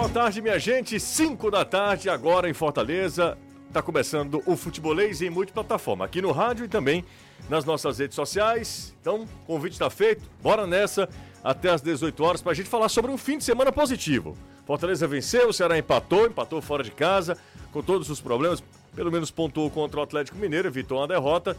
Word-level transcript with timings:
Boa 0.00 0.08
tarde, 0.08 0.40
minha 0.40 0.58
gente. 0.58 0.98
5 0.98 1.50
da 1.50 1.62
tarde, 1.62 2.08
agora 2.08 2.48
em 2.48 2.54
Fortaleza. 2.54 3.36
Está 3.68 3.82
começando 3.82 4.42
o 4.46 4.56
Futebolês 4.56 5.20
em 5.20 5.28
multiplataforma, 5.28 6.06
aqui 6.06 6.22
no 6.22 6.32
rádio 6.32 6.64
e 6.64 6.68
também 6.68 7.04
nas 7.50 7.66
nossas 7.66 7.98
redes 7.98 8.14
sociais. 8.14 8.96
Então, 8.98 9.28
convite 9.46 9.74
está 9.74 9.90
feito. 9.90 10.22
Bora 10.42 10.66
nessa 10.66 11.06
até 11.44 11.68
às 11.68 11.82
18 11.82 12.24
horas 12.24 12.40
para 12.40 12.52
a 12.52 12.54
gente 12.54 12.70
falar 12.70 12.88
sobre 12.88 13.10
um 13.10 13.18
fim 13.18 13.36
de 13.36 13.44
semana 13.44 13.70
positivo. 13.70 14.34
Fortaleza 14.64 15.06
venceu, 15.06 15.50
o 15.50 15.52
Ceará 15.52 15.76
empatou, 15.76 16.26
empatou 16.26 16.62
fora 16.62 16.82
de 16.82 16.92
casa, 16.92 17.36
com 17.70 17.82
todos 17.82 18.08
os 18.08 18.22
problemas. 18.22 18.64
Pelo 18.96 19.12
menos 19.12 19.30
pontuou 19.30 19.70
contra 19.70 20.00
o 20.00 20.02
Atlético 20.02 20.38
Mineiro, 20.38 20.66
evitou 20.66 20.96
uma 20.96 21.06
derrota. 21.06 21.54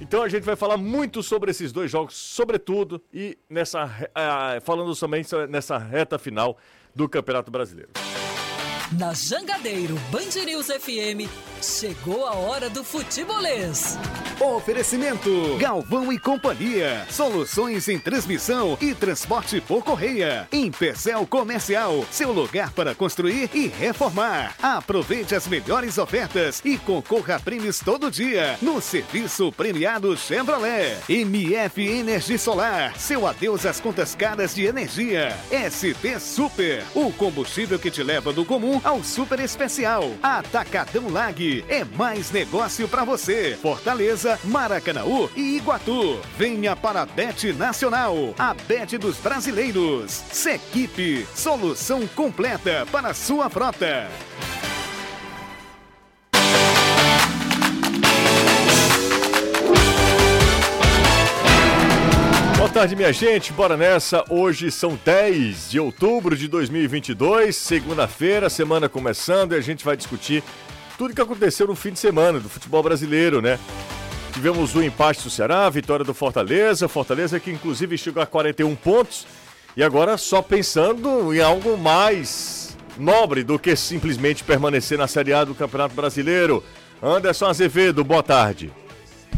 Então 0.00 0.22
a 0.22 0.30
gente 0.30 0.44
vai 0.44 0.56
falar 0.56 0.78
muito 0.78 1.22
sobre 1.22 1.50
esses 1.50 1.72
dois 1.72 1.90
jogos, 1.90 2.16
sobretudo, 2.16 3.02
e 3.12 3.36
nessa, 3.50 3.84
uh, 3.84 4.60
falando 4.62 4.96
também 4.96 5.22
nessa 5.50 5.76
reta 5.76 6.18
final 6.18 6.56
do 6.96 7.08
Campeonato 7.08 7.50
Brasileiro. 7.50 7.90
Na 8.92 9.12
Jangadeiro 9.12 9.96
Band 10.12 10.44
News 10.44 10.66
FM, 10.66 11.28
chegou 11.60 12.24
a 12.24 12.34
hora 12.34 12.70
do 12.70 12.84
futebolês. 12.84 13.98
Oferecimento 14.40 15.56
Galvão 15.58 16.12
e 16.12 16.18
Companhia. 16.20 17.04
Soluções 17.10 17.88
em 17.88 17.98
transmissão 17.98 18.78
e 18.80 18.94
transporte 18.94 19.60
por 19.60 19.82
correia. 19.82 20.46
Em 20.52 20.70
Pecel 20.70 21.26
Comercial, 21.26 22.04
seu 22.12 22.30
lugar 22.32 22.70
para 22.72 22.94
construir 22.94 23.50
e 23.52 23.66
reformar. 23.66 24.54
Aproveite 24.62 25.34
as 25.34 25.48
melhores 25.48 25.98
ofertas 25.98 26.62
e 26.64 26.78
concorra 26.78 27.36
a 27.36 27.40
prêmios 27.40 27.80
todo 27.80 28.10
dia 28.10 28.56
no 28.62 28.80
serviço 28.80 29.50
premiado 29.50 30.16
Chevrolet. 30.16 30.98
MF 31.08 31.82
Energia 31.82 32.38
Solar, 32.38 32.96
seu 32.96 33.26
adeus 33.26 33.66
às 33.66 33.80
contas 33.80 34.14
caras 34.14 34.54
de 34.54 34.64
energia. 34.64 35.36
ST 35.50 36.20
Super, 36.20 36.84
o 36.94 37.10
combustível 37.12 37.80
que 37.80 37.90
te 37.90 38.02
leva 38.02 38.32
do 38.32 38.44
comum 38.44 38.75
ao 38.84 39.02
super 39.02 39.40
especial. 39.40 40.10
Atacadão 40.22 41.08
Lag 41.08 41.64
é 41.68 41.84
mais 41.84 42.30
negócio 42.30 42.88
para 42.88 43.04
você. 43.04 43.58
Fortaleza, 43.60 44.38
Maracanaú 44.44 45.30
e 45.36 45.56
Iguatu. 45.56 46.20
Venha 46.36 46.74
para 46.76 47.02
a 47.02 47.06
Bet 47.06 47.52
Nacional, 47.52 48.34
a 48.38 48.54
Bet 48.54 48.98
dos 48.98 49.16
brasileiros. 49.18 50.10
Sequipe, 50.32 51.26
solução 51.34 52.06
completa 52.08 52.86
para 52.90 53.14
sua 53.14 53.48
frota. 53.48 54.08
Tarde, 62.80 62.94
minha 62.94 63.10
gente. 63.10 63.54
Bora 63.54 63.74
nessa. 63.74 64.22
Hoje 64.28 64.70
são 64.70 64.98
10 65.02 65.70
de 65.70 65.80
outubro 65.80 66.36
de 66.36 66.46
2022, 66.46 67.56
segunda-feira, 67.56 68.50
semana 68.50 68.86
começando 68.86 69.52
e 69.52 69.56
a 69.56 69.62
gente 69.62 69.82
vai 69.82 69.96
discutir 69.96 70.44
tudo 70.98 71.14
que 71.14 71.20
aconteceu 71.22 71.66
no 71.66 71.74
fim 71.74 71.90
de 71.92 71.98
semana 71.98 72.38
do 72.38 72.50
futebol 72.50 72.82
brasileiro, 72.82 73.40
né? 73.40 73.58
Tivemos 74.34 74.74
o 74.74 74.82
empate 74.82 75.22
do 75.22 75.30
Ceará, 75.30 75.64
a 75.64 75.70
vitória 75.70 76.04
do 76.04 76.12
Fortaleza, 76.12 76.86
Fortaleza 76.86 77.40
que 77.40 77.50
inclusive 77.50 77.96
chegou 77.96 78.22
a 78.22 78.26
41 78.26 78.76
pontos 78.76 79.26
e 79.74 79.82
agora 79.82 80.18
só 80.18 80.42
pensando 80.42 81.34
em 81.34 81.40
algo 81.40 81.78
mais 81.78 82.76
nobre 82.98 83.42
do 83.42 83.58
que 83.58 83.74
simplesmente 83.74 84.44
permanecer 84.44 84.98
na 84.98 85.06
Série 85.06 85.32
A 85.32 85.44
do 85.44 85.54
Campeonato 85.54 85.94
Brasileiro. 85.94 86.62
Anderson 87.02 87.46
Azevedo, 87.46 88.04
boa 88.04 88.22
tarde. 88.22 88.70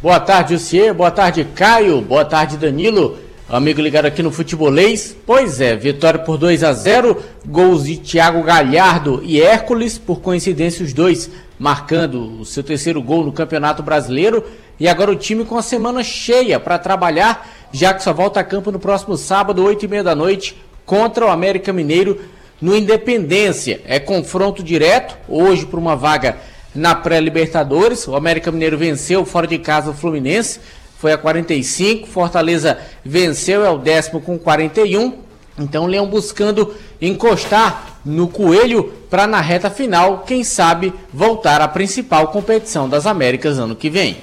Boa 0.03 0.19
tarde, 0.19 0.55
Lucier. 0.55 0.92
Boa 0.92 1.12
tarde, 1.12 1.44
Caio. 1.44 2.00
Boa 2.00 2.25
tarde, 2.25 2.56
Danilo. 2.56 3.28
Amigo 3.51 3.81
ligado 3.81 4.05
aqui 4.05 4.23
no 4.23 4.31
Futebolês. 4.31 5.17
Pois 5.25 5.59
é, 5.59 5.75
vitória 5.75 6.21
por 6.21 6.37
2 6.37 6.63
a 6.63 6.75
0 6.75 7.17
Gols 7.47 7.85
de 7.85 7.97
Thiago 7.97 8.43
Galhardo 8.43 9.23
e 9.25 9.41
Hércules, 9.41 9.97
por 9.97 10.21
coincidência, 10.21 10.85
os 10.85 10.93
dois 10.93 11.31
marcando 11.59 12.41
o 12.41 12.45
seu 12.45 12.63
terceiro 12.63 13.03
gol 13.03 13.25
no 13.25 13.33
Campeonato 13.33 13.83
Brasileiro. 13.83 14.45
E 14.79 14.87
agora 14.87 15.11
o 15.11 15.17
time 15.17 15.47
com 15.47 15.57
a 15.57 15.63
semana 15.63 16.05
cheia 16.05 16.61
para 16.61 16.78
trabalhar, 16.78 17.49
já 17.72 17.95
que 17.95 18.03
só 18.03 18.12
volta 18.12 18.39
a 18.39 18.45
campo 18.45 18.71
no 18.71 18.78
próximo 18.78 19.17
sábado, 19.17 19.65
8 19.65 19.83
e 19.83 19.89
meia 19.89 20.05
da 20.05 20.15
noite, 20.15 20.55
contra 20.84 21.25
o 21.25 21.31
América 21.31 21.72
Mineiro 21.72 22.21
no 22.61 22.77
Independência. 22.77 23.81
É 23.87 23.99
confronto 23.99 24.62
direto, 24.62 25.17
hoje 25.27 25.65
por 25.65 25.78
uma 25.78 25.97
vaga 25.97 26.37
na 26.75 26.95
pré-Libertadores. 26.95 28.06
O 28.06 28.15
América 28.15 28.53
Mineiro 28.53 28.77
venceu 28.77 29.25
fora 29.25 29.47
de 29.47 29.59
casa 29.59 29.91
o 29.91 29.95
Fluminense, 29.95 30.61
foi 30.98 31.12
a 31.12 31.19
45. 31.19 32.09
Fortaleza 32.09 32.78
venceu, 33.04 33.64
é 33.64 33.70
o 33.70 33.78
décimo 33.78 34.20
com 34.20 34.38
41. 34.38 35.19
Então, 35.59 35.86
Leão 35.86 36.06
buscando 36.06 36.75
encostar 37.00 38.00
no 38.04 38.28
Coelho 38.28 38.92
para 39.09 39.26
na 39.26 39.41
reta 39.41 39.70
final, 39.70 40.25
quem 40.26 40.44
sabe, 40.44 40.92
voltar 41.12 41.60
à 41.60 41.69
principal 41.69 42.28
competição 42.28 42.88
das 42.88 43.06
Américas 43.06 43.59
ano 43.59 43.75
que 43.75 43.88
vem. 43.88 44.19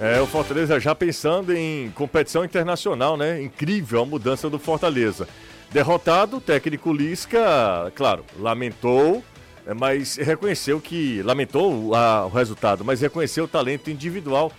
É, 0.00 0.20
o 0.20 0.26
Fortaleza 0.26 0.80
já 0.80 0.94
pensando 0.94 1.54
em 1.54 1.90
competição 1.90 2.44
internacional, 2.44 3.16
né? 3.16 3.42
Incrível 3.42 4.02
a 4.02 4.06
mudança 4.06 4.48
do 4.48 4.58
Fortaleza. 4.58 5.28
Derrotado, 5.70 6.38
o 6.38 6.40
técnico 6.40 6.92
Lisca, 6.92 7.90
claro, 7.94 8.24
lamentou, 8.38 9.22
é, 9.66 9.72
mas 9.72 10.16
reconheceu 10.16 10.80
que, 10.80 11.22
lamentou 11.22 11.94
a, 11.94 12.26
o 12.26 12.28
resultado, 12.30 12.84
mas 12.84 13.00
reconheceu 13.00 13.44
o 13.44 13.48
talento 13.48 13.90
individual 13.90 14.50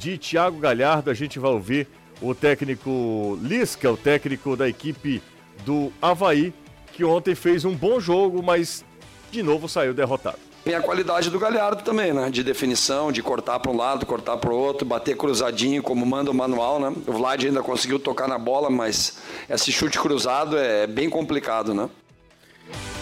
de 0.00 0.16
Thiago 0.16 0.58
Galhardo. 0.58 1.10
A 1.10 1.14
gente 1.14 1.38
vai 1.38 1.50
ouvir 1.50 1.86
o 2.22 2.34
técnico 2.34 3.38
Lisca, 3.42 3.92
o 3.92 3.96
técnico 3.96 4.56
da 4.56 4.66
equipe 4.66 5.22
do 5.64 5.92
Havaí, 6.00 6.54
que 6.94 7.04
ontem 7.04 7.34
fez 7.34 7.66
um 7.66 7.74
bom 7.74 8.00
jogo, 8.00 8.42
mas 8.42 8.82
de 9.30 9.42
novo 9.42 9.68
saiu 9.68 9.92
derrotado. 9.92 10.38
Tem 10.64 10.74
a 10.74 10.80
qualidade 10.80 11.30
do 11.30 11.38
Galhardo 11.38 11.82
também, 11.82 12.12
né? 12.12 12.30
De 12.30 12.42
definição, 12.42 13.12
de 13.12 13.22
cortar 13.22 13.58
para 13.60 13.70
um 13.70 13.76
lado, 13.76 14.04
cortar 14.04 14.36
para 14.38 14.50
o 14.50 14.56
outro, 14.56 14.86
bater 14.86 15.16
cruzadinho, 15.16 15.82
como 15.82 16.04
manda 16.04 16.30
o 16.30 16.34
manual, 16.34 16.80
né? 16.80 16.94
O 17.06 17.12
Vlad 17.12 17.44
ainda 17.44 17.62
conseguiu 17.62 17.98
tocar 17.98 18.28
na 18.28 18.38
bola, 18.38 18.68
mas 18.68 19.18
esse 19.48 19.70
chute 19.70 19.98
cruzado 19.98 20.56
é 20.58 20.86
bem 20.86 21.08
complicado, 21.08 21.72
né? 21.74 21.88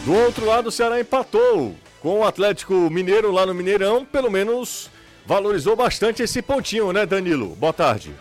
Do 0.04 0.14
outro 0.14 0.46
lado, 0.46 0.68
o 0.68 0.72
Ceará 0.72 1.00
empatou 1.00 1.74
com 2.00 2.20
o 2.20 2.24
Atlético 2.24 2.74
Mineiro 2.90 3.32
lá 3.32 3.44
no 3.44 3.54
Mineirão. 3.54 4.04
Pelo 4.04 4.30
menos 4.30 4.88
valorizou 5.28 5.76
bastante 5.76 6.22
esse 6.22 6.40
pontinho, 6.40 6.90
né, 6.90 7.04
Danilo? 7.04 7.54
Boa 7.56 7.74
tarde. 7.74 8.14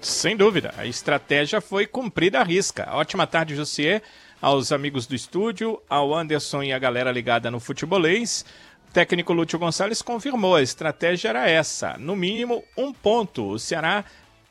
Sem 0.00 0.34
dúvida, 0.34 0.72
a 0.78 0.86
estratégia 0.86 1.60
foi 1.60 1.86
cumprida 1.86 2.40
à 2.40 2.42
risca. 2.42 2.88
Ótima 2.92 3.26
tarde, 3.26 3.54
Josier, 3.54 4.02
aos 4.40 4.72
amigos 4.72 5.06
do 5.06 5.14
estúdio, 5.14 5.78
ao 5.90 6.14
Anderson 6.14 6.62
e 6.62 6.72
a 6.72 6.78
galera 6.78 7.12
ligada 7.12 7.50
no 7.50 7.60
futebolês. 7.60 8.46
O 8.88 8.92
técnico 8.94 9.34
Lúcio 9.34 9.58
Gonçalves 9.58 10.00
confirmou, 10.00 10.56
a 10.56 10.62
estratégia 10.62 11.28
era 11.28 11.46
essa, 11.46 11.98
no 11.98 12.16
mínimo 12.16 12.64
um 12.78 12.94
ponto. 12.94 13.50
O 13.50 13.58
Ceará 13.58 14.02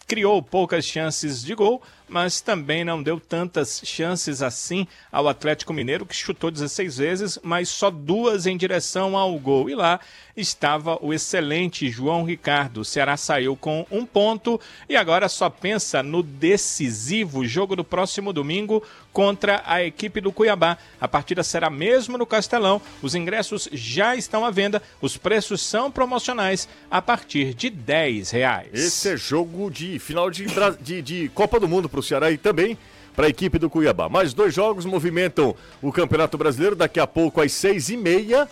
criou 0.07 0.43
poucas 0.43 0.85
chances 0.85 1.43
de 1.43 1.55
gol, 1.55 1.81
mas 2.09 2.41
também 2.41 2.83
não 2.83 3.01
deu 3.01 3.19
tantas 3.19 3.81
chances 3.83 4.41
assim 4.41 4.87
ao 5.11 5.27
Atlético 5.27 5.73
Mineiro, 5.73 6.05
que 6.05 6.15
chutou 6.15 6.51
16 6.51 6.97
vezes, 6.97 7.39
mas 7.43 7.69
só 7.69 7.89
duas 7.89 8.45
em 8.45 8.57
direção 8.57 9.15
ao 9.15 9.37
gol. 9.37 9.69
E 9.69 9.75
lá 9.75 9.99
estava 10.35 10.97
o 11.01 11.13
excelente 11.13 11.89
João 11.89 12.23
Ricardo. 12.23 12.81
O 12.81 12.85
Ceará 12.85 13.17
saiu 13.17 13.55
com 13.55 13.85
um 13.91 14.05
ponto 14.05 14.59
e 14.87 14.95
agora 14.95 15.27
só 15.27 15.49
pensa 15.49 16.01
no 16.01 16.23
decisivo 16.23 17.45
jogo 17.45 17.75
do 17.75 17.83
próximo 17.83 18.31
domingo 18.31 18.83
contra 19.11 19.61
a 19.65 19.83
equipe 19.83 20.21
do 20.21 20.31
Cuiabá. 20.31 20.77
A 20.99 21.07
partida 21.07 21.43
será 21.43 21.69
mesmo 21.69 22.17
no 22.17 22.25
Castelão. 22.25 22.81
Os 23.01 23.15
ingressos 23.15 23.67
já 23.71 24.15
estão 24.15 24.45
à 24.45 24.51
venda. 24.51 24.81
Os 25.01 25.17
preços 25.17 25.61
são 25.61 25.91
promocionais 25.91 26.69
a 26.89 27.01
partir 27.01 27.53
de 27.53 27.69
10 27.69 28.31
reais. 28.31 28.69
Esse 28.73 29.09
é 29.09 29.17
jogo 29.17 29.69
de 29.69 29.99
final 29.99 30.29
de, 30.29 30.45
de, 30.81 31.01
de 31.01 31.29
Copa 31.29 31.59
do 31.59 31.67
Mundo 31.67 31.89
para 31.99 32.01
o 32.01 32.03
Ceará 32.03 32.31
e 32.31 32.37
também 32.37 32.77
para 33.15 33.27
a 33.27 33.29
equipe 33.29 33.59
do 33.59 33.69
Cuiabá. 33.69 34.07
Mais 34.07 34.33
dois 34.33 34.53
jogos 34.53 34.85
movimentam 34.85 35.55
o 35.81 35.91
Campeonato 35.91 36.37
Brasileiro. 36.37 36.75
Daqui 36.75 36.99
a 36.99 37.07
pouco, 37.07 37.41
às 37.41 37.51
seis 37.51 37.89
e 37.89 37.97
meia, 37.97 38.47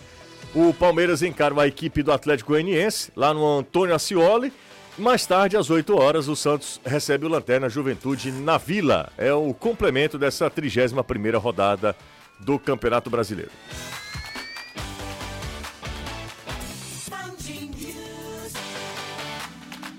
o 0.54 0.74
Palmeiras 0.74 1.22
encara 1.22 1.58
a 1.60 1.66
equipe 1.66 2.02
do 2.02 2.12
Atlético 2.12 2.52
Goianiense, 2.52 3.10
lá 3.16 3.32
no 3.32 3.58
Antônio 3.58 3.94
Ascioli. 3.94 4.52
Mais 4.98 5.24
tarde, 5.24 5.56
às 5.56 5.70
8 5.70 5.96
horas, 5.96 6.26
o 6.26 6.34
Santos 6.34 6.80
recebe 6.84 7.24
o 7.24 7.28
Lanterna 7.28 7.68
Juventude 7.68 8.32
na 8.32 8.58
Vila. 8.58 9.12
É 9.16 9.32
o 9.32 9.54
complemento 9.54 10.18
dessa 10.18 10.50
31ª 10.50 11.38
rodada 11.38 11.94
do 12.40 12.58
Campeonato 12.58 13.08
Brasileiro. 13.08 13.52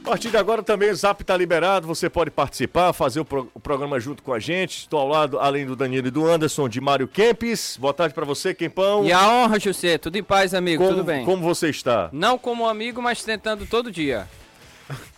A 0.10 0.14
partir 0.14 0.32
de 0.32 0.38
agora 0.38 0.64
também 0.64 0.90
o 0.90 0.96
Zap 0.96 1.22
está 1.22 1.38
liberado, 1.38 1.86
você 1.86 2.10
pode 2.10 2.32
participar, 2.32 2.92
fazer 2.94 3.20
o, 3.20 3.26
pro, 3.26 3.48
o, 3.54 3.60
programa 3.60 4.00
junto 4.00 4.24
com 4.24 4.34
a 4.34 4.40
gente. 4.40 4.80
Estou 4.80 5.02
ao 5.02 5.08
lado, 5.08 5.38
além 5.38 5.68
do 5.68 5.76
Danilo 5.76 6.08
e 6.08 6.10
do 6.10 6.28
Anderson, 6.28 6.68
de 6.68 6.82
Mário 6.82 7.08
Kempis. 7.08 7.78
Boa 7.80 7.94
tarde 7.94 8.16
para 8.16 8.26
você, 8.26 8.52
Kempão. 8.56 9.06
E 9.06 9.12
a 9.12 9.30
honra, 9.30 9.60
José. 9.60 10.00
Tudo 10.00 10.16
em 10.16 10.24
paz, 10.24 10.56
amigo. 10.56 10.82
Como, 10.82 10.96
Tudo 10.96 11.06
bem. 11.06 11.24
Como 11.24 11.44
você 11.44 11.70
está? 11.70 12.10
Não 12.12 12.40
como 12.40 12.68
amigo, 12.68 13.00
mas 13.04 13.24
tentando 13.24 13.68
todo 13.68 13.92
dia. 13.92 14.28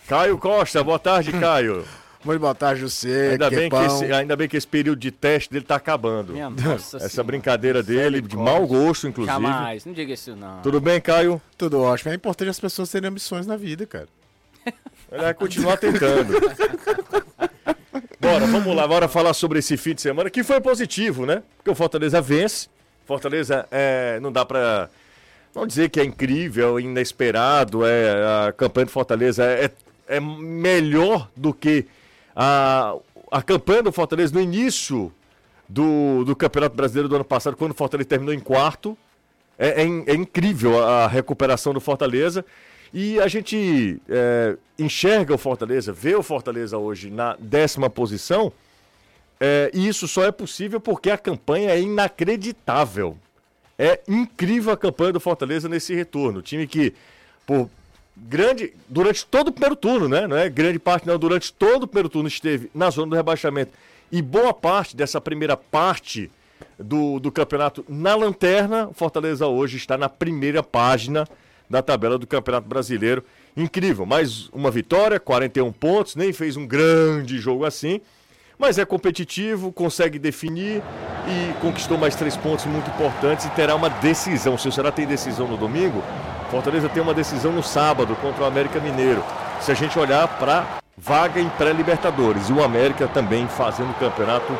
Caio 0.09 0.37
Costa, 0.37 0.83
boa 0.83 0.99
tarde, 0.99 1.31
Caio. 1.31 1.85
Muito 2.25 2.41
boa 2.41 2.53
tarde, 2.53 2.81
você. 2.81 3.29
Ainda 3.31 3.49
bem, 3.49 3.69
que 3.69 3.75
esse, 3.77 4.11
ainda 4.11 4.35
bem 4.35 4.49
que 4.49 4.57
esse 4.57 4.67
período 4.67 4.99
de 4.99 5.09
teste 5.09 5.49
dele 5.49 5.63
tá 5.63 5.77
acabando. 5.77 6.33
Minha 6.33 6.49
nossa 6.49 6.97
Essa 6.99 7.07
senhora. 7.07 7.27
brincadeira 7.27 7.81
dele, 7.81 8.19
de 8.19 8.35
mau 8.35 8.67
gosto, 8.67 9.07
inclusive. 9.07 9.33
Jamais, 9.33 9.85
não 9.85 9.93
diga 9.93 10.13
isso 10.13 10.35
não. 10.35 10.61
Tudo 10.61 10.81
bem, 10.81 10.99
Caio? 10.99 11.41
Tudo 11.57 11.79
ótimo. 11.79 12.11
É 12.11 12.15
importante 12.15 12.49
as 12.49 12.59
pessoas 12.59 12.91
terem 12.91 13.07
ambições 13.07 13.47
na 13.47 13.55
vida, 13.55 13.87
cara. 13.87 14.07
Ele 15.11 15.21
vai 15.21 15.33
continuar 15.33 15.77
tentando. 15.77 16.33
Bora, 18.19 18.45
vamos 18.45 18.75
lá, 18.75 18.87
bora 18.87 19.07
falar 19.07 19.33
sobre 19.33 19.59
esse 19.59 19.75
fim 19.75 19.93
de 19.93 20.01
semana, 20.01 20.29
que 20.29 20.43
foi 20.43 20.61
positivo, 20.61 21.25
né? 21.25 21.43
Porque 21.57 21.69
o 21.69 21.75
Fortaleza 21.75 22.21
vence. 22.21 22.69
Fortaleza 23.05 23.67
é, 23.71 24.19
não 24.21 24.31
dá 24.31 24.45
pra 24.45 24.89
não 25.53 25.67
dizer 25.67 25.89
que 25.89 25.99
é 25.99 26.05
incrível, 26.05 26.79
inesperado, 26.79 27.85
é, 27.85 28.47
a 28.47 28.53
campanha 28.53 28.85
do 28.85 28.91
Fortaleza 28.91 29.43
é, 29.43 29.69
é 30.07 30.19
melhor 30.19 31.29
do 31.35 31.53
que 31.53 31.85
a, 32.35 32.95
a 33.29 33.41
campanha 33.41 33.83
do 33.83 33.91
Fortaleza 33.91 34.33
no 34.33 34.39
início 34.39 35.11
do, 35.67 36.23
do 36.23 36.35
Campeonato 36.35 36.75
Brasileiro 36.75 37.09
do 37.09 37.15
ano 37.15 37.25
passado, 37.25 37.57
quando 37.57 37.71
o 37.71 37.75
Fortaleza 37.75 38.07
terminou 38.07 38.33
em 38.33 38.39
quarto. 38.39 38.97
É, 39.57 39.81
é, 39.81 39.85
é 39.85 40.15
incrível 40.15 40.83
a 40.83 41.07
recuperação 41.07 41.73
do 41.73 41.81
Fortaleza. 41.81 42.45
E 42.93 43.19
a 43.19 43.27
gente 43.27 44.01
é, 44.09 44.57
enxerga 44.77 45.33
o 45.33 45.37
Fortaleza, 45.37 45.93
vê 45.93 46.15
o 46.15 46.23
Fortaleza 46.23 46.77
hoje 46.77 47.09
na 47.09 47.35
décima 47.39 47.89
posição. 47.89 48.51
é, 49.39 49.71
e 49.73 49.87
isso 49.87 50.07
só 50.07 50.23
é 50.23 50.31
possível 50.31 50.79
porque 50.79 51.09
a 51.09 51.17
campanha 51.17 51.71
é 51.71 51.81
inacreditável. 51.81 53.17
É 53.77 53.99
incrível 54.07 54.71
a 54.73 54.77
campanha 54.77 55.13
do 55.13 55.19
Fortaleza 55.19 55.67
nesse 55.67 55.95
retorno. 55.95 56.39
O 56.39 56.41
time 56.41 56.67
que, 56.67 56.93
por 57.47 57.69
grande. 58.15 58.73
Durante 58.87 59.25
todo 59.25 59.47
o 59.47 59.51
primeiro 59.51 59.75
turno, 59.75 60.07
né? 60.07 60.27
Não 60.27 60.37
é 60.37 60.49
grande 60.49 60.77
parte, 60.77 61.07
não. 61.07 61.17
Durante 61.17 61.51
todo 61.51 61.83
o 61.83 61.87
primeiro 61.87 62.09
turno 62.09 62.27
esteve 62.27 62.69
na 62.75 62.89
zona 62.89 63.09
do 63.09 63.15
rebaixamento. 63.15 63.71
E 64.11 64.21
boa 64.21 64.53
parte 64.53 64.95
dessa 64.95 65.19
primeira 65.19 65.57
parte 65.57 66.29
do, 66.77 67.19
do 67.19 67.31
campeonato 67.31 67.83
na 67.87 68.13
lanterna, 68.15 68.87
o 68.89 68.93
Fortaleza 68.93 69.47
hoje 69.47 69.77
está 69.77 69.97
na 69.97 70.09
primeira 70.09 70.61
página 70.61 71.27
da 71.71 71.81
tabela 71.81 72.17
do 72.17 72.27
Campeonato 72.27 72.67
Brasileiro. 72.67 73.23
Incrível, 73.55 74.05
mais 74.05 74.49
uma 74.49 74.69
vitória, 74.69 75.19
41 75.19 75.71
pontos, 75.71 76.15
nem 76.15 76.33
fez 76.33 76.57
um 76.57 76.67
grande 76.67 77.39
jogo 77.39 77.65
assim, 77.65 78.01
mas 78.59 78.77
é 78.77 78.85
competitivo, 78.85 79.71
consegue 79.71 80.19
definir 80.19 80.83
e 81.27 81.53
conquistou 81.61 81.97
mais 81.97 82.13
três 82.15 82.35
pontos 82.35 82.65
muito 82.65 82.89
importantes 82.91 83.45
e 83.45 83.49
terá 83.51 83.73
uma 83.73 83.89
decisão. 83.89 84.57
Se 84.57 84.67
o 84.67 84.71
Ceará 84.71 84.91
tem 84.91 85.07
decisão 85.07 85.47
no 85.47 85.57
domingo, 85.57 86.03
Fortaleza 86.51 86.89
tem 86.89 87.01
uma 87.01 87.13
decisão 87.13 87.51
no 87.53 87.63
sábado 87.63 88.15
contra 88.17 88.43
o 88.43 88.45
América 88.45 88.79
Mineiro. 88.79 89.23
Se 89.61 89.71
a 89.71 89.73
gente 89.73 89.97
olhar 89.97 90.27
para 90.37 90.81
vaga 90.97 91.39
em 91.39 91.49
pré-Libertadores 91.49 92.49
e 92.49 92.53
o 92.53 92.61
América 92.61 93.07
também 93.07 93.47
fazendo 93.47 93.89
um 93.89 93.93
campeonato 93.93 94.51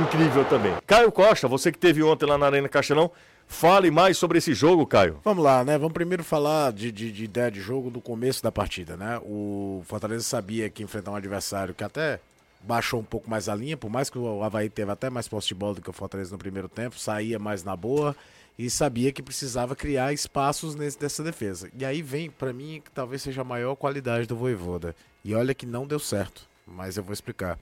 incrível 0.00 0.44
também. 0.44 0.74
Caio 0.86 1.10
Costa, 1.10 1.48
você 1.48 1.72
que 1.72 1.78
teve 1.78 2.02
ontem 2.02 2.26
lá 2.26 2.36
na 2.36 2.46
Arena 2.46 2.68
Castelão, 2.68 3.10
fale 3.48 3.90
mais 3.90 4.16
sobre 4.18 4.38
esse 4.38 4.54
jogo, 4.54 4.86
Caio. 4.86 5.18
Vamos 5.24 5.42
lá, 5.42 5.64
né? 5.64 5.76
Vamos 5.78 5.92
primeiro 5.94 6.22
falar 6.22 6.72
de, 6.72 6.92
de- 6.92 7.10
de 7.10 7.24
ideia 7.24 7.50
de 7.50 7.60
jogo 7.60 7.90
do 7.90 8.00
começo 8.00 8.42
da 8.42 8.52
partida, 8.52 8.96
né? 8.96 9.18
O 9.24 9.82
Fortaleza 9.86 10.22
sabia 10.24 10.68
que 10.70 10.82
enfrentar 10.82 11.10
um 11.10 11.16
adversário 11.16 11.74
que 11.74 11.82
até 11.82 12.20
baixou 12.60 13.00
um 13.00 13.04
pouco 13.04 13.28
mais 13.30 13.48
a 13.48 13.54
linha, 13.54 13.76
por 13.76 13.88
mais 13.90 14.10
que 14.10 14.18
o 14.18 14.42
Havaí 14.42 14.68
teve 14.68 14.90
até 14.90 15.08
mais 15.08 15.26
posse 15.28 15.48
de 15.48 15.54
bola 15.54 15.74
do 15.76 15.80
que 15.82 15.90
o 15.90 15.92
Fortaleza 15.92 16.30
no 16.32 16.38
primeiro 16.38 16.68
tempo, 16.68 16.98
saía 16.98 17.38
mais 17.38 17.62
na 17.64 17.74
boa 17.76 18.14
e 18.58 18.68
sabia 18.68 19.12
que 19.12 19.22
precisava 19.22 19.76
criar 19.76 20.12
espaços 20.12 20.74
nesse, 20.74 20.98
dessa 20.98 21.22
defesa. 21.22 21.70
E 21.78 21.84
aí 21.84 22.02
vem, 22.02 22.28
pra 22.28 22.52
mim, 22.52 22.82
que 22.84 22.90
talvez 22.90 23.22
seja 23.22 23.42
a 23.42 23.44
maior 23.44 23.76
qualidade 23.76 24.26
do 24.26 24.34
Voivoda. 24.36 24.94
E 25.24 25.34
olha 25.34 25.54
que 25.54 25.64
não 25.64 25.86
deu 25.86 26.00
certo, 26.00 26.42
mas 26.66 26.96
eu 26.96 27.02
vou 27.04 27.12
explicar. 27.12 27.56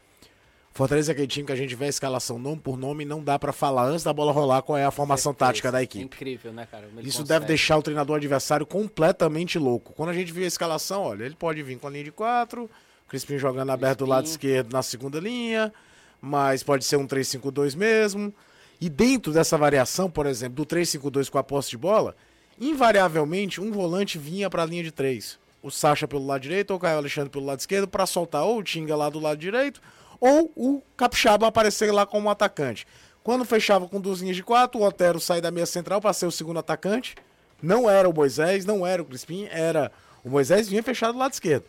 Fortaleza 0.76 1.10
é 1.10 1.14
aquele 1.14 1.26
time 1.26 1.46
que 1.46 1.52
a 1.52 1.56
gente 1.56 1.74
vê 1.74 1.86
a 1.86 1.88
escalação 1.88 2.38
nome 2.38 2.60
por 2.60 2.76
nome 2.76 3.02
e 3.02 3.06
não 3.06 3.24
dá 3.24 3.38
pra 3.38 3.50
falar 3.50 3.86
antes 3.86 4.04
da 4.04 4.12
bola 4.12 4.30
rolar 4.30 4.60
qual 4.60 4.76
é 4.76 4.84
a 4.84 4.90
formação 4.90 5.32
tática 5.32 5.72
da 5.72 5.82
equipe. 5.82 6.04
Incrível, 6.04 6.52
né, 6.52 6.68
cara? 6.70 6.84
Ele 6.84 7.08
Isso 7.08 7.20
consegue. 7.20 7.28
deve 7.28 7.46
deixar 7.46 7.78
o 7.78 7.82
treinador 7.82 8.16
adversário 8.16 8.66
completamente 8.66 9.58
louco. 9.58 9.94
Quando 9.94 10.10
a 10.10 10.12
gente 10.12 10.30
viu 10.30 10.44
a 10.44 10.46
escalação, 10.46 11.00
olha, 11.02 11.24
ele 11.24 11.34
pode 11.34 11.62
vir 11.62 11.78
com 11.78 11.86
a 11.86 11.90
linha 11.90 12.04
de 12.04 12.12
quatro, 12.12 12.68
Crispim 13.08 13.38
jogando 13.38 13.70
aberto 13.70 14.00
do 14.00 14.06
lado 14.06 14.26
esquerdo 14.26 14.70
na 14.70 14.82
segunda 14.82 15.18
linha, 15.18 15.72
mas 16.20 16.62
pode 16.62 16.84
ser 16.84 16.96
um 16.96 17.06
3-5-2 17.06 17.74
mesmo. 17.74 18.34
E 18.78 18.90
dentro 18.90 19.32
dessa 19.32 19.56
variação, 19.56 20.10
por 20.10 20.26
exemplo, 20.26 20.56
do 20.56 20.66
3-5-2 20.66 21.30
com 21.30 21.38
a 21.38 21.42
posse 21.42 21.70
de 21.70 21.78
bola, 21.78 22.14
invariavelmente 22.60 23.62
um 23.62 23.72
volante 23.72 24.18
vinha 24.18 24.50
para 24.50 24.64
a 24.64 24.66
linha 24.66 24.82
de 24.82 24.92
três. 24.92 25.38
O 25.62 25.70
Sacha 25.70 26.06
pelo 26.06 26.26
lado 26.26 26.42
direito 26.42 26.72
ou 26.72 26.76
o 26.76 26.80
Caio 26.80 26.98
Alexandre 26.98 27.30
pelo 27.30 27.46
lado 27.46 27.60
esquerdo 27.60 27.88
para 27.88 28.04
soltar 28.04 28.44
ou 28.44 28.58
o 28.58 28.62
Tinga 28.62 28.94
lá 28.94 29.08
do 29.08 29.18
lado 29.18 29.38
direito 29.38 29.80
ou 30.20 30.52
o 30.56 30.82
Capixaba 30.96 31.46
aparecer 31.46 31.92
lá 31.92 32.06
como 32.06 32.30
atacante. 32.30 32.86
Quando 33.22 33.44
fechava 33.44 33.88
com 33.88 34.00
duas 34.00 34.20
linhas 34.20 34.36
de 34.36 34.42
quatro, 34.42 34.80
o 34.80 34.84
Otero 34.84 35.18
sai 35.18 35.40
da 35.40 35.50
meia 35.50 35.66
central 35.66 36.00
para 36.00 36.12
ser 36.12 36.26
o 36.26 36.30
segundo 36.30 36.58
atacante. 36.58 37.14
Não 37.60 37.90
era 37.90 38.08
o 38.08 38.14
Moisés, 38.14 38.64
não 38.64 38.86
era 38.86 39.02
o 39.02 39.04
Crispim, 39.04 39.48
era 39.50 39.90
o 40.22 40.30
Moisés 40.30 40.68
vinha 40.68 40.82
fechado 40.82 41.14
do 41.14 41.18
lado 41.18 41.32
esquerdo. 41.32 41.64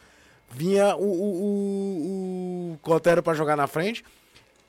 Vinha 0.49 0.95
o, 0.95 1.03
o, 1.03 2.77
o, 2.83 2.89
o 2.89 2.91
Otero 2.91 3.23
para 3.23 3.33
jogar 3.33 3.55
na 3.55 3.67
frente. 3.67 4.03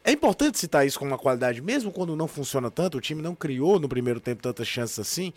É 0.05 0.13
importante 0.13 0.59
citar 0.59 0.87
isso 0.87 0.99
como 0.99 1.11
uma 1.11 1.19
qualidade, 1.19 1.61
mesmo 1.61 1.93
quando 1.93 2.17
não 2.17 2.27
funciona 2.27 2.71
tanto, 2.71 2.97
o 2.97 3.01
time 3.01 3.21
não 3.21 3.35
criou 3.35 3.79
no 3.79 3.89
primeiro 3.89 4.21
tempo 4.21 4.43
tantas 4.43 4.67
chances 4.67 4.99
assim, 4.99 5.33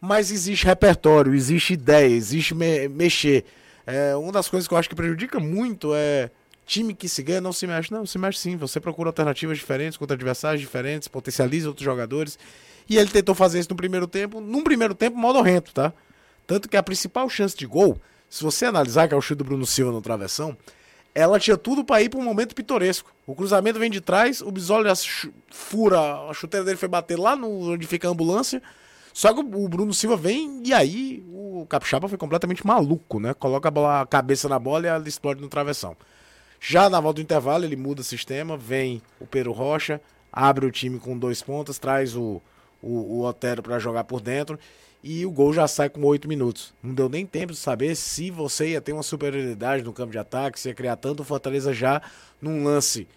mas 0.00 0.30
existe 0.30 0.64
repertório, 0.66 1.34
existe 1.34 1.72
ideia, 1.72 2.14
existe 2.14 2.54
me- 2.54 2.88
mexer. 2.88 3.44
É, 3.84 4.14
uma 4.14 4.30
das 4.30 4.48
coisas 4.48 4.68
que 4.68 4.74
eu 4.74 4.78
acho 4.78 4.88
que 4.88 4.94
prejudica 4.94 5.40
muito 5.40 5.92
é 5.94 6.30
time 6.66 6.94
que 6.94 7.08
se 7.08 7.22
ganha 7.22 7.40
não 7.40 7.52
se 7.52 7.66
mexe. 7.66 7.92
Não, 7.92 8.04
se 8.06 8.18
mexe 8.18 8.38
sim. 8.38 8.56
Você 8.56 8.80
procura 8.80 9.08
alternativas 9.08 9.58
diferentes 9.58 9.96
contra 9.98 10.14
adversários 10.14 10.60
diferentes, 10.60 11.08
potencializa 11.08 11.68
outros 11.68 11.84
jogadores. 11.84 12.38
E 12.88 12.98
ele 12.98 13.10
tentou 13.10 13.34
fazer 13.34 13.60
isso 13.60 13.70
no 13.70 13.76
primeiro 13.76 14.06
tempo, 14.06 14.40
num 14.40 14.62
primeiro 14.62 14.94
tempo 14.94 15.16
modorrento, 15.16 15.72
tá? 15.72 15.92
Tanto 16.46 16.68
que 16.68 16.76
a 16.76 16.82
principal 16.82 17.28
chance 17.28 17.56
de 17.56 17.66
gol, 17.66 17.96
se 18.28 18.42
você 18.42 18.66
analisar, 18.66 19.06
que 19.08 19.14
é 19.14 19.16
o 19.16 19.20
chute 19.20 19.38
do 19.38 19.44
Bruno 19.44 19.64
Silva 19.64 19.92
no 19.92 20.02
travessão, 20.02 20.56
ela 21.14 21.38
tinha 21.38 21.56
tudo 21.56 21.84
pra 21.84 22.02
ir 22.02 22.08
pra 22.08 22.18
um 22.18 22.24
momento 22.24 22.54
pitoresco. 22.54 23.12
O 23.26 23.34
cruzamento 23.34 23.78
vem 23.78 23.90
de 23.90 24.00
trás, 24.00 24.40
o 24.40 24.50
Bisoli 24.50 24.88
fura, 25.50 26.28
a 26.28 26.34
chuteira 26.34 26.64
dele 26.64 26.76
foi 26.76 26.88
bater 26.88 27.18
lá 27.18 27.36
no, 27.36 27.72
onde 27.72 27.86
fica 27.86 28.08
a 28.08 28.10
ambulância. 28.10 28.62
Só 29.12 29.32
que 29.32 29.40
o 29.40 29.64
o 29.64 29.68
Bruno 29.68 29.92
Silva 29.92 30.16
vem 30.16 30.62
e 30.64 30.72
aí 30.72 31.22
o 31.28 31.66
Capixaba 31.68 32.08
foi 32.08 32.16
completamente 32.18 32.66
maluco, 32.66 33.20
né? 33.20 33.34
Coloca 33.34 33.68
a, 33.68 33.70
bola- 33.70 34.00
a 34.00 34.06
cabeça 34.06 34.48
na 34.48 34.58
bola 34.58 34.86
e 34.86 34.88
ela 34.88 35.06
explode 35.06 35.40
no 35.40 35.48
travessão. 35.48 35.94
Já 36.64 36.88
na 36.88 37.00
volta 37.00 37.16
do 37.16 37.24
intervalo, 37.24 37.64
ele 37.64 37.74
muda 37.74 38.02
o 38.02 38.04
sistema, 38.04 38.56
vem 38.56 39.02
o 39.18 39.26
Pedro 39.26 39.50
Rocha, 39.50 40.00
abre 40.32 40.64
o 40.64 40.70
time 40.70 41.00
com 41.00 41.18
dois 41.18 41.42
pontas, 41.42 41.76
traz 41.76 42.14
o, 42.14 42.40
o, 42.80 43.18
o 43.18 43.24
Otero 43.24 43.64
para 43.64 43.80
jogar 43.80 44.04
por 44.04 44.20
dentro 44.20 44.56
e 45.02 45.26
o 45.26 45.30
gol 45.32 45.52
já 45.52 45.66
sai 45.66 45.88
com 45.88 46.00
oito 46.04 46.28
minutos. 46.28 46.72
Não 46.80 46.94
deu 46.94 47.08
nem 47.08 47.26
tempo 47.26 47.52
de 47.52 47.58
saber 47.58 47.96
se 47.96 48.30
você 48.30 48.68
ia 48.68 48.80
ter 48.80 48.92
uma 48.92 49.02
superioridade 49.02 49.82
no 49.82 49.92
campo 49.92 50.12
de 50.12 50.18
ataque, 50.18 50.60
se 50.60 50.68
ia 50.68 50.74
criar 50.74 50.94
tanto 50.94 51.24
Fortaleza 51.24 51.74
já 51.74 52.00
num 52.40 52.62
lance 52.62 53.08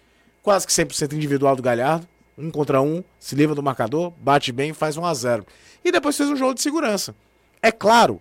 quase 0.42 0.66
que 0.66 0.72
100% 0.72 1.12
individual 1.12 1.54
do 1.54 1.62
Galhardo, 1.62 2.08
um 2.36 2.50
contra 2.50 2.82
um, 2.82 3.04
se 3.16 3.36
livra 3.36 3.54
do 3.54 3.62
marcador, 3.62 4.12
bate 4.18 4.50
bem, 4.50 4.72
faz 4.72 4.96
1 4.96 5.04
a 5.04 5.14
0 5.14 5.46
E 5.84 5.92
depois 5.92 6.16
fez 6.16 6.28
um 6.28 6.36
jogo 6.36 6.54
de 6.54 6.62
segurança. 6.62 7.14
É 7.62 7.70
claro, 7.70 8.20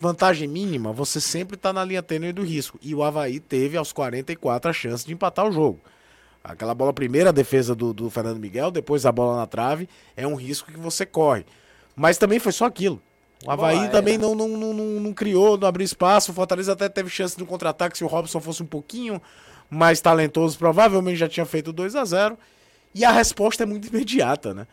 vantagem 0.00 0.48
mínima, 0.48 0.92
você 0.92 1.20
sempre 1.20 1.56
tá 1.56 1.72
na 1.72 1.84
linha 1.84 2.02
tênue 2.02 2.32
do 2.32 2.42
risco. 2.42 2.78
E 2.82 2.94
o 2.94 3.02
Havaí 3.02 3.40
teve 3.40 3.76
aos 3.76 3.92
44 3.92 4.70
a 4.70 4.72
chance 4.72 5.06
de 5.06 5.12
empatar 5.12 5.46
o 5.46 5.52
jogo. 5.52 5.80
Aquela 6.42 6.74
bola 6.74 6.92
primeira, 6.92 7.30
a 7.30 7.32
defesa 7.32 7.74
do, 7.74 7.94
do 7.94 8.10
Fernando 8.10 8.38
Miguel, 8.38 8.70
depois 8.70 9.06
a 9.06 9.12
bola 9.12 9.38
na 9.38 9.46
trave, 9.46 9.88
é 10.14 10.26
um 10.26 10.34
risco 10.34 10.70
que 10.70 10.78
você 10.78 11.06
corre. 11.06 11.46
Mas 11.96 12.18
também 12.18 12.38
foi 12.38 12.52
só 12.52 12.66
aquilo. 12.66 13.00
O 13.46 13.50
Havaí 13.50 13.76
Bola 13.76 13.88
também 13.88 14.14
aérea. 14.14 14.28
não, 14.28 14.34
não, 14.34 14.48
não, 14.48 14.74
não, 14.74 14.86
não 15.00 15.12
criou, 15.12 15.56
não 15.56 15.68
abriu 15.68 15.84
espaço. 15.84 16.32
O 16.32 16.34
Fortaleza 16.34 16.72
até 16.72 16.88
teve 16.88 17.08
chance 17.08 17.36
de 17.36 17.42
um 17.42 17.46
contra-ataque 17.46 17.96
se 17.96 18.04
o 18.04 18.06
Robson 18.06 18.40
fosse 18.40 18.62
um 18.62 18.66
pouquinho 18.66 19.20
mais 19.70 20.00
talentoso. 20.00 20.58
Provavelmente 20.58 21.16
já 21.16 21.28
tinha 21.28 21.46
feito 21.46 21.72
2 21.72 21.96
a 21.96 22.04
0 22.04 22.38
E 22.94 23.04
a 23.04 23.10
resposta 23.12 23.62
é 23.62 23.66
muito 23.66 23.88
imediata, 23.94 24.54
né? 24.54 24.66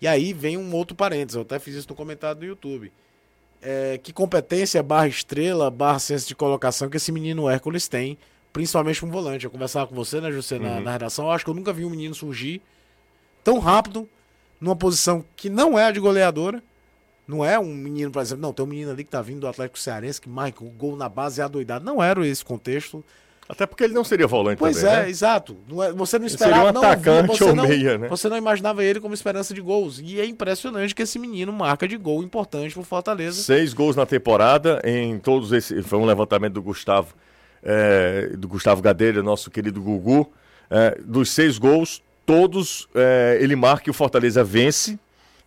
E 0.00 0.06
aí 0.06 0.32
vem 0.32 0.56
um 0.56 0.74
outro 0.74 0.96
parênteses. 0.96 1.36
Eu 1.36 1.42
até 1.42 1.58
fiz 1.58 1.74
isso 1.74 1.88
no 1.88 1.94
comentário 1.94 2.40
do 2.40 2.46
YouTube. 2.46 2.92
É, 3.60 3.98
que 3.98 4.12
competência 4.12 4.82
barra 4.82 5.08
estrela, 5.08 5.70
barra 5.70 5.98
senso 5.98 6.28
de 6.28 6.34
colocação 6.34 6.88
que 6.88 6.96
esse 6.96 7.10
menino 7.10 7.48
Hércules 7.48 7.88
tem, 7.88 8.16
principalmente 8.52 9.04
um 9.04 9.10
volante. 9.10 9.44
Eu 9.44 9.50
conversava 9.50 9.86
com 9.86 9.94
você, 9.94 10.20
né, 10.20 10.30
José, 10.30 10.58
na, 10.58 10.80
na 10.80 10.92
redação. 10.92 11.24
Eu 11.26 11.32
acho 11.32 11.44
que 11.44 11.50
eu 11.50 11.54
nunca 11.54 11.72
vi 11.72 11.84
um 11.84 11.90
menino 11.90 12.14
surgir 12.14 12.62
tão 13.42 13.58
rápido, 13.58 14.08
numa 14.60 14.76
posição 14.76 15.24
que 15.36 15.48
não 15.48 15.78
é 15.78 15.84
a 15.84 15.90
de 15.90 16.00
goleadora. 16.00 16.62
Não 17.26 17.44
é 17.44 17.58
um 17.58 17.74
menino, 17.74 18.10
por 18.10 18.22
exemplo, 18.22 18.42
não, 18.42 18.52
tem 18.52 18.64
um 18.64 18.68
menino 18.68 18.90
ali 18.90 19.04
que 19.04 19.10
tá 19.10 19.20
vindo 19.20 19.40
do 19.40 19.48
Atlético 19.48 19.78
Cearense, 19.78 20.20
que, 20.20 20.28
Michael, 20.28 20.54
o 20.62 20.70
gol 20.70 20.96
na 20.96 21.08
base 21.08 21.40
é 21.40 21.44
adoidado. 21.44 21.84
Não 21.84 22.02
era 22.02 22.26
esse 22.26 22.44
contexto. 22.44 23.04
Até 23.48 23.66
porque 23.66 23.84
ele 23.84 23.94
não 23.94 24.04
seria 24.04 24.26
volante 24.26 24.58
Pois 24.58 24.76
também, 24.76 24.92
é, 24.94 25.02
né? 25.04 25.08
exato. 25.10 25.56
Não 25.66 25.82
é- 25.82 25.92
você 25.92 26.18
não 26.18 26.26
Ele 26.26 26.34
esperava. 26.34 26.66
seria 26.66 26.70
um 26.70 26.82
não, 26.82 26.82
atacante 26.90 27.28
você 27.38 27.44
ou 27.44 27.54
não, 27.54 27.66
meia, 27.66 27.96
né? 27.96 28.08
Você 28.08 28.28
não 28.28 28.36
imaginava 28.36 28.84
ele 28.84 29.00
como 29.00 29.14
esperança 29.14 29.54
de 29.54 29.60
gols. 29.62 30.00
E 30.04 30.20
é 30.20 30.26
impressionante 30.26 30.94
que 30.94 31.02
esse 31.02 31.18
menino 31.18 31.52
marca 31.52 31.88
de 31.88 31.96
gol 31.96 32.22
importante 32.22 32.74
pro 32.74 32.82
Fortaleza. 32.82 33.40
Seis 33.42 33.72
gols 33.72 33.96
na 33.96 34.04
temporada, 34.04 34.82
em 34.84 35.18
todos 35.18 35.50
esses. 35.52 35.86
Foi 35.86 35.98
um 35.98 36.04
levantamento 36.04 36.54
do 36.54 36.62
Gustavo 36.62 37.14
é, 37.62 38.30
do 38.36 38.46
Gustavo 38.48 38.80
Gadelha, 38.82 39.22
nosso 39.22 39.50
querido 39.50 39.80
Gugu, 39.80 40.30
é, 40.70 40.98
dos 41.04 41.30
seis 41.30 41.58
gols, 41.58 42.02
todos 42.24 42.88
é, 42.94 43.38
ele 43.40 43.56
marca 43.56 43.88
e 43.88 43.90
o 43.90 43.94
Fortaleza 43.94 44.44
vence, 44.44 44.98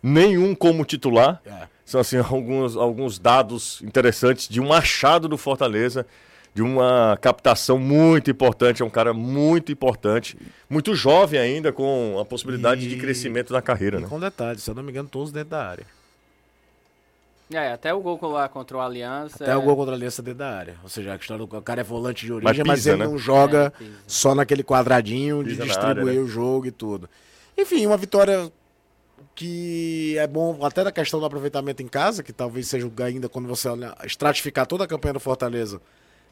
nenhum 0.02 0.54
como 0.54 0.84
titular. 0.84 1.40
É. 1.46 1.68
São 1.84 2.00
assim 2.00 2.16
alguns, 2.30 2.76
alguns 2.76 3.18
dados 3.18 3.80
interessantes 3.82 4.48
de 4.48 4.60
um 4.60 4.72
achado 4.72 5.28
do 5.28 5.38
Fortaleza, 5.38 6.06
de 6.54 6.62
uma 6.62 7.16
captação 7.20 7.78
muito 7.78 8.30
importante, 8.30 8.82
é 8.82 8.84
um 8.84 8.90
cara 8.90 9.14
muito 9.14 9.72
importante, 9.72 10.36
muito 10.68 10.94
jovem 10.94 11.40
ainda, 11.40 11.72
com 11.72 12.18
a 12.20 12.24
possibilidade 12.24 12.86
de 12.88 12.96
E- 12.96 12.98
crescimento 12.98 13.52
na 13.52 13.62
carreira, 13.62 13.98
E 13.98 14.02
né? 14.02 14.08
com 14.08 14.20
detalhe, 14.20 14.58
se 14.58 14.68
eu 14.68 14.74
não 14.74 14.82
me 14.82 14.90
engano, 14.90 15.08
todos 15.08 15.32
dentro 15.32 15.50
da 15.50 15.66
área. 15.66 15.86
É, 17.50 17.70
até 17.72 17.92
o 17.92 18.00
gol 18.00 18.18
lá 18.30 18.48
contra 18.48 18.78
o 18.78 18.80
Aliança. 18.80 19.44
Até 19.44 19.52
é... 19.52 19.56
o 19.56 19.60
gol 19.62 19.76
contra 19.76 19.92
a 19.92 19.96
Aliança 19.96 20.22
dentro 20.22 20.38
da 20.38 20.56
área. 20.56 20.76
Ou 20.82 20.88
seja, 20.88 21.12
a 21.12 21.16
história 21.16 21.44
do 21.44 21.56
o 21.56 21.62
cara 21.62 21.80
é 21.82 21.84
volante 21.84 22.24
de 22.24 22.32
origem, 22.32 22.58
Mas 22.58 22.66
mas, 22.66 22.78
pisa, 22.80 22.90
ele 22.92 22.98
né? 23.00 23.06
não 23.06 23.18
joga 23.18 23.72
É, 23.80 23.84
só 24.06 24.34
naquele 24.34 24.62
quadradinho 24.64 25.42
de 25.42 25.50
Pisa 25.50 25.60
na 25.60 25.64
distribuir 25.66 26.08
área, 26.08 26.12
né? 26.14 26.20
o 26.20 26.26
jogo 26.26 26.66
e 26.66 26.70
tudo. 26.70 27.08
Enfim, 27.56 27.86
uma 27.86 27.98
vitória 27.98 28.50
que 29.34 30.16
é 30.18 30.26
bom 30.26 30.64
até 30.64 30.82
da 30.84 30.90
questão 30.92 31.20
do 31.20 31.26
aproveitamento 31.26 31.82
em 31.82 31.88
casa, 31.88 32.22
que 32.22 32.32
talvez 32.32 32.68
seja 32.68 32.86
o 32.86 32.92
ainda 33.02 33.28
quando 33.28 33.48
você 33.48 33.68
olha, 33.68 33.94
estratificar 34.04 34.66
toda 34.66 34.84
a 34.84 34.86
campanha 34.86 35.14
do 35.14 35.20
Fortaleza. 35.20 35.80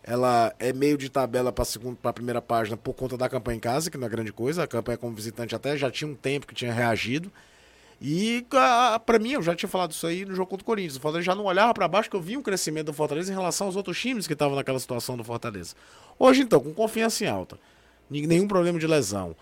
Ela 0.02 0.54
é 0.58 0.72
meio 0.72 0.96
de 0.96 1.10
tabela 1.10 1.52
para 1.52 1.64
a 2.04 2.12
primeira 2.12 2.40
página 2.40 2.76
por 2.76 2.94
conta 2.94 3.16
da 3.16 3.28
campanha 3.28 3.56
em 3.56 3.60
casa, 3.60 3.90
que 3.90 3.98
não 3.98 4.06
é 4.06 4.10
grande 4.10 4.32
coisa. 4.32 4.64
A 4.64 4.66
campanha 4.66 4.96
como 4.96 5.14
visitante 5.14 5.54
até 5.54 5.76
já 5.76 5.90
tinha 5.90 6.08
um 6.10 6.14
tempo 6.14 6.46
que 6.46 6.54
tinha 6.54 6.72
reagido. 6.72 7.30
E 8.00 8.46
para 9.04 9.18
mim, 9.18 9.32
eu 9.32 9.42
já 9.42 9.54
tinha 9.54 9.68
falado 9.68 9.90
isso 9.90 10.06
aí 10.06 10.24
no 10.24 10.34
jogo 10.34 10.48
contra 10.48 10.62
o 10.62 10.66
Corinthians. 10.66 10.96
O 10.96 11.00
Fortaleza 11.00 11.26
já 11.26 11.34
não 11.34 11.44
olhava 11.44 11.74
para 11.74 11.86
baixo, 11.86 12.08
que 12.08 12.16
eu 12.16 12.20
vi 12.20 12.34
um 12.34 12.42
crescimento 12.42 12.86
do 12.86 12.92
Fortaleza 12.94 13.30
em 13.30 13.34
relação 13.34 13.66
aos 13.66 13.76
outros 13.76 14.00
times 14.00 14.26
que 14.26 14.32
estavam 14.32 14.56
naquela 14.56 14.78
situação 14.78 15.18
do 15.18 15.22
Fortaleza. 15.22 15.74
Hoje, 16.18 16.40
então, 16.40 16.60
com 16.60 16.72
confiança 16.72 17.24
em 17.24 17.28
alta, 17.28 17.58
nenhum 18.08 18.48
problema 18.48 18.78
de 18.78 18.86
lesão, 18.86 19.36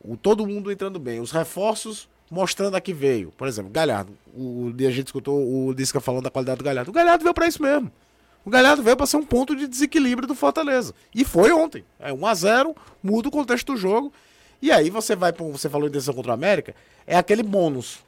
o, 0.00 0.16
todo 0.16 0.46
mundo 0.46 0.70
entrando 0.70 1.00
bem, 1.00 1.18
os 1.18 1.32
reforços 1.32 2.08
mostrando 2.30 2.76
a 2.76 2.80
que 2.80 2.92
veio. 2.92 3.32
Por 3.36 3.48
exemplo, 3.48 3.70
Galhardo. 3.70 4.12
O, 4.32 4.72
a 4.78 4.90
gente 4.90 5.06
escutou 5.06 5.36
o 5.44 5.72
Lisca 5.72 6.00
falando 6.00 6.24
da 6.24 6.30
qualidade 6.30 6.58
do 6.58 6.64
Galhardo. 6.64 6.90
O 6.90 6.94
Galhardo 6.94 7.24
veio 7.24 7.34
para 7.34 7.48
isso 7.48 7.60
mesmo. 7.60 7.90
O 8.44 8.50
Galhardo 8.50 8.82
veio 8.82 8.96
para 8.96 9.06
ser 9.06 9.16
um 9.16 9.24
ponto 9.24 9.56
de 9.56 9.66
desequilíbrio 9.66 10.28
do 10.28 10.34
Fortaleza. 10.34 10.94
E 11.14 11.24
foi 11.24 11.52
ontem. 11.52 11.84
É 11.98 12.12
1 12.12 12.26
a 12.26 12.34
0 12.34 12.76
muda 13.02 13.28
o 13.28 13.32
contexto 13.32 13.72
do 13.72 13.78
jogo. 13.78 14.12
E 14.60 14.70
aí 14.70 14.90
você 14.90 15.16
vai 15.16 15.32
para 15.32 15.44
você 15.46 15.68
falou 15.68 15.88
em 15.88 15.90
decisão 15.90 16.14
contra 16.14 16.30
o 16.30 16.34
América, 16.34 16.74
é 17.06 17.16
aquele 17.16 17.42
bônus. 17.42 17.98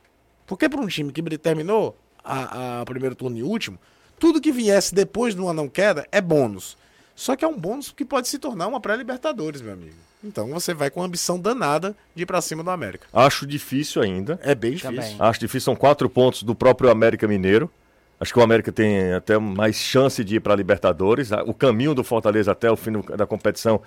Porque 0.47 0.69
para 0.69 0.81
um 0.81 0.87
time 0.87 1.13
que 1.13 1.23
terminou 1.39 1.97
a, 2.23 2.81
a 2.81 2.85
primeiro 2.85 3.15
turno 3.15 3.37
e 3.37 3.43
último, 3.43 3.79
tudo 4.19 4.41
que 4.41 4.53
viesse 4.53 4.95
depois 4.95 5.35
de 5.35 5.41
uma 5.41 5.53
não 5.53 5.69
queda 5.69 6.07
é 6.11 6.21
bônus. 6.21 6.77
Só 7.15 7.35
que 7.35 7.45
é 7.45 7.49
um 7.49 7.59
bônus 7.59 7.91
que 7.91 8.05
pode 8.05 8.29
se 8.29 8.39
tornar 8.39 8.67
uma 8.67 8.81
pré-libertadores, 8.81 9.61
meu 9.61 9.73
amigo. 9.73 9.97
Então 10.23 10.49
você 10.49 10.75
vai 10.75 10.91
com 10.91 11.03
ambição 11.03 11.39
danada 11.39 11.97
de 12.15 12.23
ir 12.23 12.27
para 12.27 12.41
cima 12.41 12.63
do 12.63 12.71
América. 12.71 13.07
Acho 13.13 13.47
difícil 13.47 14.03
ainda. 14.03 14.39
É 14.43 14.55
bem 14.55 14.73
difícil. 14.73 14.91
Também. 14.91 15.17
Acho 15.19 15.41
difícil, 15.41 15.65
são 15.65 15.77
quatro 15.77 16.09
pontos 16.09 16.43
do 16.43 16.55
próprio 16.55 16.91
América 16.91 17.27
Mineiro. 17.27 17.71
Acho 18.19 18.33
que 18.33 18.39
o 18.39 18.43
América 18.43 18.73
tem 18.73 19.13
até 19.13 19.39
mais 19.39 19.77
chance 19.77 20.25
de 20.25 20.37
ir 20.37 20.41
para 20.41 20.55
a 20.55 20.57
Libertadores. 20.57 21.31
O 21.47 21.53
caminho 21.53 21.95
do 21.95 22.03
Fortaleza 22.03 22.53
até 22.53 22.71
o 22.71 22.77
fim 22.77 22.93
da 23.17 23.27
competição 23.27 23.83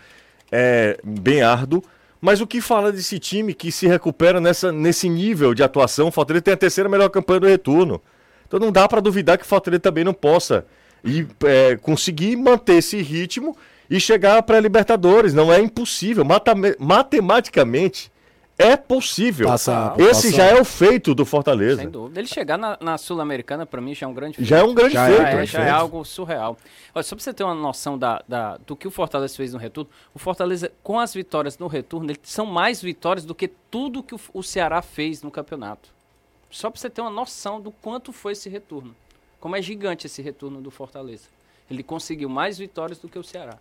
é 0.52 1.00
bem 1.04 1.42
árduo. 1.42 1.84
Mas 2.22 2.42
o 2.42 2.48
que 2.48 2.62
fala 2.62 2.92
desse 2.92 3.18
time 3.18 3.54
que 3.54 3.72
se 3.72 3.88
recupera 3.88 4.40
nessa, 4.40 4.72
nesse 4.72 5.10
nível 5.10 5.54
de 5.54 5.64
atuação? 5.64 6.10
O 6.10 6.12
Fortaleza 6.12 6.44
tem 6.44 6.54
a 6.54 6.58
terceira 6.58 6.90
melhor 6.90 7.10
campanha 7.10 7.40
do 7.40 7.48
retorno. 7.48 8.02
Então 8.48 8.60
não 8.60 8.72
dá 8.72 8.88
para 8.88 9.00
duvidar 9.00 9.38
que 9.38 9.46
o 9.46 9.48
Fortaleza 9.48 9.80
também 9.80 10.04
não 10.04 10.14
possa 10.14 10.66
ir, 11.04 11.28
é, 11.46 11.78
conseguir 11.78 12.36
manter 12.36 12.76
esse 12.76 13.02
ritmo 13.02 13.58
e 13.90 14.00
chegar 14.00 14.44
para 14.44 14.58
a 14.58 14.62
Libertadores. 14.62 15.34
Não 15.34 15.52
é 15.52 15.60
impossível. 15.60 16.24
Matematicamente 16.78 18.12
é 18.60 18.76
possível. 18.78 19.48
Passa- 19.48 19.96
Esse 19.98 20.28
passa- 20.28 20.32
já 20.34 20.44
é 20.46 20.60
o 20.62 20.66
feito 20.66 21.16
do 21.16 21.26
Fortaleza. 21.26 21.78
Sem 21.82 21.90
dúvida. 21.90 22.20
Ele 22.20 22.28
chegar 22.28 22.58
na, 22.58 22.78
na 22.82 22.98
Sul-Americana, 22.98 23.66
pra 23.66 23.80
mim, 23.82 23.96
já 23.96 24.06
é 24.06 24.10
um 24.10 24.14
grande 24.14 24.44
Já 24.44 24.58
é 24.60 24.64
um 24.64 24.74
grande 24.76 24.94
Já 24.94 25.08
feito. 25.08 25.22
é, 25.22 25.24
Já 25.24 25.30
é, 25.32 25.36
né? 25.38 25.46
já 25.46 25.64
é 25.64 25.70
algo 25.70 26.04
surreal. 26.06 26.58
Olha, 26.94 27.04
só 27.04 27.16
pra 27.16 27.24
você 27.24 27.34
ter 27.34 27.44
uma 27.44 27.56
noção 27.56 27.98
da, 27.98 28.22
da- 28.28 28.58
do 28.58 28.76
que 28.76 28.88
o 28.88 28.92
Fortaleza 28.92 29.36
fez 29.36 29.54
no 29.54 29.58
retorno, 29.60 29.90
o 30.14 30.20
Fortaleza, 30.20 30.72
com 30.84 31.00
as 31.00 31.14
vitórias 31.14 31.58
no 31.58 31.68
retorno, 31.68 32.12
ele, 32.12 32.20
são 32.22 32.46
mais 32.46 32.82
vitórias 32.82 33.26
do 33.26 33.34
que 33.34 33.48
tudo 33.48 34.04
que 34.04 34.14
o, 34.14 34.20
o 34.34 34.44
Ceará 34.44 34.82
fez 34.82 35.24
no 35.24 35.32
campeonato. 35.32 35.90
Só 36.52 36.70
pra 36.70 36.80
você 36.80 36.90
ter 36.90 37.02
uma 37.02 37.10
noção 37.10 37.62
do 37.62 37.72
quanto 37.72 38.12
foi 38.12 38.34
esse 38.34 38.50
retorno. 38.50 38.96
Como 39.40 39.56
é 39.56 39.62
gigante 39.62 40.06
esse 40.06 40.22
retorno 40.22 40.60
do 40.62 40.70
Fortaleza. 40.70 41.24
Ele 41.72 41.82
conseguiu 41.84 42.28
mais 42.28 42.58
vitórias 42.58 43.00
do 43.00 43.08
que 43.08 43.18
o 43.18 43.24
Ceará. 43.24 43.58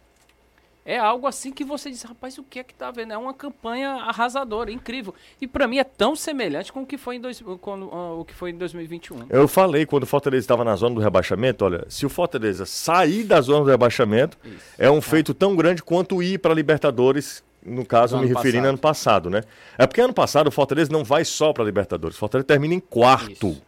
É 0.89 0.99
algo 0.99 1.27
assim 1.27 1.53
que 1.53 1.65
você 1.65 1.91
diz, 1.91 2.03
rapaz, 2.03 2.39
o 2.39 2.43
que 2.43 2.59
é 2.59 2.65
que 2.65 2.73
tá 2.73 2.91
vendo? 2.91 3.13
É 3.13 3.19
uma 3.19 3.35
campanha 3.35 3.91
arrasadora, 3.91 4.73
incrível. 4.73 5.15
E 5.39 5.47
pra 5.47 5.69
mim 5.69 5.77
é 5.77 5.85
tão 5.85 6.17
semelhante 6.17 6.73
com 6.73 6.81
o 6.81 6.87
que 6.87 6.97
foi 6.97 7.17
em, 7.17 7.21
dois, 7.21 7.43
com, 7.61 7.91
ah, 7.93 8.15
o 8.15 8.25
que 8.25 8.33
foi 8.33 8.53
em 8.53 8.57
2021. 8.57 9.27
Eu 9.29 9.47
falei 9.47 9.85
quando 9.85 10.05
o 10.05 10.07
Fortaleza 10.07 10.45
estava 10.45 10.65
na 10.65 10.75
zona 10.77 10.95
do 10.95 11.01
rebaixamento, 11.03 11.63
olha, 11.63 11.85
se 11.91 12.07
o 12.07 12.09
Fortaleza 12.09 12.65
sair 12.65 13.25
da 13.25 13.39
zona 13.43 13.67
do 13.67 13.71
rebaixamento, 13.71 14.39
é 14.79 14.91
um 14.91 15.03
feito 15.03 15.35
tão 15.35 15.55
grande 15.55 15.83
quanto 15.83 16.23
ir 16.23 16.39
para 16.39 16.55
Libertadores, 16.55 17.45
no 17.63 17.85
caso 17.85 18.17
me 18.17 18.27
referindo 18.27 18.63
passado. 18.63 18.69
ano 18.69 18.79
passado, 18.79 19.31
né? 19.31 19.43
É 19.77 19.87
porque 19.87 20.01
ano 20.01 20.15
passado 20.15 20.47
o 20.47 20.51
Fortaleza 20.51 20.91
não 20.91 21.05
vai 21.05 21.23
só 21.23 21.53
para 21.53 21.65
Libertadores, 21.65 22.17
o 22.17 22.19
Fortaleza 22.19 22.47
termina 22.47 22.73
em 22.73 22.81
quarto. 22.81 23.49
Isso. 23.49 23.68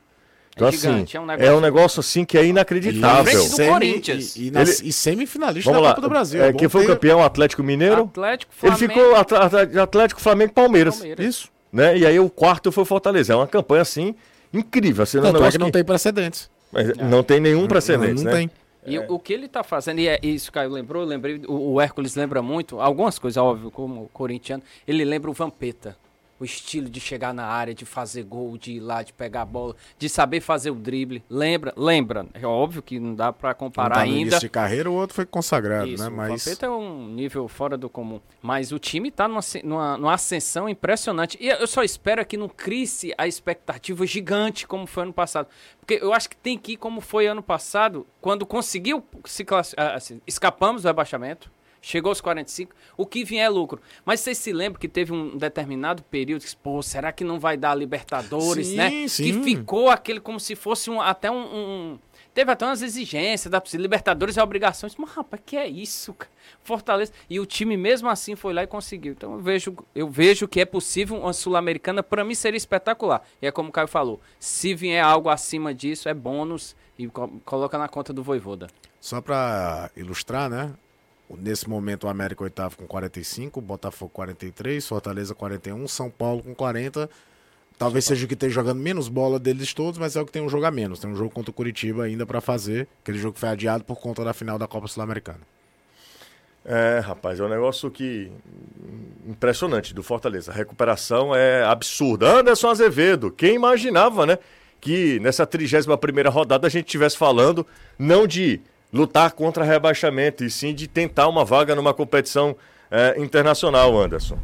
Então 0.52 0.66
É 0.66 0.70
assim, 0.70 0.78
gigante, 0.80 1.16
é 1.16 1.20
um 1.20 1.24
é 1.24 1.36
negócio- 1.36 1.56
um 1.56 1.60
negócio 1.60 2.00
assim 2.00 2.24
que 2.24 2.36
é 2.36 2.44
inacreditável. 2.44 3.24
frente 3.32 3.50
do 3.56 3.66
Corinthians. 3.72 4.36
E, 4.36 4.42
e, 4.42 4.46
Ele- 4.48 4.88
e 4.88 4.92
semifinalista 4.92 5.70
Vamos 5.70 5.82
da 5.82 5.88
lá, 5.90 5.94
Copa 5.94 6.06
do 6.06 6.10
Brasil. 6.10 6.42
é, 6.42 6.52
Bom 6.52 6.58
quem 6.58 6.68
foi 6.68 6.84
o 6.84 6.86
campeão? 6.86 7.20
O 7.20 7.22
Atlético 7.22 7.62
Mineiro. 7.62 8.02
Atlético, 8.02 8.52
Ele 8.62 8.76
Flamengo. 8.76 9.00
ficou 9.00 9.16
Atl- 9.16 9.36
Atl- 9.36 9.80
Atlético, 9.80 10.20
Flamengo 10.20 10.50
e 10.50 10.54
Palmeiras. 10.54 10.96
Palmeiras. 10.96 11.24
Isso. 11.26 11.48
Né? 11.72 11.98
E 11.98 12.04
aí 12.06 12.18
o 12.18 12.28
quarto 12.28 12.72
foi 12.72 12.82
o 12.82 12.86
Fortaleza. 12.86 13.32
É 13.32 13.36
uma 13.36 13.46
campanha 13.46 13.82
assim 13.82 14.14
incrível. 14.52 15.04
Assim, 15.04 15.18
um 15.18 15.22
Tanto 15.22 15.30
é 15.30 15.38
negócio 15.38 15.52
que 15.52 15.58
não 15.58 15.66
que- 15.68 15.72
tem 15.72 15.84
precedentes. 15.84 16.50
mas 16.72 16.96
não 16.96 17.22
tem 17.22 17.38
nenhum 17.40 17.66
precedente, 17.68 18.14
não 18.24 18.24
né? 18.24 18.32
tem. 18.32 18.50
E 18.86 18.98
o- 18.98 19.14
o 19.14 19.18
que 19.18 19.32
ele 19.32 19.46
tá 19.46 19.62
fazendo, 19.62 20.00
e 20.00 20.08
é 20.08 20.18
isso, 20.22 20.50
Caio 20.50 20.70
lembrou, 20.70 21.04
lembrei, 21.04 21.40
o, 21.46 21.74
o 21.74 21.80
Hércules 21.80 22.16
lembra 22.16 22.42
muito, 22.42 22.80
algumas 22.80 23.18
coisas, 23.18 23.36
óbvio, 23.36 23.70
como 23.70 24.04
o 24.04 24.08
corintiano, 24.08 24.62
ele 24.88 25.04
lembra 25.04 25.30
o 25.30 25.34
Vampeta. 25.34 25.96
O 26.40 26.44
estilo 26.44 26.88
de 26.88 26.98
chegar 26.98 27.34
na 27.34 27.44
área, 27.44 27.74
de 27.74 27.84
fazer 27.84 28.22
gol, 28.22 28.56
de 28.56 28.72
ir 28.72 28.80
lá, 28.80 29.02
de 29.02 29.12
pegar 29.12 29.42
a 29.42 29.44
bola, 29.44 29.76
de 29.98 30.08
saber 30.08 30.40
fazer 30.40 30.70
o 30.70 30.74
drible. 30.74 31.22
Lembra, 31.28 31.72
lembra. 31.76 32.26
É 32.32 32.46
óbvio 32.46 32.80
que 32.82 32.98
não 32.98 33.14
dá 33.14 33.30
pra 33.30 33.50
Um 33.50 33.54
comparar 33.54 33.96
tá 33.96 34.06
no 34.06 34.12
ainda. 34.12 34.38
de 34.38 34.48
carreira, 34.48 34.90
o 34.90 34.94
outro 34.94 35.14
foi 35.14 35.26
consagrado, 35.26 35.86
Isso, 35.86 36.02
né? 36.02 36.08
o 36.08 36.12
Mas 36.12 36.44
Vampeta 36.44 36.66
é 36.66 36.70
um 36.70 37.08
nível 37.08 37.46
fora 37.46 37.76
do 37.76 37.90
comum. 37.90 38.20
Mas 38.40 38.72
o 38.72 38.78
time 38.78 39.10
tá 39.10 39.28
numa, 39.28 39.40
numa, 39.62 39.98
numa 39.98 40.14
ascensão 40.14 40.66
impressionante. 40.66 41.36
E 41.38 41.48
eu 41.48 41.66
só 41.66 41.82
espero 41.82 42.24
que 42.24 42.36
não 42.38 42.48
crie 42.48 42.80
a 43.18 43.26
expectativa 43.26 44.06
gigante 44.06 44.66
como 44.66 44.86
foi 44.86 45.02
ano 45.02 45.12
passado. 45.12 45.46
Porque 45.78 46.02
eu 46.02 46.14
acho 46.14 46.30
que 46.30 46.36
tem 46.36 46.56
que 46.56 46.72
ir 46.72 46.76
como 46.78 47.00
foi 47.02 47.26
ano 47.26 47.42
passado, 47.42 48.06
quando 48.20 48.46
conseguiu 48.46 49.04
se 49.24 49.44
classificar. 49.44 49.94
Assim, 49.94 50.20
escapamos 50.26 50.82
do 50.82 50.86
rebaixamento. 50.86 51.50
Chegou 51.82 52.10
aos 52.10 52.20
45, 52.20 52.74
o 52.96 53.06
que 53.06 53.24
vier 53.24 53.46
é 53.46 53.48
lucro. 53.48 53.80
Mas 54.04 54.20
vocês 54.20 54.36
se 54.36 54.52
lembram 54.52 54.78
que 54.78 54.88
teve 54.88 55.12
um 55.12 55.36
determinado 55.38 56.02
período 56.02 56.42
que, 56.44 56.56
pô, 56.56 56.82
será 56.82 57.10
que 57.10 57.24
não 57.24 57.40
vai 57.40 57.56
dar 57.56 57.74
Libertadores, 57.74 58.66
Sim, 58.68 58.76
né? 58.76 59.08
sim. 59.08 59.22
Que 59.24 59.42
ficou 59.42 59.88
aquele 59.88 60.20
como 60.20 60.38
se 60.38 60.54
fosse 60.54 60.90
um, 60.90 61.00
até 61.00 61.30
um, 61.30 61.36
um- 61.38 61.98
Teve 62.32 62.52
até 62.52 62.64
umas 62.64 62.80
exigências 62.80 63.50
da 63.50 63.60
Libertadores 63.74 64.36
é 64.36 64.42
obrigação. 64.42 64.86
Eu 64.86 64.90
disse, 64.90 65.00
Mas, 65.00 65.10
rapaz, 65.10 65.42
que 65.44 65.56
é 65.56 65.66
isso, 65.66 66.14
cara? 66.14 66.30
Fortaleza. 66.62 67.12
E 67.28 67.40
o 67.40 67.46
time 67.46 67.76
mesmo 67.76 68.08
assim 68.08 68.36
foi 68.36 68.52
lá 68.52 68.62
e 68.62 68.66
conseguiu. 68.68 69.12
Então 69.14 69.32
eu 69.32 69.40
vejo, 69.40 69.76
eu 69.94 70.08
vejo 70.08 70.46
que 70.46 70.60
é 70.60 70.64
possível 70.64 71.16
uma 71.16 71.32
Sul-Americana, 71.32 72.02
para 72.04 72.24
mim 72.24 72.34
seria 72.34 72.56
espetacular. 72.58 73.22
E 73.42 73.46
é 73.48 73.50
como 73.50 73.70
o 73.70 73.72
Caio 73.72 73.88
falou: 73.88 74.20
se 74.38 74.74
vier 74.74 75.02
algo 75.02 75.28
acima 75.28 75.74
disso, 75.74 76.08
é 76.08 76.14
bônus 76.14 76.76
e 76.98 77.08
co- 77.08 77.28
coloca 77.44 77.76
na 77.78 77.88
conta 77.88 78.12
do 78.12 78.22
Voivoda. 78.22 78.68
só 79.00 79.20
pra 79.20 79.90
ilustrar, 79.96 80.48
né? 80.48 80.72
Nesse 81.38 81.68
momento 81.68 82.04
o 82.04 82.08
América 82.08 82.42
oitavo 82.42 82.76
com 82.76 82.86
45, 82.86 83.60
Botafogo 83.60 84.10
43, 84.12 84.86
Fortaleza 84.86 85.34
41, 85.34 85.86
São 85.86 86.10
Paulo 86.10 86.42
com 86.42 86.54
40. 86.54 87.08
Talvez 87.78 88.04
seja 88.04 88.24
o 88.24 88.28
que 88.28 88.34
esteja 88.34 88.54
jogando 88.56 88.78
menos 88.78 89.08
bola 89.08 89.38
deles 89.38 89.72
todos, 89.72 89.98
mas 89.98 90.14
é 90.14 90.20
o 90.20 90.26
que 90.26 90.32
tem 90.32 90.42
um 90.42 90.48
jogo 90.48 90.66
a 90.66 90.70
menos. 90.70 90.98
Tem 90.98 91.10
um 91.10 91.16
jogo 91.16 91.30
contra 91.30 91.50
o 91.50 91.54
Curitiba 91.54 92.04
ainda 92.04 92.26
pra 92.26 92.40
fazer. 92.40 92.86
Aquele 93.02 93.18
jogo 93.18 93.34
que 93.34 93.40
foi 93.40 93.48
adiado 93.48 93.84
por 93.84 93.96
conta 93.98 94.22
da 94.22 94.34
final 94.34 94.58
da 94.58 94.66
Copa 94.66 94.86
Sul-Americana. 94.86 95.40
É, 96.64 96.98
rapaz, 96.98 97.40
é 97.40 97.42
um 97.42 97.48
negócio 97.48 97.90
que. 97.90 98.30
impressionante 99.26 99.94
do 99.94 100.02
Fortaleza. 100.02 100.52
A 100.52 100.54
recuperação 100.54 101.34
é 101.34 101.64
absurda. 101.64 102.40
Anderson 102.40 102.68
Azevedo, 102.68 103.30
quem 103.30 103.54
imaginava, 103.54 104.26
né? 104.26 104.38
Que 104.78 105.18
nessa 105.20 105.46
31 105.46 106.30
rodada 106.30 106.66
a 106.66 106.70
gente 106.70 106.86
estivesse 106.86 107.16
falando 107.16 107.66
não 107.98 108.26
de 108.26 108.60
lutar 108.92 109.32
contra 109.32 109.64
rebaixamento, 109.64 110.44
e 110.44 110.50
sim 110.50 110.74
de 110.74 110.86
tentar 110.86 111.28
uma 111.28 111.44
vaga 111.44 111.74
numa 111.74 111.94
competição 111.94 112.56
é, 112.90 113.14
internacional, 113.18 113.96
Anderson. 113.98 114.36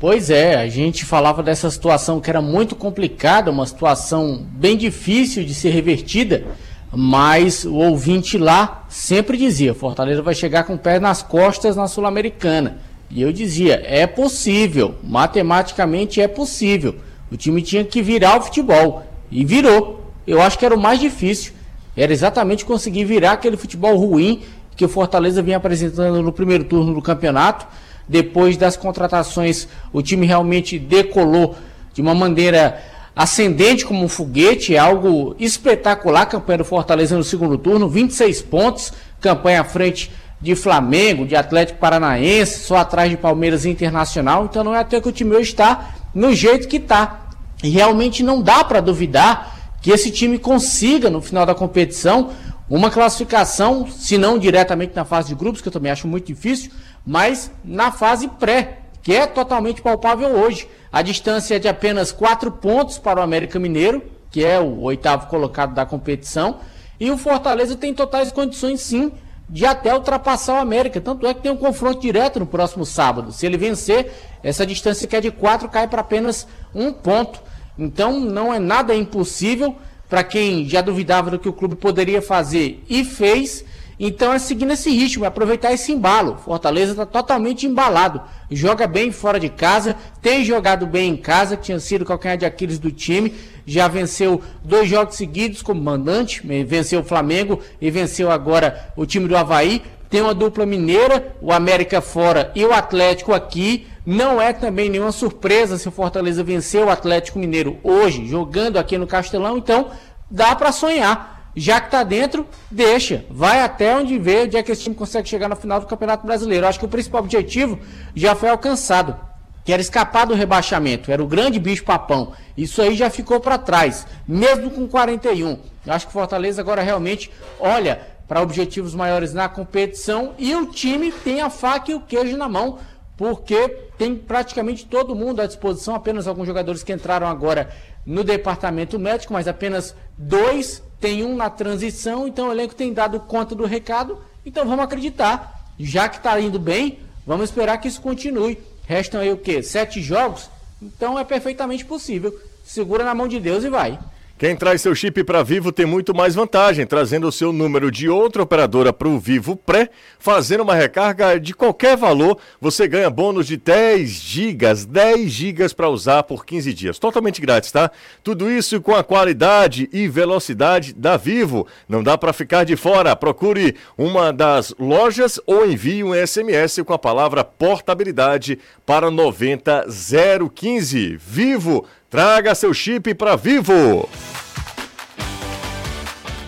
Pois 0.00 0.30
é, 0.30 0.54
a 0.54 0.68
gente 0.68 1.04
falava 1.04 1.42
dessa 1.42 1.68
situação 1.70 2.20
que 2.20 2.30
era 2.30 2.40
muito 2.40 2.76
complicada, 2.76 3.50
uma 3.50 3.66
situação 3.66 4.46
bem 4.52 4.76
difícil 4.76 5.44
de 5.44 5.52
ser 5.52 5.70
revertida, 5.70 6.44
mas 6.92 7.64
o 7.64 7.74
ouvinte 7.74 8.38
lá 8.38 8.86
sempre 8.88 9.36
dizia: 9.36 9.74
Fortaleza 9.74 10.22
vai 10.22 10.34
chegar 10.34 10.64
com 10.64 10.74
o 10.74 10.78
pé 10.78 11.00
nas 11.00 11.22
costas 11.22 11.74
na 11.74 11.88
Sul-Americana. 11.88 12.78
E 13.10 13.20
eu 13.20 13.32
dizia: 13.32 13.82
é 13.84 14.06
possível, 14.06 14.94
matematicamente 15.02 16.20
é 16.20 16.28
possível. 16.28 16.94
O 17.30 17.36
time 17.36 17.60
tinha 17.60 17.84
que 17.84 18.00
virar 18.00 18.38
o 18.38 18.42
futebol 18.42 19.04
e 19.30 19.44
virou. 19.44 20.12
Eu 20.26 20.40
acho 20.40 20.58
que 20.58 20.64
era 20.64 20.74
o 20.74 20.80
mais 20.80 21.00
difícil. 21.00 21.52
Era 21.98 22.12
exatamente 22.12 22.64
conseguir 22.64 23.04
virar 23.04 23.32
aquele 23.32 23.56
futebol 23.56 23.96
ruim 23.96 24.42
que 24.76 24.84
o 24.84 24.88
Fortaleza 24.88 25.42
vinha 25.42 25.56
apresentando 25.56 26.22
no 26.22 26.32
primeiro 26.32 26.62
turno 26.62 26.94
do 26.94 27.02
campeonato. 27.02 27.66
Depois 28.08 28.56
das 28.56 28.76
contratações, 28.76 29.66
o 29.92 30.00
time 30.00 30.24
realmente 30.24 30.78
decolou 30.78 31.56
de 31.92 32.00
uma 32.00 32.14
maneira 32.14 32.80
ascendente 33.16 33.84
como 33.84 34.04
um 34.04 34.08
foguete, 34.08 34.76
é 34.76 34.78
algo 34.78 35.34
espetacular. 35.40 36.22
A 36.22 36.26
campanha 36.26 36.58
do 36.58 36.64
Fortaleza 36.64 37.16
no 37.16 37.24
segundo 37.24 37.58
turno, 37.58 37.88
26 37.88 38.42
pontos, 38.42 38.92
campanha 39.20 39.62
à 39.62 39.64
frente 39.64 40.12
de 40.40 40.54
Flamengo, 40.54 41.26
de 41.26 41.34
Atlético 41.34 41.80
Paranaense, 41.80 42.60
só 42.60 42.76
atrás 42.76 43.10
de 43.10 43.16
Palmeiras 43.16 43.66
Internacional. 43.66 44.44
Então 44.44 44.62
não 44.62 44.72
é 44.72 44.78
até 44.78 45.00
que 45.00 45.08
o 45.08 45.12
time 45.12 45.34
hoje 45.34 45.50
está 45.50 45.96
no 46.14 46.32
jeito 46.32 46.68
que 46.68 46.76
está. 46.76 47.22
E 47.60 47.70
realmente 47.70 48.22
não 48.22 48.40
dá 48.40 48.62
para 48.62 48.80
duvidar 48.80 49.57
que 49.88 49.92
esse 49.92 50.10
time 50.10 50.38
consiga, 50.38 51.08
no 51.08 51.22
final 51.22 51.46
da 51.46 51.54
competição, 51.54 52.28
uma 52.68 52.90
classificação, 52.90 53.86
se 53.90 54.18
não 54.18 54.38
diretamente 54.38 54.94
na 54.94 55.02
fase 55.02 55.28
de 55.28 55.34
grupos, 55.34 55.62
que 55.62 55.68
eu 55.68 55.72
também 55.72 55.90
acho 55.90 56.06
muito 56.06 56.26
difícil, 56.26 56.70
mas 57.06 57.50
na 57.64 57.90
fase 57.90 58.28
pré, 58.28 58.80
que 59.02 59.14
é 59.14 59.26
totalmente 59.26 59.80
palpável 59.80 60.28
hoje. 60.28 60.68
A 60.92 61.00
distância 61.00 61.56
é 61.56 61.58
de 61.58 61.68
apenas 61.68 62.12
quatro 62.12 62.52
pontos 62.52 62.98
para 62.98 63.18
o 63.18 63.22
América 63.22 63.58
Mineiro, 63.58 64.02
que 64.30 64.44
é 64.44 64.60
o 64.60 64.78
oitavo 64.82 65.26
colocado 65.28 65.72
da 65.72 65.86
competição. 65.86 66.58
E 67.00 67.10
o 67.10 67.16
Fortaleza 67.16 67.74
tem 67.74 67.94
totais 67.94 68.30
condições, 68.30 68.82
sim, 68.82 69.10
de 69.48 69.64
até 69.64 69.94
ultrapassar 69.94 70.58
o 70.58 70.60
América. 70.60 71.00
Tanto 71.00 71.26
é 71.26 71.32
que 71.32 71.40
tem 71.40 71.50
um 71.50 71.56
confronto 71.56 72.02
direto 72.02 72.38
no 72.38 72.46
próximo 72.46 72.84
sábado. 72.84 73.32
Se 73.32 73.46
ele 73.46 73.56
vencer, 73.56 74.12
essa 74.42 74.66
distância 74.66 75.08
que 75.08 75.16
é 75.16 75.20
de 75.22 75.30
quatro 75.30 75.66
cai 75.66 75.88
para 75.88 76.02
apenas 76.02 76.46
um 76.74 76.92
ponto. 76.92 77.47
Então 77.78 78.18
não 78.18 78.52
é 78.52 78.58
nada 78.58 78.94
impossível 78.94 79.76
para 80.08 80.24
quem 80.24 80.68
já 80.68 80.80
duvidava 80.80 81.30
do 81.30 81.38
que 81.38 81.48
o 81.48 81.52
clube 81.52 81.76
poderia 81.76 82.20
fazer 82.20 82.82
e 82.88 83.04
fez. 83.04 83.64
Então 84.00 84.32
é 84.32 84.38
seguir 84.38 84.64
nesse 84.64 84.90
ritmo, 84.90 85.24
é 85.24 85.28
aproveitar 85.28 85.72
esse 85.72 85.90
embalo. 85.90 86.38
Fortaleza 86.44 86.92
está 86.92 87.04
totalmente 87.04 87.66
embalado. 87.66 88.22
Joga 88.48 88.86
bem 88.86 89.10
fora 89.10 89.40
de 89.40 89.48
casa, 89.48 89.96
tem 90.22 90.44
jogado 90.44 90.86
bem 90.86 91.10
em 91.10 91.16
casa, 91.16 91.56
tinha 91.56 91.80
sido 91.80 92.02
o 92.02 92.04
calcanhar 92.04 92.38
de 92.38 92.46
Aquiles 92.46 92.78
do 92.78 92.92
time. 92.92 93.34
Já 93.66 93.88
venceu 93.88 94.40
dois 94.62 94.88
jogos 94.88 95.16
seguidos 95.16 95.62
como 95.62 95.82
mandante, 95.82 96.46
venceu 96.64 97.00
o 97.00 97.04
Flamengo 97.04 97.60
e 97.80 97.90
venceu 97.90 98.30
agora 98.30 98.92
o 98.96 99.04
time 99.04 99.26
do 99.26 99.36
Havaí. 99.36 99.82
Tem 100.08 100.22
uma 100.22 100.32
dupla 100.32 100.64
mineira, 100.64 101.36
o 101.42 101.52
América 101.52 102.00
fora 102.00 102.50
e 102.54 102.64
o 102.64 102.72
Atlético 102.72 103.34
aqui. 103.34 103.86
Não 104.10 104.40
é 104.40 104.54
também 104.54 104.88
nenhuma 104.88 105.12
surpresa 105.12 105.76
se 105.76 105.86
o 105.86 105.92
Fortaleza 105.92 106.42
vencer 106.42 106.82
o 106.82 106.88
Atlético 106.88 107.38
Mineiro 107.38 107.76
hoje, 107.84 108.26
jogando 108.26 108.78
aqui 108.78 108.96
no 108.96 109.06
Castelão. 109.06 109.58
Então, 109.58 109.90
dá 110.30 110.56
para 110.56 110.72
sonhar 110.72 111.50
já 111.54 111.78
que 111.78 111.88
está 111.88 112.02
dentro, 112.04 112.46
deixa. 112.70 113.26
Vai 113.28 113.60
até 113.60 113.94
onde 113.94 114.18
vê 114.18 114.44
onde 114.44 114.56
é 114.56 114.62
que 114.62 114.72
esse 114.72 114.84
time 114.84 114.94
consegue 114.94 115.28
chegar 115.28 115.46
no 115.46 115.56
final 115.56 115.78
do 115.78 115.86
Campeonato 115.86 116.26
Brasileiro. 116.26 116.66
Acho 116.66 116.78
que 116.78 116.86
o 116.86 116.88
principal 116.88 117.20
objetivo 117.20 117.78
já 118.14 118.34
foi 118.34 118.48
alcançado, 118.48 119.14
que 119.62 119.74
era 119.74 119.82
escapar 119.82 120.26
do 120.26 120.32
rebaixamento. 120.32 121.12
Era 121.12 121.22
o 121.22 121.26
grande 121.26 121.60
bicho 121.60 121.84
papão. 121.84 122.32
Isso 122.56 122.80
aí 122.80 122.94
já 122.94 123.10
ficou 123.10 123.40
para 123.40 123.58
trás, 123.58 124.06
mesmo 124.26 124.70
com 124.70 124.88
41. 124.88 125.58
Eu 125.84 125.92
acho 125.92 126.06
que 126.06 126.10
o 126.10 126.14
Fortaleza 126.14 126.62
agora 126.62 126.80
realmente 126.80 127.30
olha 127.60 128.00
para 128.26 128.40
objetivos 128.40 128.94
maiores 128.94 129.34
na 129.34 129.50
competição 129.50 130.32
e 130.38 130.54
o 130.54 130.64
time 130.64 131.12
tem 131.12 131.42
a 131.42 131.50
faca 131.50 131.90
e 131.90 131.94
o 131.94 132.00
queijo 132.00 132.38
na 132.38 132.48
mão, 132.48 132.78
porque 133.18 133.68
tem 133.98 134.14
praticamente 134.14 134.86
todo 134.86 135.14
mundo 135.14 135.42
à 135.42 135.46
disposição, 135.46 135.96
apenas 135.96 136.28
alguns 136.28 136.46
jogadores 136.46 136.84
que 136.84 136.92
entraram 136.92 137.26
agora 137.26 137.68
no 138.06 138.22
departamento 138.22 138.96
médico, 138.96 139.32
mas 139.32 139.48
apenas 139.48 139.94
dois 140.16 140.80
tem 141.00 141.24
um 141.24 141.34
na 141.34 141.50
transição, 141.50 142.28
então 142.28 142.48
o 142.48 142.52
elenco 142.52 142.76
tem 142.76 142.92
dado 142.92 143.18
conta 143.18 143.56
do 143.56 143.66
recado. 143.66 144.18
Então 144.46 144.64
vamos 144.64 144.84
acreditar. 144.84 145.72
Já 145.76 146.08
que 146.08 146.18
está 146.18 146.40
indo 146.40 146.60
bem, 146.60 147.00
vamos 147.26 147.50
esperar 147.50 147.78
que 147.78 147.88
isso 147.88 148.00
continue. 148.00 148.56
Restam 148.86 149.20
aí 149.20 149.32
o 149.32 149.36
quê? 149.36 149.64
Sete 149.64 150.00
jogos? 150.00 150.48
Então 150.80 151.18
é 151.18 151.24
perfeitamente 151.24 151.84
possível. 151.84 152.32
Segura 152.64 153.04
na 153.04 153.14
mão 153.16 153.26
de 153.26 153.40
Deus 153.40 153.64
e 153.64 153.68
vai. 153.68 153.98
Quem 154.38 154.54
traz 154.54 154.80
seu 154.80 154.94
chip 154.94 155.24
para 155.24 155.42
Vivo 155.42 155.72
tem 155.72 155.84
muito 155.84 156.14
mais 156.14 156.36
vantagem, 156.36 156.86
trazendo 156.86 157.26
o 157.26 157.32
seu 157.32 157.52
número 157.52 157.90
de 157.90 158.08
outra 158.08 158.40
operadora 158.40 158.92
para 158.92 159.08
o 159.08 159.18
Vivo 159.18 159.56
Pré, 159.56 159.90
fazendo 160.16 160.62
uma 160.62 160.76
recarga 160.76 161.40
de 161.40 161.52
qualquer 161.52 161.96
valor, 161.96 162.38
você 162.60 162.86
ganha 162.86 163.10
bônus 163.10 163.48
de 163.48 163.56
10 163.56 164.08
gigas, 164.08 164.84
10 164.84 165.28
gigas 165.28 165.72
para 165.72 165.88
usar 165.88 166.22
por 166.22 166.46
15 166.46 166.72
dias, 166.72 167.00
totalmente 167.00 167.40
grátis, 167.40 167.72
tá? 167.72 167.90
Tudo 168.22 168.48
isso 168.48 168.80
com 168.80 168.94
a 168.94 169.02
qualidade 169.02 169.88
e 169.92 170.06
velocidade 170.06 170.94
da 170.94 171.16
Vivo. 171.16 171.66
Não 171.88 172.00
dá 172.00 172.16
para 172.16 172.32
ficar 172.32 172.62
de 172.62 172.76
fora. 172.76 173.16
Procure 173.16 173.74
uma 173.96 174.32
das 174.32 174.72
lojas 174.78 175.40
ou 175.48 175.68
envie 175.68 176.04
um 176.04 176.14
SMS 176.14 176.78
com 176.86 176.92
a 176.92 176.98
palavra 176.98 177.42
portabilidade 177.42 178.56
para 178.86 179.10
90015. 179.10 181.16
Vivo 181.16 181.84
Traga 182.10 182.54
seu 182.54 182.72
chip 182.72 183.12
para 183.12 183.36
Vivo. 183.36 184.08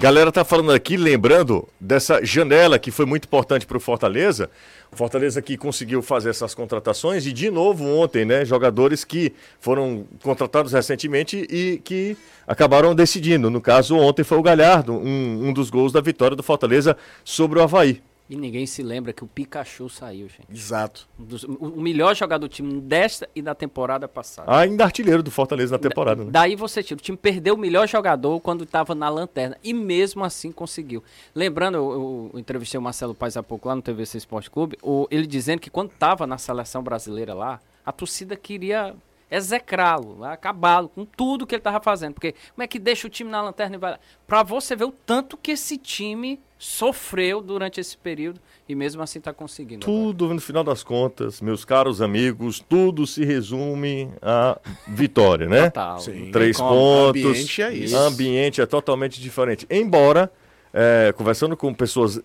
Galera 0.01 0.33
tá 0.33 0.43
falando 0.43 0.73
aqui, 0.73 0.97
lembrando 0.97 1.69
dessa 1.79 2.25
janela 2.25 2.79
que 2.79 2.91
foi 2.91 3.05
muito 3.05 3.27
importante 3.27 3.67
para 3.67 3.77
o 3.77 3.81
Fortaleza. 3.81 4.49
Fortaleza 4.91 5.43
que 5.43 5.59
conseguiu 5.59 6.01
fazer 6.01 6.31
essas 6.31 6.55
contratações 6.55 7.27
e 7.27 7.33
de 7.33 7.51
novo 7.51 7.85
ontem, 7.85 8.25
né, 8.25 8.43
jogadores 8.43 9.05
que 9.05 9.35
foram 9.61 10.07
contratados 10.23 10.73
recentemente 10.73 11.47
e 11.51 11.79
que 11.85 12.17
acabaram 12.47 12.95
decidindo. 12.95 13.51
No 13.51 13.61
caso, 13.61 13.99
ontem 13.99 14.25
foi 14.25 14.39
o 14.39 14.43
Galhardo, 14.43 14.95
um, 14.95 15.49
um 15.49 15.53
dos 15.53 15.69
gols 15.69 15.93
da 15.93 16.01
vitória 16.01 16.35
do 16.35 16.43
Fortaleza 16.43 16.97
sobre 17.23 17.59
o 17.59 17.63
Havaí. 17.63 18.01
E 18.31 18.37
ninguém 18.37 18.65
se 18.65 18.81
lembra 18.81 19.13
que 19.13 19.25
o 19.25 19.27
Pikachu 19.27 19.89
saiu, 19.89 20.29
gente. 20.29 20.47
Exato. 20.51 21.09
Dos- 21.19 21.43
o, 21.43 21.81
melhor 21.81 22.15
jogador 22.15 22.47
do 22.47 22.49
time 22.49 22.81
desta 22.81 23.29
e 23.35 23.43
da 23.43 23.57
temporada 23.57 24.07
passada. 24.07 24.57
Ainda 24.57 24.85
artilheiro 24.85 25.21
do 25.21 25.33
Fortaleza 25.33 25.73
na 25.75 25.79
temporada, 25.81 26.25
né? 26.25 26.31
Daí 26.31 26.55
você 26.55 26.81
tira. 26.81 26.97
O 26.97 27.03
time 27.03 27.19
perdeu 27.19 27.55
o 27.57 27.59
melhor 27.59 27.89
jogador 27.89 28.39
quando 28.41 28.63
estava 28.63 28.95
na 28.95 29.09
lanterna. 29.09 29.59
E 29.65 29.75
mesmo 29.75 30.25
assim 30.25 30.53
conseguiu. 30.53 31.03
Lembrando, 31.35 31.75
eu, 31.77 31.91
eu- 31.93 32.31
eu 32.35 32.39
entrevistei 32.39 32.79
o 32.79 32.83
Marcelo 32.83 33.17
Paes 33.17 33.37
há 33.37 33.43
pouco 33.43 33.67
lá 33.67 33.75
no 33.75 33.83
TVC 33.83 34.19
Esporte 34.19 34.49
Clube. 34.49 34.79
o- 34.81 35.09
ele 35.11 35.27
dizendo 35.27 35.59
que 35.59 35.69
quando 35.69 35.91
estava 35.91 36.25
na 36.25 36.39
seleção 36.39 36.85
brasileira 36.85 37.35
lá, 37.35 37.61
a 37.85 37.91
torcida 37.91 38.37
queria 38.37 38.95
execrá-lo, 39.29 40.23
acabá-lo 40.25 40.89
com 40.89 41.05
tudo 41.05 41.47
que 41.47 41.55
ele 41.55 41.61
estava 41.61 41.81
fazendo. 41.83 42.15
Porque 42.15 42.35
como 42.55 42.63
é 42.63 42.67
que 42.67 42.79
deixa 42.79 43.07
o 43.07 43.11
time 43.11 43.31
na 43.31 43.43
lanterna 43.43 43.77
e 43.77 43.79
vai 43.79 43.93
lá? 43.93 44.01
Pra 44.27 44.43
você 44.43 44.77
ver 44.77 44.85
o 44.85 44.93
tanto 44.93 45.37
que 45.37 45.51
esse 45.53 45.77
time 45.77 46.39
sofreu 46.61 47.41
durante 47.41 47.81
esse 47.81 47.97
período. 47.97 48.39
E 48.69 48.75
mesmo 48.75 49.03
assim 49.03 49.19
está 49.19 49.33
conseguindo. 49.33 49.83
agora. 49.83 50.05
Tudo, 50.05 50.35
no 50.35 50.41
final 50.41 50.63
das 50.63 50.83
contas, 50.85 51.41
meus 51.41 51.65
caros 51.65 52.03
amigos, 52.03 52.63
tudo 52.69 53.07
se 53.07 53.25
resume 53.25 54.13
à 54.21 54.61
vitória, 54.87 55.49
né? 55.49 55.71
Total. 55.71 55.99
Sim. 55.99 56.31
Três 56.31 56.59
Tem 56.59 56.67
pontos. 56.67 57.25
Ambiente 57.25 57.63
é 57.63 57.73
isso. 57.73 57.97
Ambiente 57.97 58.61
é 58.61 58.67
totalmente 58.67 59.19
diferente. 59.21 59.67
Embora, 59.71 60.31
é, 60.73 61.15
conversando 61.17 61.57
com 61.57 61.73
pessoas 61.73 62.21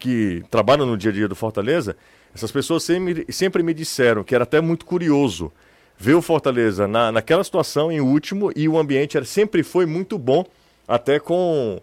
que 0.00 0.42
trabalham 0.50 0.86
no 0.86 0.96
dia 0.96 1.10
a 1.10 1.14
dia 1.14 1.28
do 1.28 1.36
Fortaleza, 1.36 1.94
essas 2.34 2.50
pessoas 2.50 2.82
sempre, 2.82 3.26
sempre 3.28 3.62
me 3.62 3.74
disseram 3.74 4.24
que 4.24 4.34
era 4.34 4.44
até 4.44 4.62
muito 4.62 4.86
curioso 4.86 5.52
ver 5.98 6.14
o 6.14 6.22
Fortaleza 6.22 6.88
na, 6.88 7.12
naquela 7.12 7.44
situação 7.44 7.92
em 7.92 8.00
último 8.00 8.50
e 8.56 8.66
o 8.66 8.78
ambiente 8.78 9.18
era, 9.18 9.26
sempre 9.26 9.62
foi 9.62 9.84
muito 9.84 10.18
bom, 10.18 10.42
até 10.88 11.20
com 11.20 11.80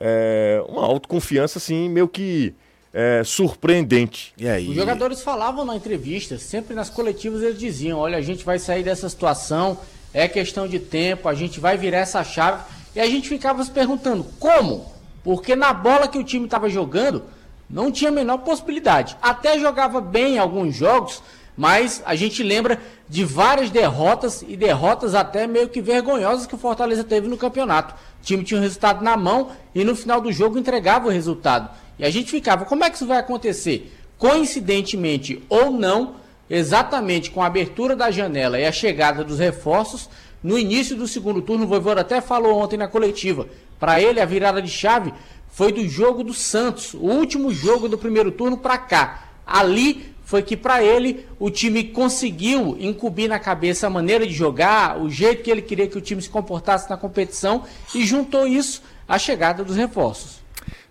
é, 0.00 0.62
uma 0.66 0.82
autoconfiança 0.82 1.58
assim, 1.58 1.88
meio 1.88 2.08
que 2.08 2.54
é, 2.92 3.22
surpreendente. 3.24 4.32
E 4.36 4.48
aí? 4.48 4.68
Os 4.68 4.74
jogadores 4.74 5.22
falavam 5.22 5.64
na 5.64 5.76
entrevista, 5.76 6.38
sempre 6.38 6.74
nas 6.74 6.88
coletivas 6.88 7.42
eles 7.42 7.58
diziam: 7.58 7.98
olha, 7.98 8.18
a 8.18 8.22
gente 8.22 8.44
vai 8.44 8.58
sair 8.58 8.82
dessa 8.82 9.08
situação, 9.08 9.78
é 10.12 10.26
questão 10.26 10.66
de 10.66 10.78
tempo, 10.78 11.28
a 11.28 11.34
gente 11.34 11.60
vai 11.60 11.76
virar 11.76 11.98
essa 11.98 12.24
chave. 12.24 12.62
E 12.94 13.00
a 13.00 13.06
gente 13.06 13.28
ficava 13.28 13.62
se 13.62 13.70
perguntando: 13.70 14.24
como? 14.40 14.90
Porque 15.22 15.54
na 15.54 15.72
bola 15.72 16.08
que 16.08 16.18
o 16.18 16.24
time 16.24 16.46
estava 16.46 16.68
jogando, 16.68 17.22
não 17.68 17.92
tinha 17.92 18.10
a 18.10 18.14
menor 18.14 18.38
possibilidade. 18.38 19.16
Até 19.22 19.58
jogava 19.58 20.00
bem 20.00 20.34
em 20.34 20.38
alguns 20.38 20.74
jogos, 20.74 21.22
mas 21.60 22.02
a 22.06 22.14
gente 22.14 22.42
lembra 22.42 22.80
de 23.06 23.22
várias 23.22 23.68
derrotas 23.68 24.42
e 24.48 24.56
derrotas 24.56 25.14
até 25.14 25.46
meio 25.46 25.68
que 25.68 25.82
vergonhosas 25.82 26.46
que 26.46 26.54
o 26.54 26.58
Fortaleza 26.58 27.04
teve 27.04 27.28
no 27.28 27.36
campeonato. 27.36 27.94
O 28.18 28.24
time 28.24 28.42
tinha 28.42 28.58
o 28.58 28.62
resultado 28.62 29.04
na 29.04 29.14
mão 29.14 29.50
e 29.74 29.84
no 29.84 29.94
final 29.94 30.22
do 30.22 30.32
jogo 30.32 30.58
entregava 30.58 31.08
o 31.08 31.10
resultado. 31.10 31.68
E 31.98 32.04
a 32.06 32.08
gente 32.08 32.30
ficava, 32.30 32.64
como 32.64 32.82
é 32.82 32.88
que 32.88 32.96
isso 32.96 33.06
vai 33.06 33.18
acontecer? 33.18 33.94
Coincidentemente 34.16 35.44
ou 35.50 35.70
não, 35.70 36.14
exatamente 36.48 37.30
com 37.30 37.42
a 37.42 37.46
abertura 37.46 37.94
da 37.94 38.10
janela 38.10 38.58
e 38.58 38.64
a 38.64 38.72
chegada 38.72 39.22
dos 39.22 39.38
reforços, 39.38 40.08
no 40.42 40.58
início 40.58 40.96
do 40.96 41.06
segundo 41.06 41.42
turno, 41.42 41.64
o 41.64 41.68
Voivoda 41.68 42.00
até 42.00 42.22
falou 42.22 42.58
ontem 42.58 42.78
na 42.78 42.88
coletiva. 42.88 43.46
Para 43.78 44.00
ele, 44.00 44.18
a 44.18 44.24
virada 44.24 44.62
de 44.62 44.70
chave 44.70 45.12
foi 45.50 45.72
do 45.72 45.86
jogo 45.86 46.24
do 46.24 46.32
Santos, 46.32 46.94
o 46.94 47.04
último 47.04 47.52
jogo 47.52 47.86
do 47.86 47.98
primeiro 47.98 48.32
turno 48.32 48.56
para 48.56 48.78
cá. 48.78 49.24
Ali 49.46 50.09
foi 50.30 50.42
que 50.42 50.56
para 50.56 50.80
ele 50.80 51.26
o 51.40 51.50
time 51.50 51.82
conseguiu 51.82 52.76
incumbir 52.78 53.28
na 53.28 53.40
cabeça 53.40 53.88
a 53.88 53.90
maneira 53.90 54.24
de 54.24 54.32
jogar, 54.32 54.96
o 54.96 55.10
jeito 55.10 55.42
que 55.42 55.50
ele 55.50 55.60
queria 55.60 55.88
que 55.88 55.98
o 55.98 56.00
time 56.00 56.22
se 56.22 56.30
comportasse 56.30 56.88
na 56.88 56.96
competição 56.96 57.64
e 57.92 58.06
juntou 58.06 58.46
isso 58.46 58.80
à 59.08 59.18
chegada 59.18 59.64
dos 59.64 59.74
reforços. 59.74 60.40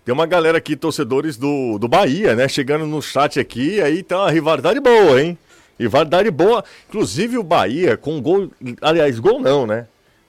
Tem 0.04 0.12
uma 0.12 0.26
galera 0.26 0.58
aqui, 0.58 0.76
torcedores 0.76 1.38
do, 1.38 1.78
do 1.78 1.88
Bahia, 1.88 2.34
né? 2.34 2.48
Chegando 2.48 2.84
no 2.84 3.00
chat 3.00 3.40
aqui, 3.40 3.80
aí 3.80 4.02
tá 4.02 4.18
uma 4.18 4.30
rivalidade 4.30 4.78
boa, 4.78 5.22
hein? 5.22 5.38
Rivalidade 5.78 6.30
boa. 6.30 6.62
Inclusive 6.90 7.38
o 7.38 7.42
Bahia 7.42 7.96
com 7.96 8.20
gol. 8.20 8.50
Aliás, 8.82 9.18
gol 9.18 9.40
não, 9.40 9.66
né? 9.66 9.86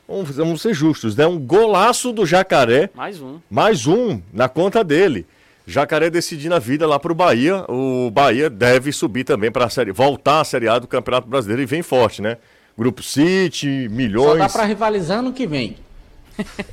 Vamos, 0.07 0.37
vamos 0.37 0.61
ser 0.61 0.73
justos, 0.73 1.17
né? 1.17 1.27
Um 1.27 1.37
golaço 1.37 2.13
do 2.13 2.25
Jacaré. 2.25 2.89
Mais 2.95 3.21
um. 3.21 3.39
Mais 3.49 3.87
um 3.87 4.21
na 4.31 4.47
conta 4.47 4.85
dele. 4.85 5.25
Jacaré 5.71 6.09
decidindo 6.09 6.53
a 6.53 6.59
vida 6.59 6.85
lá 6.85 6.99
pro 6.99 7.15
Bahia. 7.15 7.65
O 7.67 8.11
Bahia 8.11 8.49
deve 8.49 8.91
subir 8.91 9.23
também 9.23 9.51
para 9.51 9.65
a 9.65 9.69
série, 9.69 9.91
voltar 9.91 10.41
à 10.41 10.43
Série 10.43 10.67
A 10.67 10.77
do 10.77 10.87
Campeonato 10.87 11.27
Brasileiro 11.27 11.61
e 11.61 11.65
vem 11.65 11.81
forte, 11.81 12.21
né? 12.21 12.37
Grupo 12.77 13.01
City, 13.01 13.87
milhões. 13.89 14.31
Só 14.31 14.37
dá 14.37 14.49
para 14.49 14.65
rivalizar 14.65 15.21
no 15.21 15.33
que 15.33 15.47
vem. 15.47 15.77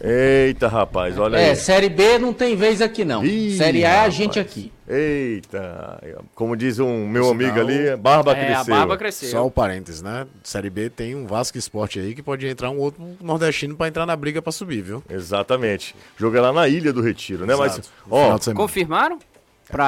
Eita, 0.03 0.69
rapaz, 0.69 1.19
olha 1.19 1.37
é, 1.37 1.51
aí. 1.51 1.57
Série 1.57 1.89
B 1.89 2.19
não 2.19 2.33
tem 2.33 2.57
vez 2.57 2.81
aqui 2.81 3.05
não. 3.05 3.25
Ih, 3.25 3.57
série 3.57 3.85
A 3.85 3.91
é 3.91 4.01
a 4.01 4.11
gente 4.11 4.39
aqui. 4.39 4.73
Eita, 4.89 6.01
como 6.35 6.57
diz 6.57 6.79
um 6.79 7.07
meu 7.07 7.25
Sinal, 7.25 7.35
amigo 7.35 7.61
ali, 7.61 7.97
barba 7.97 8.33
é, 8.33 8.47
cresceu. 8.47 8.75
A 8.75 8.79
barba 8.79 8.97
cresceu. 8.97 9.29
Só 9.29 9.45
o 9.45 9.49
um 9.49 9.51
parênteses, 9.51 10.01
né? 10.01 10.27
Série 10.43 10.71
B 10.71 10.89
tem 10.89 11.15
um 11.15 11.27
Vasco 11.27 11.59
Esporte 11.59 12.01
aí 12.01 12.15
que 12.15 12.23
pode 12.23 12.47
entrar 12.47 12.71
um 12.71 12.79
outro 12.79 13.03
nordestino 13.21 13.77
para 13.77 13.89
entrar 13.89 14.07
na 14.07 14.17
briga 14.17 14.41
para 14.41 14.51
subir, 14.51 14.81
viu? 14.81 15.05
Exatamente. 15.11 15.95
Joga 16.17 16.41
lá 16.41 16.53
na 16.53 16.67
Ilha 16.67 16.91
do 16.91 17.03
Retiro, 17.03 17.45
né? 17.45 17.53
Exato. 17.53 17.91
Mas, 18.07 18.49
ó, 18.49 18.55
confirmaram? 18.55 19.19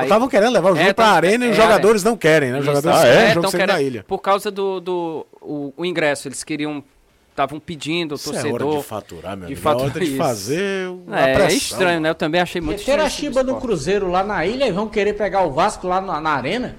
Estavam 0.02 0.28
querendo 0.28 0.52
levar 0.52 0.72
o 0.72 0.76
jogo 0.76 0.88
é, 0.88 0.92
pra 0.92 1.06
arena 1.06 1.46
e 1.46 1.50
os 1.50 1.58
é, 1.58 1.62
jogadores 1.62 2.04
não 2.04 2.14
querem, 2.14 2.52
né? 2.52 2.58
Os 2.58 2.66
jogadores 2.66 3.00
ah, 3.00 3.06
é? 3.06 3.32
jogo 3.32 3.50
querendo, 3.50 3.66
da 3.68 3.80
ilha. 3.80 4.04
Por 4.06 4.18
causa 4.18 4.50
do, 4.50 4.78
do 4.78 5.26
o, 5.40 5.72
o 5.74 5.86
ingresso, 5.86 6.28
eles 6.28 6.44
queriam 6.44 6.84
estavam 7.40 7.58
pedindo, 7.58 8.14
o 8.14 8.18
torcedor. 8.18 8.38
Isso 8.38 8.46
é 8.46 8.66
hora 8.66 8.76
de 8.78 8.82
faturar, 8.84 9.36
meu 9.36 9.46
de 9.46 9.52
amigo. 9.52 9.60
Faturar 9.60 9.86
é 9.86 9.90
hora 9.90 10.04
de 10.04 10.16
fazer 10.16 10.90
é, 11.10 11.42
é, 11.42 11.52
estranho, 11.52 12.00
né? 12.00 12.10
Eu 12.10 12.14
também 12.14 12.40
achei 12.40 12.60
muito 12.60 12.80
estranho. 12.80 13.02
a 13.02 13.08
Chiba 13.08 13.42
no 13.42 13.60
Cruzeiro 13.60 14.10
lá 14.10 14.22
na 14.22 14.44
ilha 14.46 14.66
e 14.66 14.72
vão 14.72 14.88
querer 14.88 15.14
pegar 15.14 15.42
o 15.42 15.52
Vasco 15.52 15.88
lá 15.88 16.00
na, 16.00 16.20
na 16.20 16.30
arena? 16.30 16.76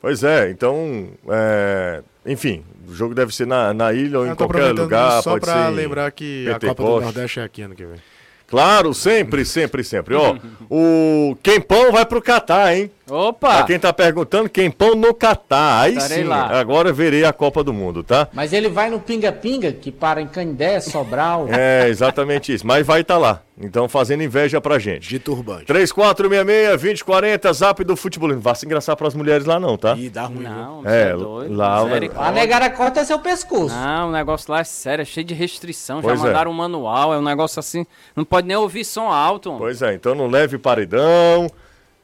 Pois 0.00 0.22
é, 0.22 0.50
então, 0.50 1.08
é, 1.30 2.02
enfim, 2.26 2.62
o 2.86 2.94
jogo 2.94 3.14
deve 3.14 3.34
ser 3.34 3.46
na, 3.46 3.72
na 3.72 3.92
ilha 3.92 4.18
ou 4.18 4.26
Eu 4.26 4.32
em 4.32 4.36
qualquer 4.36 4.72
lugar. 4.72 5.22
Só 5.22 5.38
para 5.38 5.68
lembrar 5.68 6.10
que 6.12 6.48
a 6.50 6.60
Copa 6.60 6.82
do 6.82 7.00
Nordeste 7.00 7.40
é 7.40 7.44
aqui 7.44 7.62
ano 7.62 7.74
que 7.74 7.84
vem. 7.84 7.98
Claro, 8.46 8.94
sempre, 8.94 9.44
sempre, 9.44 9.82
sempre. 9.82 10.14
Ó, 10.14 10.36
o 10.70 11.36
Quempão 11.42 11.90
vai 11.90 12.04
pro 12.04 12.22
Catar, 12.22 12.74
hein? 12.76 12.90
Opa! 13.10 13.56
Pra 13.56 13.62
quem 13.64 13.78
tá 13.78 13.92
perguntando, 13.92 14.48
Quempão 14.48 14.94
no 14.94 15.12
Catar. 15.14 15.82
Aí 15.82 15.96
Estarei 15.96 16.22
sim, 16.22 16.24
lá. 16.24 16.58
agora 16.58 16.92
verei 16.92 17.24
a 17.24 17.32
Copa 17.32 17.64
do 17.64 17.72
Mundo, 17.72 18.02
tá? 18.02 18.28
Mas 18.32 18.52
ele 18.52 18.68
vai 18.68 18.90
no 18.90 19.00
Pinga 19.00 19.32
Pinga, 19.32 19.72
que 19.72 19.90
para 19.90 20.20
em 20.20 20.26
Candé, 20.26 20.80
Sobral. 20.80 21.48
é, 21.50 21.88
exatamente 21.88 22.52
isso. 22.52 22.66
Mas 22.66 22.86
vai 22.86 23.00
estar 23.00 23.14
tá 23.14 23.20
lá. 23.20 23.42
Então, 23.56 23.88
fazendo 23.88 24.24
inveja 24.24 24.60
pra 24.60 24.80
gente. 24.80 25.08
De 25.08 25.20
turbante. 25.20 25.66
3466-2040, 25.72 27.52
zap 27.52 27.84
do 27.84 27.94
futebol. 27.94 28.28
Não 28.28 28.40
vai 28.40 28.54
se 28.56 28.66
engraçar 28.66 28.96
pras 28.96 29.14
mulheres 29.14 29.46
lá, 29.46 29.60
não, 29.60 29.76
tá? 29.76 29.94
Ih, 29.96 30.10
dá 30.10 30.24
ruim. 30.24 30.42
Não, 30.42 30.82
é, 30.84 31.10
é 31.10 31.12
doido. 31.12 31.54
Lá, 31.54 31.78
a 32.16 32.32
negara 32.32 32.68
corta 32.70 33.04
seu 33.04 33.20
pescoço. 33.20 33.72
Não, 33.74 34.08
o 34.08 34.12
negócio 34.12 34.50
lá 34.50 34.58
é 34.60 34.64
sério, 34.64 35.02
é 35.02 35.04
cheio 35.04 35.24
de 35.24 35.34
restrição. 35.34 36.02
Pois 36.02 36.18
Já 36.18 36.24
é. 36.24 36.28
mandaram 36.28 36.50
é. 36.50 36.54
um 36.54 36.56
manual, 36.56 37.14
é 37.14 37.18
um 37.18 37.22
negócio 37.22 37.60
assim. 37.60 37.86
Não 38.16 38.24
pode 38.24 38.48
nem 38.48 38.56
ouvir 38.56 38.84
som 38.84 39.08
alto. 39.08 39.50
Mano. 39.50 39.60
Pois 39.60 39.82
é, 39.82 39.94
então 39.94 40.16
não 40.16 40.26
leve 40.26 40.58
paredão. 40.58 41.48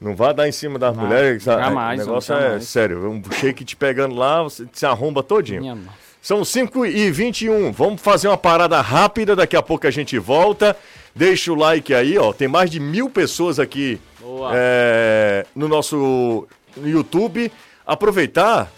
Não 0.00 0.14
vá 0.14 0.32
dar 0.32 0.48
em 0.48 0.52
cima 0.52 0.78
das 0.78 0.96
não, 0.96 1.04
mulheres. 1.04 1.42
Jamais. 1.42 2.00
O 2.00 2.06
negócio 2.06 2.34
é 2.34 2.60
sério. 2.60 3.10
Um 3.10 3.20
shake 3.32 3.64
te 3.64 3.76
pegando 3.76 4.14
lá, 4.14 4.42
você 4.44 4.66
se 4.72 4.86
arromba 4.86 5.22
todinho. 5.22 5.60
Minha 5.60 5.76
São 6.22 6.44
5 6.44 6.86
e 6.86 7.10
21 7.10 7.70
Vamos 7.72 8.00
fazer 8.00 8.28
uma 8.28 8.38
parada 8.38 8.80
rápida. 8.80 9.34
Daqui 9.34 9.56
a 9.56 9.62
pouco 9.62 9.86
a 9.86 9.90
gente 9.90 10.16
volta. 10.16 10.76
Deixa 11.14 11.52
o 11.52 11.54
like 11.54 11.92
aí, 11.92 12.16
ó. 12.16 12.32
Tem 12.32 12.48
mais 12.48 12.70
de 12.70 12.78
mil 12.78 13.10
pessoas 13.10 13.58
aqui 13.58 14.00
é, 14.52 15.44
no 15.54 15.68
nosso 15.68 16.46
YouTube. 16.82 17.50
Aproveitar 17.86 18.70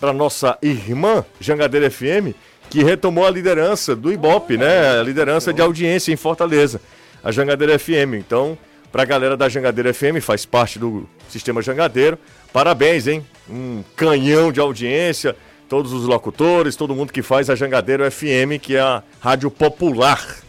para 0.00 0.12
nossa 0.12 0.58
irmã 0.60 1.24
Jangadeira 1.40 1.90
FM, 1.90 2.34
que 2.68 2.82
retomou 2.82 3.26
a 3.26 3.30
liderança 3.30 3.94
do 3.94 4.12
Ibope, 4.12 4.56
né? 4.56 4.98
A 4.98 5.02
liderança 5.02 5.52
de 5.52 5.62
audiência 5.62 6.12
em 6.12 6.16
Fortaleza. 6.16 6.80
A 7.22 7.30
Jangadeira 7.30 7.78
FM. 7.78 8.14
Então, 8.18 8.58
para 8.90 9.02
a 9.02 9.06
galera 9.06 9.36
da 9.36 9.48
Jangadeira 9.48 9.94
FM, 9.94 10.20
faz 10.20 10.44
parte 10.44 10.78
do 10.78 11.08
sistema 11.28 11.62
Jangadeiro. 11.62 12.18
Parabéns, 12.52 13.06
hein? 13.06 13.24
Um 13.48 13.82
canhão 13.94 14.50
de 14.50 14.60
audiência. 14.60 15.36
Todos 15.68 15.92
os 15.92 16.04
locutores, 16.04 16.76
todo 16.76 16.94
mundo 16.94 17.12
que 17.12 17.22
faz 17.22 17.50
a 17.50 17.56
Jangadeiro 17.56 18.08
FM, 18.10 18.60
que 18.60 18.76
é 18.76 18.80
a 18.80 19.02
rádio 19.20 19.50
popular 19.50 20.45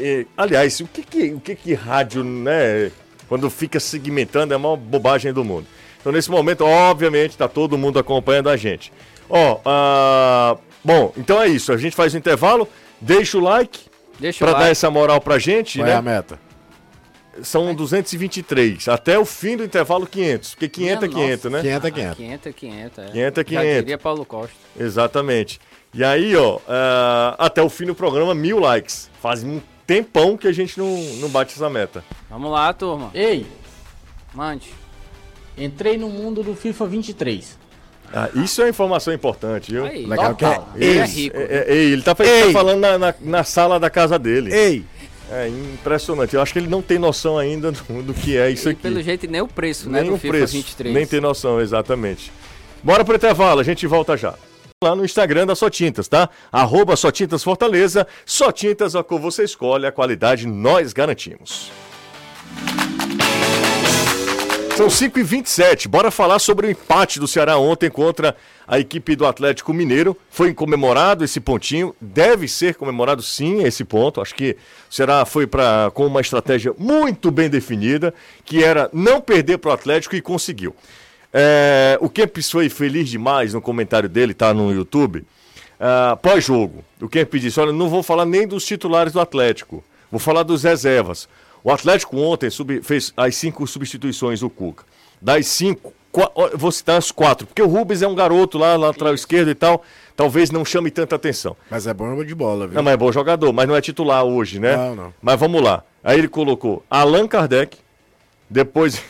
e, 0.00 0.26
aliás, 0.36 0.80
o 0.80 0.86
que 0.86 1.02
que, 1.02 1.30
o 1.32 1.40
que 1.40 1.54
que 1.54 1.74
rádio, 1.74 2.24
né, 2.24 2.90
quando 3.28 3.48
fica 3.50 3.78
segmentando 3.78 4.52
é 4.52 4.56
a 4.56 4.58
maior 4.58 4.76
bobagem 4.76 5.32
do 5.32 5.44
mundo. 5.44 5.66
Então, 6.00 6.10
nesse 6.10 6.30
momento, 6.30 6.64
obviamente, 6.64 7.32
está 7.32 7.46
todo 7.46 7.76
mundo 7.76 7.98
acompanhando 7.98 8.48
a 8.48 8.56
gente. 8.56 8.92
Ó, 9.28 9.56
uh, 9.56 10.58
bom, 10.82 11.12
então 11.16 11.40
é 11.40 11.46
isso. 11.46 11.72
A 11.72 11.76
gente 11.76 11.94
faz 11.94 12.14
o 12.14 12.18
intervalo, 12.18 12.66
deixa 13.00 13.38
o 13.38 13.40
like 13.40 13.80
para 14.38 14.52
dar 14.54 14.68
essa 14.68 14.90
moral 14.90 15.20
pra 15.20 15.38
gente, 15.38 15.78
Qual 15.78 15.86
né? 15.86 15.92
é 15.92 15.96
a 15.96 16.02
meta? 16.02 16.40
São 17.42 17.74
223. 17.74 18.88
Até 18.88 19.18
o 19.18 19.24
fim 19.24 19.56
do 19.56 19.64
intervalo, 19.64 20.06
500. 20.06 20.54
Porque 20.54 20.68
500 20.68 21.04
é 21.04 21.08
500, 21.08 21.52
né? 21.52 21.60
500 21.60 21.84
é 21.84 21.90
500. 21.90 22.16
500 22.16 22.46
é 22.46 22.52
500, 22.52 22.98
é. 22.98 23.06
500 23.10 23.38
é 23.38 23.44
500. 23.44 23.66
Já 23.66 23.80
diria 23.80 23.98
Paulo 23.98 24.24
Costa. 24.24 24.56
Exatamente. 24.78 25.60
E 25.94 26.04
aí, 26.04 26.36
ó, 26.36 26.56
uh, 26.56 26.60
até 27.38 27.62
o 27.62 27.68
fim 27.68 27.86
do 27.86 27.94
programa, 27.94 28.34
mil 28.34 28.58
likes. 28.58 29.10
Faz 29.20 29.42
um 29.42 29.60
tempão 29.90 30.36
que 30.36 30.46
a 30.46 30.52
gente 30.52 30.78
não, 30.78 30.86
não 31.16 31.28
bate 31.28 31.52
essa 31.52 31.68
meta. 31.68 32.04
Vamos 32.30 32.52
lá, 32.52 32.72
turma. 32.72 33.10
Ei, 33.12 33.44
mande. 34.32 34.72
Entrei 35.58 35.98
no 35.98 36.08
mundo 36.08 36.44
do 36.44 36.54
FIFA 36.54 36.86
23. 36.86 37.58
Ah, 38.14 38.28
isso 38.36 38.62
é 38.62 38.68
informação 38.68 39.12
importante, 39.12 39.72
viu? 39.72 39.84
Aí, 39.84 40.06
Legal 40.06 40.36
que 40.36 40.44
é, 40.44 40.60
ele 40.76 40.98
é 40.98 41.04
rico. 41.04 41.36
É, 41.36 41.64
é, 41.66 41.74
ele 41.74 42.02
tá, 42.02 42.14
tá 42.14 42.24
falando 42.52 42.78
na, 42.78 42.98
na, 42.98 43.14
na, 43.20 43.42
sala 43.42 43.80
da 43.80 43.90
casa 43.90 44.16
dele. 44.16 44.54
Ei! 44.54 44.84
É 45.28 45.48
impressionante. 45.48 46.34
Eu 46.34 46.40
acho 46.40 46.52
que 46.52 46.60
ele 46.60 46.68
não 46.68 46.82
tem 46.82 46.98
noção 46.98 47.36
ainda 47.36 47.72
do, 47.72 48.02
do 48.02 48.14
que 48.14 48.36
é 48.36 48.48
isso 48.48 48.68
e 48.68 48.72
aqui. 48.72 48.82
Pelo 48.82 49.02
jeito, 49.02 49.28
nem 49.28 49.40
o 49.40 49.48
preço, 49.48 49.90
né? 49.90 50.02
Nem 50.02 50.12
o 50.12 50.18
FIFA 50.18 50.34
preço, 50.34 50.52
23. 50.52 50.94
Nem 50.94 51.06
tem 51.06 51.20
noção, 51.20 51.60
exatamente. 51.60 52.30
Bora 52.82 53.04
pro 53.04 53.16
intervalo, 53.16 53.60
a 53.60 53.64
gente 53.64 53.88
volta 53.88 54.16
já 54.16 54.34
lá 54.82 54.96
no 54.96 55.04
Instagram 55.04 55.46
da 55.46 55.54
Só 55.54 55.68
Tintas, 55.68 56.08
tá? 56.08 56.30
Arroba 56.50 56.96
Só 56.96 57.10
Tintas 57.10 57.44
Fortaleza. 57.44 58.06
Só 58.24 58.50
Tintas, 58.50 58.96
a 58.96 59.04
cor 59.04 59.20
você 59.20 59.44
escolhe, 59.44 59.84
a 59.84 59.92
qualidade 59.92 60.46
nós 60.46 60.94
garantimos. 60.94 61.70
São 64.78 64.86
5h27, 64.86 65.86
bora 65.86 66.10
falar 66.10 66.38
sobre 66.38 66.66
o 66.66 66.70
empate 66.70 67.20
do 67.20 67.28
Ceará 67.28 67.58
ontem 67.58 67.90
contra 67.90 68.34
a 68.66 68.78
equipe 68.78 69.14
do 69.14 69.26
Atlético 69.26 69.74
Mineiro. 69.74 70.16
Foi 70.30 70.54
comemorado 70.54 71.22
esse 71.22 71.40
pontinho, 71.40 71.94
deve 72.00 72.48
ser 72.48 72.74
comemorado 72.74 73.22
sim 73.22 73.62
esse 73.62 73.84
ponto. 73.84 74.18
Acho 74.22 74.34
que 74.34 74.56
o 74.90 74.94
Ceará 74.94 75.26
foi 75.26 75.46
pra, 75.46 75.90
com 75.92 76.06
uma 76.06 76.22
estratégia 76.22 76.74
muito 76.78 77.30
bem 77.30 77.50
definida, 77.50 78.14
que 78.46 78.64
era 78.64 78.88
não 78.94 79.20
perder 79.20 79.58
para 79.58 79.72
o 79.72 79.74
Atlético 79.74 80.16
e 80.16 80.22
conseguiu. 80.22 80.74
É, 81.32 81.96
o 82.00 82.08
Kempis 82.08 82.50
foi 82.50 82.68
feliz 82.68 83.08
demais 83.08 83.54
no 83.54 83.60
comentário 83.60 84.08
dele, 84.08 84.34
tá 84.34 84.52
no 84.52 84.72
YouTube. 84.72 85.24
Uh, 85.80 86.16
Pós-jogo, 86.18 86.84
o 87.00 87.08
Kempis 87.08 87.40
disse: 87.40 87.60
Olha, 87.60 87.72
não 87.72 87.88
vou 87.88 88.02
falar 88.02 88.26
nem 88.26 88.46
dos 88.46 88.64
titulares 88.64 89.12
do 89.12 89.20
Atlético, 89.20 89.82
vou 90.10 90.20
falar 90.20 90.42
dos 90.42 90.62
reservas. 90.62 91.28
O 91.62 91.70
Atlético 91.70 92.16
ontem 92.18 92.50
sub, 92.50 92.82
fez 92.82 93.12
as 93.16 93.36
cinco 93.36 93.66
substituições 93.66 94.40
do 94.40 94.50
Cuca. 94.50 94.84
Das 95.20 95.46
cinco, 95.46 95.92
vou 96.54 96.72
citar 96.72 96.96
as 96.96 97.10
quatro, 97.10 97.46
porque 97.46 97.62
o 97.62 97.66
Rubens 97.66 98.02
é 98.02 98.08
um 98.08 98.14
garoto 98.14 98.58
lá, 98.58 98.76
lateral 98.76 99.14
esquerdo 99.14 99.50
e 99.50 99.54
tal, 99.54 99.82
talvez 100.16 100.50
não 100.50 100.64
chame 100.64 100.90
tanta 100.90 101.16
atenção. 101.16 101.56
Mas 101.70 101.86
é 101.86 101.94
bom 101.94 102.24
de 102.24 102.34
bola, 102.34 102.66
viu? 102.66 102.76
Não, 102.76 102.82
mas 102.82 102.94
é 102.94 102.96
bom 102.96 103.12
jogador, 103.12 103.52
mas 103.52 103.68
não 103.68 103.76
é 103.76 103.80
titular 103.80 104.24
hoje, 104.24 104.58
né? 104.58 104.76
Não, 104.76 104.96
não. 104.96 105.14
Mas 105.20 105.38
vamos 105.38 105.62
lá. 105.62 105.84
Aí 106.02 106.18
ele 106.18 106.28
colocou 106.28 106.82
Allan 106.90 107.26
Kardec, 107.28 107.76
depois 108.48 109.02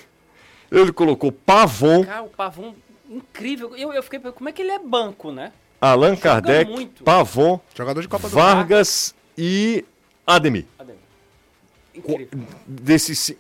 ele 0.71 0.93
colocou 0.93 1.33
Pavon. 1.33 2.05
Cara, 2.05 2.23
o 2.23 2.29
Pavon, 2.29 2.75
incrível. 3.09 3.77
Eu, 3.77 3.93
eu 3.93 4.03
fiquei 4.03 4.21
como 4.21 4.49
é 4.49 4.53
que 4.53 4.63
ele 4.63 4.71
é 4.71 4.79
banco, 4.79 5.33
né? 5.33 5.53
Allan 5.81 6.15
Kardec, 6.15 6.71
muito. 6.71 7.03
Pavon, 7.03 7.59
jogador 7.75 8.03
de 8.03 8.09
Copa 8.09 8.29
do 8.29 8.35
Vargas 8.35 9.15
e 9.37 9.85
Ademir. 10.27 10.67
Ademir. 10.79 11.01
Incrível. 11.95 12.39
Desses, 12.67 13.35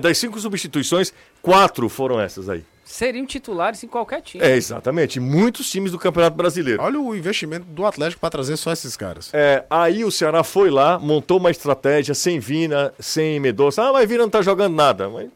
das 0.00 0.16
cinco 0.18 0.40
substituições, 0.40 1.12
quatro 1.42 1.88
foram 1.88 2.18
essas 2.20 2.48
aí. 2.48 2.64
Seriam 2.86 3.26
titulares 3.26 3.82
em 3.82 3.88
qualquer 3.88 4.22
time. 4.22 4.42
É, 4.42 4.56
exatamente. 4.56 5.18
Muitos 5.18 5.68
times 5.68 5.90
do 5.90 5.98
Campeonato 5.98 6.36
Brasileiro. 6.36 6.80
Olha 6.80 7.00
o 7.00 7.16
investimento 7.16 7.66
do 7.66 7.84
Atlético 7.84 8.20
para 8.20 8.30
trazer 8.30 8.56
só 8.56 8.72
esses 8.72 8.96
caras. 8.96 9.28
É, 9.34 9.64
aí 9.68 10.04
o 10.04 10.10
Ceará 10.10 10.44
foi 10.44 10.70
lá, 10.70 10.96
montou 10.96 11.38
uma 11.38 11.50
estratégia 11.50 12.14
sem 12.14 12.38
Vina, 12.38 12.94
sem 13.00 13.40
Medoça. 13.40 13.82
Ah, 13.82 13.92
mas 13.92 14.08
Vina 14.08 14.22
não 14.22 14.30
tá 14.30 14.40
jogando 14.40 14.74
nada. 14.76 15.08
Mas 15.08 15.28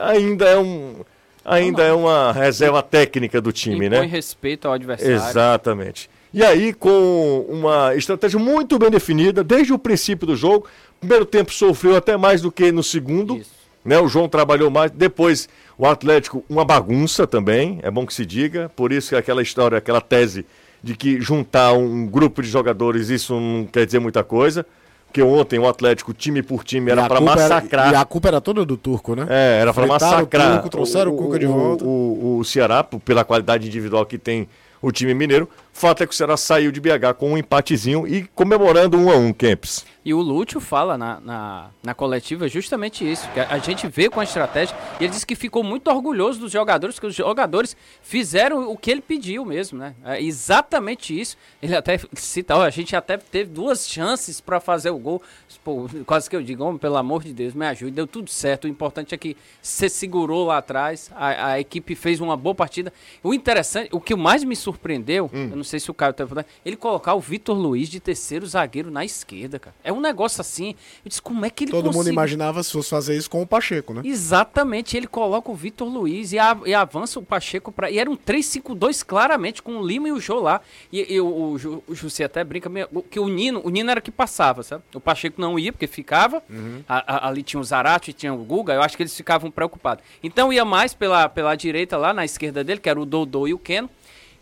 ainda 0.00 0.46
é 0.46 0.58
um. 0.58 0.96
Ainda 1.44 1.82
é 1.82 1.92
uma 1.92 2.30
reserva 2.30 2.80
técnica 2.82 3.40
do 3.40 3.50
time, 3.50 3.86
Impõe 3.86 4.00
né? 4.00 4.06
respeito 4.06 4.68
ao 4.68 4.74
adversário. 4.74 5.16
Exatamente. 5.16 6.08
E 6.32 6.42
aí, 6.42 6.72
com 6.72 7.44
uma 7.48 7.96
estratégia 7.96 8.38
muito 8.38 8.78
bem 8.78 8.90
definida, 8.90 9.42
desde 9.42 9.72
o 9.72 9.78
princípio 9.78 10.26
do 10.26 10.36
jogo, 10.36 10.68
primeiro 11.00 11.26
tempo 11.26 11.52
sofreu 11.52 11.96
até 11.96 12.16
mais 12.16 12.40
do 12.40 12.52
que 12.52 12.70
no 12.70 12.82
segundo. 12.82 13.36
Isso. 13.36 13.50
Né? 13.84 13.98
O 13.98 14.06
João 14.06 14.28
trabalhou 14.28 14.70
mais. 14.70 14.92
Depois, 14.92 15.48
o 15.76 15.84
Atlético, 15.84 16.44
uma 16.48 16.64
bagunça 16.64 17.26
também, 17.26 17.80
é 17.82 17.90
bom 17.90 18.06
que 18.06 18.14
se 18.14 18.24
diga. 18.24 18.70
Por 18.76 18.92
isso 18.92 19.10
que 19.10 19.16
aquela 19.16 19.42
história, 19.42 19.76
aquela 19.76 20.00
tese 20.00 20.46
de 20.82 20.96
que 20.96 21.20
juntar 21.20 21.72
um 21.72 22.06
grupo 22.06 22.40
de 22.40 22.48
jogadores, 22.48 23.08
isso 23.08 23.38
não 23.38 23.66
quer 23.66 23.84
dizer 23.84 23.98
muita 23.98 24.22
coisa. 24.24 24.64
Porque 25.12 25.22
ontem 25.22 25.58
o 25.58 25.68
Atlético, 25.68 26.14
time 26.14 26.42
por 26.42 26.64
time, 26.64 26.90
era 26.90 27.06
para 27.06 27.18
culpa 27.18 27.32
era- 27.32 27.40
massacrar. 27.42 27.92
e 27.92 27.94
a 27.94 28.02
culpa 28.02 28.28
era 28.28 28.40
toda 28.40 28.64
do 28.64 28.78
turco, 28.78 29.14
né? 29.14 29.26
É, 29.28 29.60
era 29.60 29.74
para 29.74 29.82
Fritaram 29.86 30.06
o 30.06 30.10
massacrar. 30.16 30.52
Turco, 30.54 30.68
trouxeram 30.70 31.12
o 31.12 31.16
Cuca 31.18 31.38
de 31.38 31.44
volta. 31.44 31.84
O, 31.84 31.88
o, 31.88 32.38
o 32.38 32.44
Ceará, 32.46 32.82
pela 32.82 33.22
qualidade 33.22 33.66
individual 33.68 34.06
que 34.06 34.16
tem 34.16 34.48
o 34.80 34.90
time 34.90 35.12
mineiro. 35.12 35.46
Fato 35.72 36.02
é 36.02 36.06
que 36.06 36.12
o 36.12 36.16
Ceará 36.16 36.36
saiu 36.36 36.70
de 36.70 36.80
BH 36.80 37.14
com 37.18 37.32
um 37.32 37.38
empatezinho 37.38 38.06
e 38.06 38.24
comemorando 38.34 38.98
um 38.98 39.10
a 39.10 39.16
um, 39.16 39.32
Kempis. 39.32 39.84
E 40.04 40.12
o 40.12 40.20
Lúcio 40.20 40.60
fala 40.60 40.98
na, 40.98 41.20
na, 41.20 41.70
na 41.80 41.94
coletiva 41.94 42.48
justamente 42.48 43.08
isso, 43.08 43.28
que 43.30 43.38
a, 43.38 43.48
a 43.50 43.58
gente 43.58 43.86
vê 43.86 44.10
com 44.10 44.18
a 44.18 44.24
estratégia, 44.24 44.76
e 44.98 45.04
ele 45.04 45.12
disse 45.12 45.24
que 45.24 45.36
ficou 45.36 45.62
muito 45.62 45.88
orgulhoso 45.88 46.40
dos 46.40 46.50
jogadores, 46.50 46.98
que 46.98 47.06
os 47.06 47.14
jogadores 47.14 47.76
fizeram 48.02 48.68
o 48.68 48.76
que 48.76 48.90
ele 48.90 49.00
pediu 49.00 49.44
mesmo, 49.44 49.78
né? 49.78 49.94
É 50.04 50.20
exatamente 50.20 51.18
isso. 51.18 51.36
Ele 51.62 51.74
até 51.76 52.00
cita, 52.14 52.56
ó, 52.56 52.62
a 52.62 52.70
gente 52.70 52.96
até 52.96 53.16
teve 53.16 53.50
duas 53.50 53.88
chances 53.88 54.40
para 54.40 54.58
fazer 54.58 54.90
o 54.90 54.98
gol. 54.98 55.22
Pô, 55.62 55.88
quase 56.04 56.28
que 56.28 56.34
eu 56.34 56.42
digo, 56.42 56.64
homem, 56.64 56.78
pelo 56.78 56.96
amor 56.96 57.22
de 57.22 57.32
Deus, 57.32 57.54
me 57.54 57.64
ajude, 57.66 57.92
deu 57.92 58.06
tudo 58.06 58.28
certo. 58.28 58.64
O 58.64 58.68
importante 58.68 59.14
é 59.14 59.18
que 59.18 59.36
você 59.62 59.88
segurou 59.88 60.46
lá 60.46 60.58
atrás, 60.58 61.12
a, 61.14 61.52
a 61.52 61.60
equipe 61.60 61.94
fez 61.94 62.20
uma 62.20 62.36
boa 62.36 62.54
partida. 62.56 62.92
O 63.22 63.32
interessante, 63.32 63.88
o 63.92 64.00
que 64.00 64.16
mais 64.16 64.42
me 64.42 64.56
surpreendeu, 64.56 65.30
Hum. 65.32 65.61
Não 65.62 65.68
sei 65.68 65.80
se 65.80 65.90
o 65.90 65.94
Caio 65.94 66.12
tá 66.12 66.26
falando, 66.26 66.44
ele 66.64 66.76
colocar 66.76 67.14
o 67.14 67.20
Vitor 67.20 67.56
Luiz 67.56 67.88
de 67.88 68.00
terceiro 68.00 68.44
zagueiro 68.46 68.90
na 68.90 69.04
esquerda, 69.04 69.58
cara. 69.58 69.74
É 69.84 69.92
um 69.92 70.00
negócio 70.00 70.40
assim. 70.40 70.74
Eu 71.04 71.08
disse, 71.08 71.22
como 71.22 71.44
é 71.46 71.50
que 71.50 71.64
ele 71.64 71.70
Todo 71.70 71.84
mundo 71.92 72.08
imaginava 72.12 72.62
se 72.62 72.72
fosse 72.72 72.90
fazer 72.90 73.16
isso 73.16 73.30
com 73.30 73.40
o 73.42 73.46
Pacheco, 73.46 73.94
né? 73.94 74.02
Exatamente, 74.04 74.96
ele 74.96 75.06
coloca 75.06 75.50
o 75.50 75.54
Vitor 75.54 75.88
Luiz 75.88 76.32
e, 76.32 76.38
a- 76.38 76.58
e 76.66 76.74
avança 76.74 77.18
o 77.18 77.22
Pacheco 77.22 77.70
para 77.70 77.90
E 77.90 77.98
era 77.98 78.10
um 78.10 78.16
3-5-2 78.16 79.04
claramente, 79.04 79.62
com 79.62 79.76
o 79.78 79.86
Lima 79.86 80.08
e 80.08 80.12
o 80.12 80.20
Jô 80.20 80.40
lá. 80.40 80.60
E, 80.92 81.14
e 81.14 81.20
o, 81.20 81.26
o, 81.26 81.82
o 81.86 81.94
José 81.94 82.24
até 82.24 82.42
brinca 82.42 82.70
que 83.10 83.20
o 83.20 83.28
Nino, 83.28 83.60
o 83.64 83.70
Nino 83.70 83.90
era 83.90 84.00
que 84.00 84.10
passava, 84.10 84.62
sabe? 84.62 84.82
O 84.94 85.00
Pacheco 85.00 85.40
não 85.40 85.58
ia, 85.58 85.72
porque 85.72 85.86
ficava. 85.86 86.42
A- 86.88 87.16
a- 87.16 87.28
ali 87.28 87.42
tinha 87.42 87.60
o 87.60 87.64
Zarate, 87.64 88.12
tinha 88.12 88.32
o 88.34 88.38
Guga, 88.44 88.72
eu 88.74 88.82
acho 88.82 88.96
que 88.96 89.02
eles 89.02 89.16
ficavam 89.16 89.50
preocupados. 89.50 90.02
Então 90.22 90.52
ia 90.52 90.64
mais 90.64 90.94
pela, 90.94 91.28
pela 91.28 91.54
direita 91.54 91.96
lá, 91.96 92.12
na 92.12 92.24
esquerda 92.24 92.64
dele, 92.64 92.80
que 92.80 92.88
era 92.88 93.00
o 93.00 93.04
Dodô 93.06 93.46
e 93.46 93.54
o 93.54 93.58
Keno. 93.58 93.88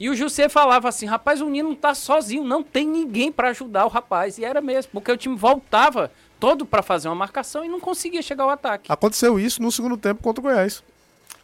E 0.01 0.09
o 0.09 0.17
José 0.17 0.49
falava 0.49 0.89
assim, 0.89 1.05
rapaz, 1.05 1.43
o 1.43 1.49
Nino 1.51 1.69
não 1.69 1.77
tá 1.77 1.95
sozinho, 1.95 2.43
não 2.43 2.63
tem 2.63 2.87
ninguém 2.89 3.31
para 3.31 3.51
ajudar 3.51 3.85
o 3.85 3.89
rapaz. 3.89 4.39
E 4.39 4.45
era 4.45 4.61
mesmo, 4.63 4.91
porque 4.93 5.13
o 5.13 5.17
time 5.17 5.37
voltava 5.37 6.11
todo 6.41 6.65
para 6.65 6.83
fazer 6.83 7.09
uma 7.09 7.15
marcação 7.15 7.63
e 7.63 7.69
não 7.69 7.79
conseguia 7.79 8.23
chegar 8.23 8.45
ao 8.45 8.51
ataque. 8.51 8.91
Aconteceu 8.91 9.39
isso 9.39 9.61
no 9.61 9.71
segundo 9.71 9.99
tempo 9.99 10.23
contra 10.23 10.41
o 10.41 10.43
Goiás. 10.45 10.83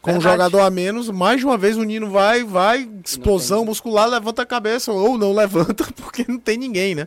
Com 0.01 0.11
um 0.13 0.15
Verdade. 0.15 0.33
jogador 0.37 0.61
a 0.61 0.71
menos, 0.71 1.11
mais 1.11 1.41
de 1.41 1.45
uma 1.47 1.59
vez 1.59 1.77
o 1.77 1.83
Nino 1.83 2.09
vai, 2.09 2.45
vai, 2.45 2.89
explosão 3.05 3.63
muscular, 3.65 4.09
levanta 4.09 4.41
a 4.43 4.47
cabeça, 4.47 4.91
ou 4.91 5.19
não 5.19 5.35
levanta, 5.35 5.85
porque 5.97 6.25
não 6.27 6.39
tem 6.39 6.57
ninguém, 6.57 6.95
né? 6.95 7.07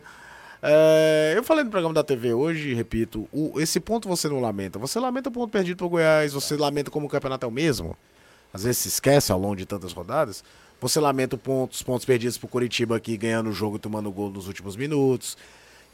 É, 0.62 1.32
eu 1.36 1.42
falei 1.42 1.64
no 1.64 1.70
programa 1.70 1.94
da 1.94 2.04
TV 2.04 2.32
hoje, 2.34 2.74
repito, 2.74 3.26
o- 3.32 3.58
esse 3.58 3.80
ponto 3.80 4.06
você 4.08 4.28
não 4.28 4.40
lamenta. 4.40 4.78
Você 4.78 5.00
lamenta 5.00 5.30
o 5.30 5.32
ponto 5.32 5.50
perdido 5.50 5.78
pro 5.78 5.88
Goiás, 5.88 6.32
você 6.32 6.56
lamenta 6.56 6.90
como 6.90 7.06
o 7.06 7.08
campeonato 7.10 7.46
é 7.46 7.48
o 7.48 7.52
mesmo. 7.52 7.96
Às 8.52 8.64
vezes 8.64 8.78
se 8.78 8.88
esquece 8.88 9.32
ao 9.32 9.38
longo 9.40 9.56
de 9.56 9.64
tantas 9.64 9.92
rodadas. 9.92 10.44
Você 10.80 10.98
lamenta 10.98 11.36
o 11.36 11.38
ponto- 11.38 11.72
os 11.72 11.82
pontos 11.82 12.04
perdidos 12.06 12.38
pro 12.38 12.48
Curitiba 12.48 12.96
aqui, 12.96 13.16
ganhando 13.16 13.50
o 13.50 13.52
jogo 13.52 13.76
e 13.76 13.78
tomando 13.78 14.10
gol 14.10 14.30
nos 14.30 14.46
últimos 14.48 14.76
minutos. 14.76 15.36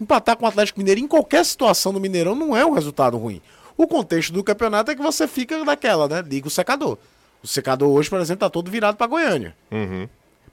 Empatar 0.00 0.36
com 0.36 0.44
o 0.44 0.48
Atlético 0.48 0.78
Mineiro 0.78 1.00
em 1.00 1.08
qualquer 1.08 1.44
situação 1.44 1.92
no 1.92 1.98
Mineirão 1.98 2.34
não 2.34 2.56
é 2.56 2.64
um 2.64 2.72
resultado 2.72 3.16
ruim. 3.16 3.40
O 3.76 3.86
contexto 3.86 4.32
do 4.32 4.44
campeonato 4.44 4.90
é 4.90 4.94
que 4.94 5.02
você 5.02 5.26
fica 5.26 5.62
naquela, 5.64 6.06
né? 6.08 6.22
Liga 6.26 6.46
o 6.46 6.50
secador. 6.50 6.96
O 7.42 7.46
secador 7.46 7.88
hoje, 7.90 8.08
por 8.08 8.20
exemplo, 8.20 8.40
tá 8.40 8.50
todo 8.50 8.70
virado 8.70 8.96
para 8.96 9.06
Goiânia. 9.06 9.54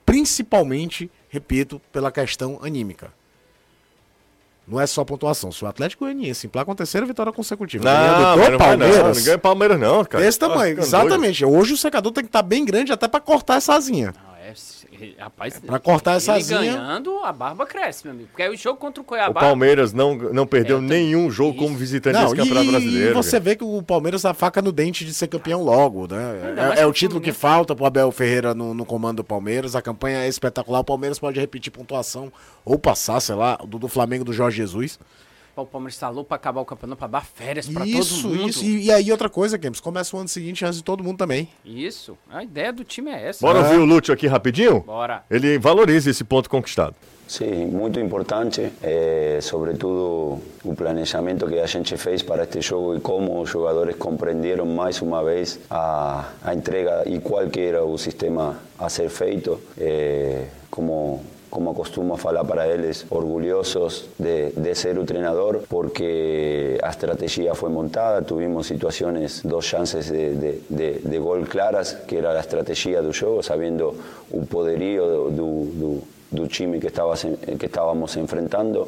Principalmente, 0.05 1.09
repito, 1.29 1.81
pela 1.91 2.11
questão 2.11 2.59
anímica. 2.61 3.13
Não 4.67 4.79
é 4.79 4.87
só 4.87 5.03
pontuação. 5.03 5.51
Se 5.51 5.63
o 5.63 5.67
Atlético 5.67 6.05
Goianiense 6.05 6.47
emplaca 6.47 6.69
uma 6.71 6.75
terceira 6.75 7.05
vitória 7.05 7.33
consecutiva, 7.33 7.83
Não, 7.83 8.49
não. 8.51 8.57
Palmeiras, 8.57 9.17
Não 9.17 9.23
ganha 9.25 9.37
Palmeiras 9.37 9.79
não, 9.79 10.05
cara. 10.05 10.23
desse 10.23 10.39
Tá 10.39 10.47
tamanho. 10.47 10.69
ficando 10.75 10.85
Exatamente. 10.87 11.45
Hoje 11.45 11.73
o 11.73 11.77
secador 11.77 12.11
tem 12.13 12.23
que 12.23 12.29
estar 12.29 12.41
bem 12.41 12.63
grande 12.63 12.91
até 12.93 13.07
para 13.07 13.19
cortar 13.19 13.55
essa 13.57 13.73
asinha. 13.75 14.13
Não, 15.11 15.19
é, 15.19 15.23
rapaz, 15.23 15.59
Pra 15.59 15.79
cortar 15.79 16.13
essa 16.15 16.35
ele 16.37 16.43
ganhando, 16.47 17.19
a 17.23 17.31
barba 17.33 17.65
cresce, 17.65 18.05
meu 18.05 18.13
amigo. 18.13 18.29
Porque 18.29 18.43
aí 18.43 18.49
o 18.49 18.57
jogo 18.57 18.79
contra 18.79 19.01
o 19.01 19.03
O 19.03 19.05
Cuiabá. 19.07 19.39
Palmeiras 19.41 19.93
não, 19.93 20.15
não 20.15 20.45
perdeu 20.47 20.77
É, 20.77 20.79
tô- 20.81 20.85
nenhum 20.85 21.29
jogo 21.29 21.51
Isso. 21.55 21.59
como 21.63 21.75
visitante 21.77 22.15
Não, 22.15 22.23
nesse 22.23 22.35
Campeonato 22.35 22.65
e, 22.67 22.71
Brasileiro. 22.71 23.09
e 23.11 23.13
você 23.13 23.39
vê 23.39 23.55
que 23.55 23.63
o 23.63 23.81
Palmeiras 23.81 24.25
a 24.25 24.33
faca 24.33 24.61
no 24.61 24.71
dente 24.71 25.03
de 25.05 25.13
ser 25.13 25.27
campeão 25.27 25.63
logo, 25.63 26.07
né? 26.07 26.41
Ainda 26.49 26.75
É, 26.75 26.81
é 26.81 26.85
o 26.85 26.89
o 26.89 26.93
título 26.93 27.19
que 27.19 27.31
Fluminense- 27.31 27.39
falta 27.39 27.75
pro 27.75 27.85
Abel 27.85 28.11
Ferreira 28.11 28.53
no, 28.53 28.73
no 28.73 28.85
comando 28.85 29.17
do 29.17 29.23
Palmeiras. 29.23 29.75
A 29.75 29.81
campanha 29.81 30.19
é 30.23 30.27
espetacular. 30.27 30.79
O 30.79 30.83
Palmeiras 30.83 31.19
pode 31.19 31.39
repetir 31.39 31.71
pontuação 31.71 32.31
ou 32.63 32.77
passar, 32.79 33.19
sei 33.19 33.35
lá, 33.35 33.55
do, 33.57 33.77
do 33.79 33.87
Flamengo 33.87 34.23
do 34.23 34.31
Jorge 34.33 34.57
Jesus. 34.57 34.99
O 35.55 35.65
Palmeiras 35.65 35.93
está 35.93 36.09
louco 36.09 36.29
pra 36.29 36.35
acabar 36.37 36.61
o 36.61 36.65
campeonato, 36.65 36.97
pra 36.97 37.07
dar 37.07 37.23
férias 37.25 37.67
Isso, 37.67 38.23
todo 38.23 38.35
mundo. 38.35 38.49
isso. 38.49 38.63
E, 38.65 38.85
e 38.85 38.91
aí 38.91 39.11
outra 39.11 39.29
coisa, 39.29 39.57
Games, 39.57 39.79
começa 39.79 40.15
o 40.15 40.19
ano 40.19 40.27
seguinte 40.27 40.65
antes 40.65 40.77
de 40.77 40.83
todo 40.83 41.03
mundo 41.03 41.17
também. 41.17 41.47
Isso. 41.63 42.17
A 42.29 42.43
ideia 42.43 42.73
do 42.73 42.83
time 42.83 43.11
é 43.11 43.27
essa. 43.29 43.45
Bora 43.45 43.59
É. 43.59 43.61
ouvir 43.63 43.77
o 43.77 43.85
Lúcio 43.85 44.13
aqui 44.13 44.25
rapidinho? 44.25 44.79
Bora. 44.81 45.23
Ele 45.29 45.59
valoriza 45.59 46.09
esse 46.09 46.23
ponto 46.23 46.49
conquistado. 46.49 46.95
Sim, 47.27 47.65
muito 47.67 47.99
importante, 47.99 48.69
eh, 48.83 49.39
sobretudo 49.41 50.41
o 50.63 50.75
planejamento 50.75 51.47
que 51.47 51.57
a 51.59 51.65
gente 51.65 51.95
fez 51.97 52.21
para 52.21 52.43
este 52.43 52.59
jogo 52.61 52.95
e 52.97 52.99
como 52.99 53.39
os 53.41 53.49
jogadores 53.49 53.95
compreenderam 53.95 54.65
mais 54.65 55.01
uma 55.01 55.23
vez 55.23 55.59
a, 55.69 56.29
a 56.43 56.53
entrega 56.53 57.03
e 57.07 57.19
qual 57.19 57.47
que 57.49 57.59
era 57.61 57.83
o 57.83 57.97
sistema 57.97 58.59
a 58.77 58.89
ser 58.89 59.09
feito, 59.09 59.59
eh, 59.77 60.47
como 60.69 61.23
como 61.53 61.69
acostumo 61.69 62.15
a 62.15 62.17
falar 62.17 62.43
para 62.45 62.67
eles, 62.67 63.05
orgulhosos 63.11 64.09
de, 64.17 64.49
de 64.57 64.73
ser 64.73 64.97
o 64.97 65.05
treinador, 65.05 65.61
porque 65.69 66.79
a 66.81 66.89
estratégia 66.89 67.53
foi 67.53 67.69
montada, 67.69 68.23
tivemos 68.23 68.65
situações, 68.65 69.43
duas 69.45 69.63
chances 69.63 70.09
de, 70.09 70.33
de, 70.33 70.61
de, 70.67 70.89
de 71.07 71.17
gol 71.19 71.45
claras, 71.45 71.93
que 72.07 72.15
era 72.17 72.31
a 72.31 72.39
estratégia 72.39 73.03
do 73.03 73.13
jogo, 73.13 73.43
sabendo 73.43 73.95
o 74.31 74.43
poderio 74.47 75.29
do, 75.29 75.65
do, 75.65 76.03
do 76.31 76.47
time 76.47 76.79
que, 76.79 76.87
estava, 76.87 77.13
que 77.59 77.67
estávamos 77.67 78.17
enfrentando. 78.17 78.87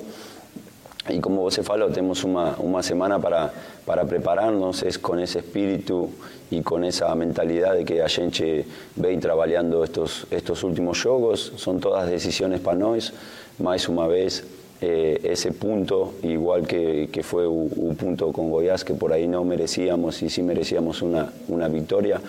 E 1.07 1.19
como 1.19 1.43
você 1.43 1.61
falou, 1.61 1.91
temos 1.91 2.23
uma, 2.23 2.55
uma 2.57 2.81
semana 2.81 3.19
para, 3.19 3.53
para 3.85 4.03
prepararnos 4.05 4.81
es 4.81 4.97
com 4.97 5.19
esse 5.19 5.37
espírito 5.37 6.09
e 6.49 6.63
com 6.63 6.83
essa 6.83 7.13
mentalidade 7.13 7.83
que 7.83 8.01
a 8.01 8.07
gente 8.07 8.65
vem 8.97 9.19
trabalhando 9.19 9.83
estes, 9.83 10.25
estes 10.31 10.63
últimos 10.63 10.97
jogos. 10.97 11.53
São 11.59 11.77
todas 11.77 12.09
decisões 12.09 12.59
para 12.59 12.75
nós. 12.75 13.13
Mais 13.59 13.87
uma 13.87 14.07
vez, 14.07 14.43
eh, 14.81 15.21
esse 15.23 15.51
ponto, 15.51 16.15
igual 16.23 16.63
que, 16.63 17.05
que 17.11 17.21
foi 17.21 17.45
o, 17.45 17.69
o 17.77 17.95
ponto 17.95 18.33
com 18.33 18.49
Goiás, 18.49 18.81
que 18.81 18.95
por 18.95 19.13
aí 19.13 19.27
não 19.27 19.45
merecíamos 19.45 20.23
e 20.23 20.29
sim 20.29 20.41
merecíamos 20.41 21.03
uma, 21.03 21.31
uma 21.47 21.69
vitória, 21.69 22.19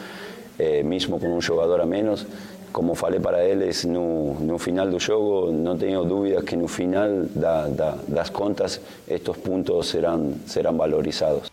eh, 0.59 0.83
mesmo 0.83 1.19
com 1.19 1.35
um 1.35 1.41
jogador 1.41 1.81
a 1.81 1.87
menos. 1.87 2.27
Como 2.73 2.95
falei 2.95 3.21
para 3.21 3.45
eles 3.45 3.85
no, 3.85 4.35
no 4.41 4.59
final 4.59 4.89
do 4.89 4.99
jogo, 4.99 5.51
não 5.53 5.77
tenho 5.77 6.05
dúvidas 6.05 6.45
que 6.45 6.57
no 6.57 6.69
final 6.69 7.09
da, 7.35 7.69
da, 7.69 7.99
das 8.07 8.31
contas 8.31 8.81
estes 9.09 9.37
pontos 9.37 9.89
serão, 9.89 10.35
serão 10.47 10.77
valorizados. 10.77 11.51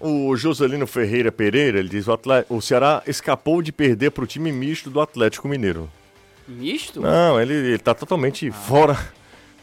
O 0.00 0.34
Joselino 0.36 0.86
Ferreira 0.86 1.30
Pereira, 1.30 1.78
ele 1.78 1.88
diz 1.88 2.08
o, 2.08 2.18
o 2.48 2.60
Ceará 2.60 3.02
escapou 3.06 3.60
de 3.60 3.70
perder 3.70 4.10
para 4.10 4.24
o 4.24 4.26
time 4.26 4.50
misto 4.50 4.90
do 4.90 5.00
Atlético 5.00 5.46
Mineiro. 5.46 5.90
Misto? 6.48 7.00
Não, 7.00 7.40
ele, 7.40 7.54
ele 7.54 7.78
tá 7.78 7.94
totalmente 7.94 8.50
fora 8.50 8.96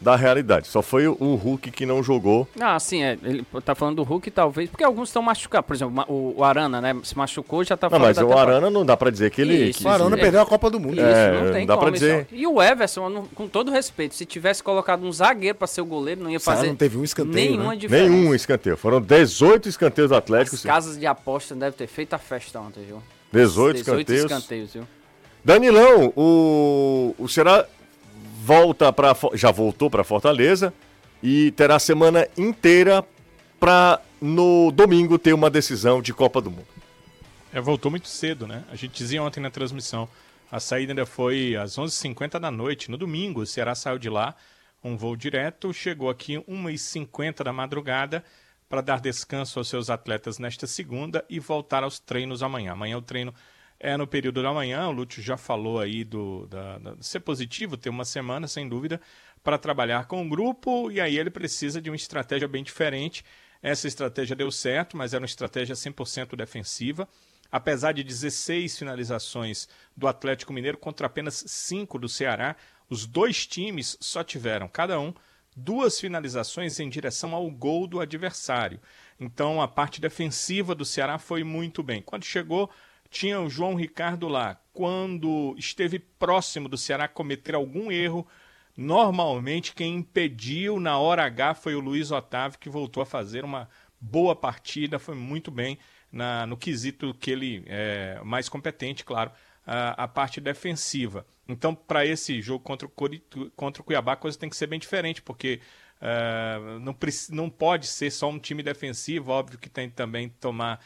da 0.00 0.14
realidade. 0.16 0.68
Só 0.68 0.80
foi 0.82 1.06
o, 1.08 1.14
Hulk 1.34 1.70
que 1.70 1.84
não 1.86 2.02
jogou. 2.02 2.46
Ah, 2.60 2.78
sim, 2.78 3.02
é. 3.02 3.18
Ele 3.22 3.44
tá 3.64 3.74
falando 3.74 3.96
do 3.96 4.02
Hulk, 4.02 4.30
talvez. 4.30 4.70
Porque 4.70 4.84
alguns 4.84 5.08
estão 5.08 5.22
machucados. 5.22 5.66
Por 5.66 5.74
exemplo, 5.74 6.04
o, 6.08 6.44
Arana, 6.44 6.80
né? 6.80 6.96
Se 7.02 7.16
machucou, 7.16 7.64
já 7.64 7.76
tá 7.76 7.86
Não, 7.86 7.90
fora 7.98 8.02
mas 8.08 8.16
da 8.16 8.24
o 8.24 8.28
temporada. 8.28 8.50
Arana 8.52 8.70
não 8.70 8.86
dá 8.86 8.96
pra 8.96 9.10
dizer 9.10 9.30
que 9.30 9.40
ele. 9.40 9.70
Isso, 9.70 9.80
que- 9.80 9.86
O 9.86 9.88
Arana 9.88 10.16
é. 10.16 10.20
perdeu 10.20 10.40
a 10.40 10.46
Copa 10.46 10.70
do 10.70 10.78
Mundo. 10.78 10.94
Isso, 10.94 11.02
É, 11.04 11.44
não 11.44 11.52
tem 11.52 11.66
dá 11.66 11.76
pra 11.76 11.86
como. 11.86 11.96
isso- 11.96 12.04
dizer. 12.04 12.26
E 12.32 12.46
o 12.46 12.62
Everson, 12.62 13.08
não- 13.08 13.24
com 13.26 13.48
todo 13.48 13.70
respeito, 13.70 14.14
se 14.14 14.24
tivesse 14.24 14.62
colocado 14.62 15.04
um 15.04 15.12
zagueiro 15.12 15.56
pra 15.58 15.66
ser 15.66 15.80
o 15.80 15.86
goleiro, 15.86 16.22
não 16.22 16.30
ia 16.30 16.40
fazer 16.40 16.68
não 16.68 16.76
teve 16.76 16.96
um 16.96 17.04
escanteio, 17.04 17.50
nenhuma 17.52 17.70
né? 17.72 17.76
diferença. 17.76 18.08
Nenhum 18.10 18.34
escanteio. 18.34 18.76
Foram 18.76 19.00
18 19.00 19.68
escanteios 19.68 20.10
do 20.10 20.16
Atlético. 20.16 20.56
As 20.56 20.62
casas 20.62 20.98
de 20.98 21.06
aposta 21.06 21.54
devem 21.54 21.72
ter 21.76 21.86
feito 21.86 22.14
a 22.14 22.18
festa 22.18 22.60
ontem, 22.60 22.84
viu? 22.86 23.02
18, 23.32 23.76
18 23.78 23.98
escanteios. 24.12 24.24
escanteios, 24.30 24.72
viu? 24.74 24.84
Danilão, 25.44 26.12
o, 26.16 27.14
o 27.18 27.28
Ceará 27.28 27.64
volta 28.48 28.90
para 28.90 29.14
já 29.34 29.50
voltou 29.50 29.90
para 29.90 30.02
Fortaleza 30.02 30.72
e 31.22 31.50
terá 31.50 31.76
a 31.76 31.78
semana 31.78 32.26
inteira 32.34 33.04
para 33.60 34.00
no 34.22 34.72
domingo 34.72 35.18
ter 35.18 35.34
uma 35.34 35.50
decisão 35.50 36.00
de 36.00 36.14
Copa 36.14 36.40
do 36.40 36.50
Mundo. 36.50 36.66
É, 37.52 37.60
voltou 37.60 37.90
muito 37.90 38.08
cedo, 38.08 38.46
né? 38.46 38.64
A 38.72 38.74
gente 38.74 38.94
dizia 38.94 39.22
ontem 39.22 39.38
na 39.38 39.50
transmissão. 39.50 40.08
A 40.50 40.58
saída 40.58 40.92
ainda 40.92 41.04
foi 41.04 41.56
às 41.56 41.76
11h50 41.76 42.40
da 42.40 42.50
noite. 42.50 42.90
No 42.90 42.96
domingo, 42.96 43.42
o 43.42 43.46
Ceará 43.46 43.74
saiu 43.74 43.98
de 43.98 44.08
lá, 44.08 44.34
um 44.82 44.96
voo 44.96 45.14
direto, 45.14 45.70
chegou 45.74 46.08
aqui 46.08 46.38
1h50 46.38 47.44
da 47.44 47.52
madrugada 47.52 48.24
para 48.66 48.80
dar 48.80 48.98
descanso 48.98 49.58
aos 49.58 49.68
seus 49.68 49.90
atletas 49.90 50.38
nesta 50.38 50.66
segunda 50.66 51.22
e 51.28 51.38
voltar 51.38 51.82
aos 51.84 51.98
treinos 51.98 52.42
amanhã. 52.42 52.72
Amanhã 52.72 52.96
o 52.96 53.02
treino 53.02 53.34
é 53.80 53.96
no 53.96 54.06
período 54.06 54.42
da 54.42 54.52
manhã. 54.52 54.88
O 54.88 54.92
Lúcio 54.92 55.22
já 55.22 55.36
falou 55.36 55.80
aí 55.80 56.04
do 56.04 56.46
da, 56.46 56.78
da, 56.78 56.96
ser 57.00 57.20
positivo, 57.20 57.76
ter 57.76 57.90
uma 57.90 58.04
semana, 58.04 58.48
sem 58.48 58.68
dúvida, 58.68 59.00
para 59.42 59.58
trabalhar 59.58 60.06
com 60.06 60.24
o 60.24 60.28
grupo. 60.28 60.90
E 60.90 61.00
aí 61.00 61.18
ele 61.18 61.30
precisa 61.30 61.80
de 61.80 61.90
uma 61.90 61.96
estratégia 61.96 62.48
bem 62.48 62.62
diferente. 62.62 63.24
Essa 63.62 63.88
estratégia 63.88 64.36
deu 64.36 64.50
certo, 64.50 64.96
mas 64.96 65.14
era 65.14 65.22
uma 65.22 65.26
estratégia 65.26 65.74
100% 65.74 66.36
defensiva. 66.36 67.08
Apesar 67.50 67.92
de 67.92 68.04
16 68.04 68.78
finalizações 68.78 69.68
do 69.96 70.06
Atlético 70.06 70.52
Mineiro 70.52 70.76
contra 70.76 71.06
apenas 71.06 71.42
5 71.46 71.98
do 71.98 72.08
Ceará, 72.08 72.54
os 72.90 73.06
dois 73.06 73.46
times 73.46 73.96
só 74.00 74.22
tiveram, 74.22 74.68
cada 74.68 75.00
um, 75.00 75.14
duas 75.56 75.98
finalizações 75.98 76.78
em 76.78 76.88
direção 76.88 77.34
ao 77.34 77.50
gol 77.50 77.86
do 77.86 78.00
adversário. 78.00 78.80
Então 79.18 79.60
a 79.60 79.66
parte 79.66 80.00
defensiva 80.00 80.74
do 80.74 80.84
Ceará 80.84 81.18
foi 81.18 81.42
muito 81.42 81.82
bem. 81.82 82.02
Quando 82.02 82.24
chegou, 82.24 82.70
tinha 83.10 83.40
o 83.40 83.48
João 83.48 83.74
Ricardo 83.74 84.28
lá. 84.28 84.60
Quando 84.72 85.54
esteve 85.58 85.98
próximo 85.98 86.68
do 86.68 86.76
Ceará 86.76 87.08
cometer 87.08 87.54
algum 87.54 87.90
erro, 87.90 88.26
normalmente 88.76 89.74
quem 89.74 89.96
impediu 89.96 90.78
na 90.78 90.98
hora 90.98 91.24
H 91.24 91.54
foi 91.54 91.74
o 91.74 91.80
Luiz 91.80 92.10
Otávio, 92.10 92.58
que 92.58 92.68
voltou 92.68 93.02
a 93.02 93.06
fazer 93.06 93.44
uma 93.44 93.68
boa 94.00 94.36
partida, 94.36 94.98
foi 94.98 95.14
muito 95.14 95.50
bem 95.50 95.78
na, 96.12 96.46
no 96.46 96.56
quesito 96.56 97.14
que 97.14 97.30
ele 97.30 97.64
é 97.66 98.20
mais 98.24 98.48
competente, 98.48 99.04
claro, 99.04 99.30
a, 99.66 100.04
a 100.04 100.08
parte 100.08 100.40
defensiva. 100.40 101.26
Então, 101.48 101.74
para 101.74 102.04
esse 102.06 102.40
jogo 102.40 102.62
contra 102.62 102.86
o, 102.86 103.50
contra 103.56 103.82
o 103.82 103.84
Cuiabá, 103.84 104.12
a 104.12 104.16
coisa 104.16 104.38
tem 104.38 104.48
que 104.48 104.56
ser 104.56 104.66
bem 104.66 104.78
diferente, 104.78 105.22
porque 105.22 105.60
uh, 106.00 106.78
não, 106.80 106.96
não 107.30 107.50
pode 107.50 107.86
ser 107.86 108.10
só 108.10 108.28
um 108.28 108.38
time 108.38 108.62
defensivo, 108.62 109.32
óbvio 109.32 109.58
que 109.58 109.68
tem 109.68 109.90
também 109.90 110.28
que 110.28 110.36
tomar 110.36 110.80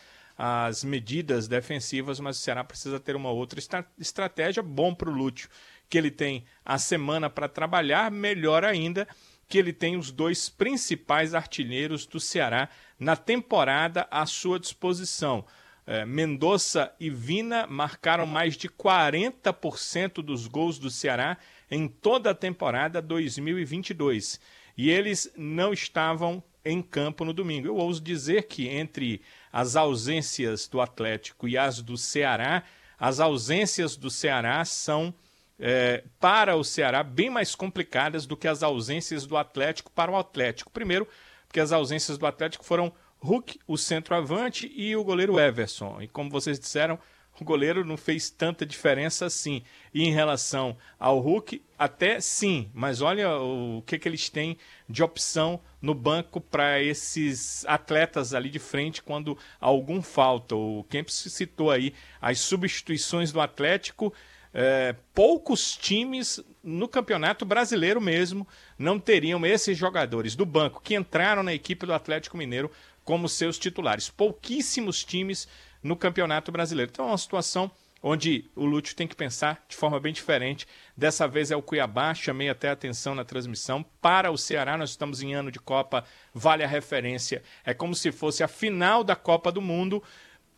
as 0.45 0.83
medidas 0.83 1.47
defensivas, 1.47 2.19
mas 2.19 2.37
o 2.37 2.41
Ceará 2.41 2.65
precisa 2.65 2.99
ter 2.99 3.15
uma 3.15 3.31
outra 3.31 3.61
estratégia. 3.97 4.61
Bom 4.61 4.93
para 4.93 5.09
o 5.09 5.13
Lúcio, 5.13 5.49
que 5.89 5.97
ele 5.97 6.11
tem 6.11 6.45
a 6.65 6.79
semana 6.79 7.31
para 7.31 7.49
trabalhar, 7.49 8.11
melhor 8.11 8.65
ainda 8.65 9.07
que 9.47 9.57
ele 9.57 9.73
tem 9.73 9.97
os 9.97 10.11
dois 10.11 10.49
principais 10.49 11.33
artilheiros 11.33 12.07
do 12.07 12.19
Ceará 12.19 12.69
na 12.99 13.15
temporada 13.15 14.09
à 14.11 14.27
sua 14.27 14.59
disposição. 14.59 15.45
É, 15.87 16.05
Mendonça 16.05 16.93
e 16.99 17.09
Vina 17.09 17.65
marcaram 17.69 18.27
mais 18.27 18.57
de 18.57 18.69
40% 18.69 20.15
dos 20.25 20.49
gols 20.49 20.77
do 20.77 20.91
Ceará 20.91 21.39
em 21.71 21.87
toda 21.87 22.31
a 22.31 22.35
temporada 22.35 23.01
2022. 23.01 24.41
E 24.77 24.91
eles 24.91 25.33
não 25.37 25.73
estavam 25.73 26.43
em 26.65 26.83
campo 26.83 27.25
no 27.25 27.33
domingo. 27.33 27.69
Eu 27.69 27.77
ouso 27.77 28.01
dizer 28.01 28.49
que 28.49 28.69
entre 28.69 29.21
as 29.53 29.77
ausências 29.77 30.67
do 30.67 30.81
Atlético 30.81 31.47
e 31.47 31.59
as 31.59 31.83
do 31.83 31.97
Ceará, 31.97 32.63
as 32.99 33.21
ausências 33.21 33.97
do 33.97 34.09
Ceará 34.09 34.65
são 34.65 35.13
é, 35.59 36.03
para 36.19 36.57
o 36.57 36.65
Ceará 36.65 37.03
bem 37.03 37.29
mais 37.29 37.55
complicadas 37.55 38.27
do 38.27 38.37
que 38.37 38.49
as 38.49 38.63
ausências 38.63 39.27
do 39.27 39.37
Atlético 39.37 39.93
para 39.93 40.11
o 40.11 40.17
Atlético. 40.17 40.71
Primeiro, 40.71 41.07
porque 41.47 41.61
as 41.61 41.71
ausências 41.71 42.17
do 42.17 42.27
Atlético 42.27 42.65
foram 42.65 42.93
Hulk, 43.19 43.61
o 43.69 43.77
centroavante, 43.77 44.73
e 44.75 44.97
o 44.97 45.05
goleiro 45.05 45.39
Everson. 45.39 46.01
E 46.01 46.09
como 46.09 46.31
vocês 46.31 46.59
disseram, 46.59 46.99
o 47.41 47.45
goleiro 47.45 47.85
não 47.85 47.97
fez 47.97 48.31
tanta 48.31 48.67
diferença 48.67 49.27
assim. 49.27 49.63
E 49.93 50.05
em 50.05 50.13
relação 50.13 50.77
ao 50.99 51.19
Hulk, 51.19 51.63
até 51.79 52.21
sim, 52.21 52.71
mas 52.73 53.01
olha 53.01 53.37
o 53.37 53.83
que, 53.87 53.99
que 53.99 54.09
eles 54.09 54.29
têm 54.29 54.57
de 54.89 55.03
opção 55.03 55.61
no 55.81 55.95
banco 55.95 56.41
para 56.41 56.83
esses 56.83 57.65
atletas 57.67 58.35
ali 58.35 58.51
de 58.51 58.59
frente 58.59 59.03
quando 59.03 59.37
algum 59.61 60.03
falta. 60.03 60.55
O 60.55 60.85
Kempis 60.85 61.15
citou 61.15 61.71
aí 61.71 61.95
as 62.21 62.39
substituições 62.39 63.33
do 63.33 63.41
Atlético 63.41 64.13
é, 64.55 64.95
poucos 65.15 65.75
times 65.75 66.39
no 66.63 66.87
campeonato 66.87 67.45
brasileiro 67.45 68.01
mesmo 68.01 68.47
não 68.79 68.99
teriam 68.99 69.47
esses 69.47 69.79
jogadores 69.79 70.37
do 70.37 70.45
banco 70.45 70.83
que 70.83 70.95
entraram 70.95 71.43
na 71.43 71.55
equipe 71.55 71.87
do 71.87 71.95
Atlético 71.95 72.37
Mineiro 72.37 72.71
como 73.03 73.29
seus 73.29 73.59
titulares. 73.59 74.11
Pouquíssimos 74.11 75.03
times 75.03 75.49
no 75.83 75.97
campeonato 75.97 76.53
brasileiro. 76.53 76.91
Então 76.93 77.07
é 77.07 77.09
uma 77.09 77.19
situação 77.19 77.71
onde 78.03 78.51
o 78.57 78.65
Lúcio 78.65 78.97
tem 78.97 79.07
que 79.07 79.15
pensar 79.15 79.65
de 79.69 79.77
forma 79.77 80.01
bem 80.01 80.13
diferente. 80.13 80.67
Dessa 80.97 81.29
vez 81.29 81.51
é 81.51 81.57
o 81.57 81.63
Cuiabá, 81.63 82.13
chamei 82.15 82.49
até 82.49 82.69
a 82.69 82.73
atenção 82.73 83.15
na 83.15 83.25
transmissão. 83.25 83.85
Para 84.01 84.31
o 84.31 84.37
Ceará, 84.37 84.77
nós 84.77 84.91
estamos 84.91 85.23
em 85.23 85.35
ano 85.35 85.53
de 85.53 85.61
Copa, 85.61 86.05
vale 86.35 86.65
a 86.65 86.69
referência. 86.69 87.43
É 87.65 87.73
como 87.73 87.95
se 87.95 88.11
fosse 88.11 88.43
a 88.43 88.49
final 88.49 89.05
da 89.05 89.15
Copa 89.15 89.53
do 89.53 89.63
Mundo 89.63 90.03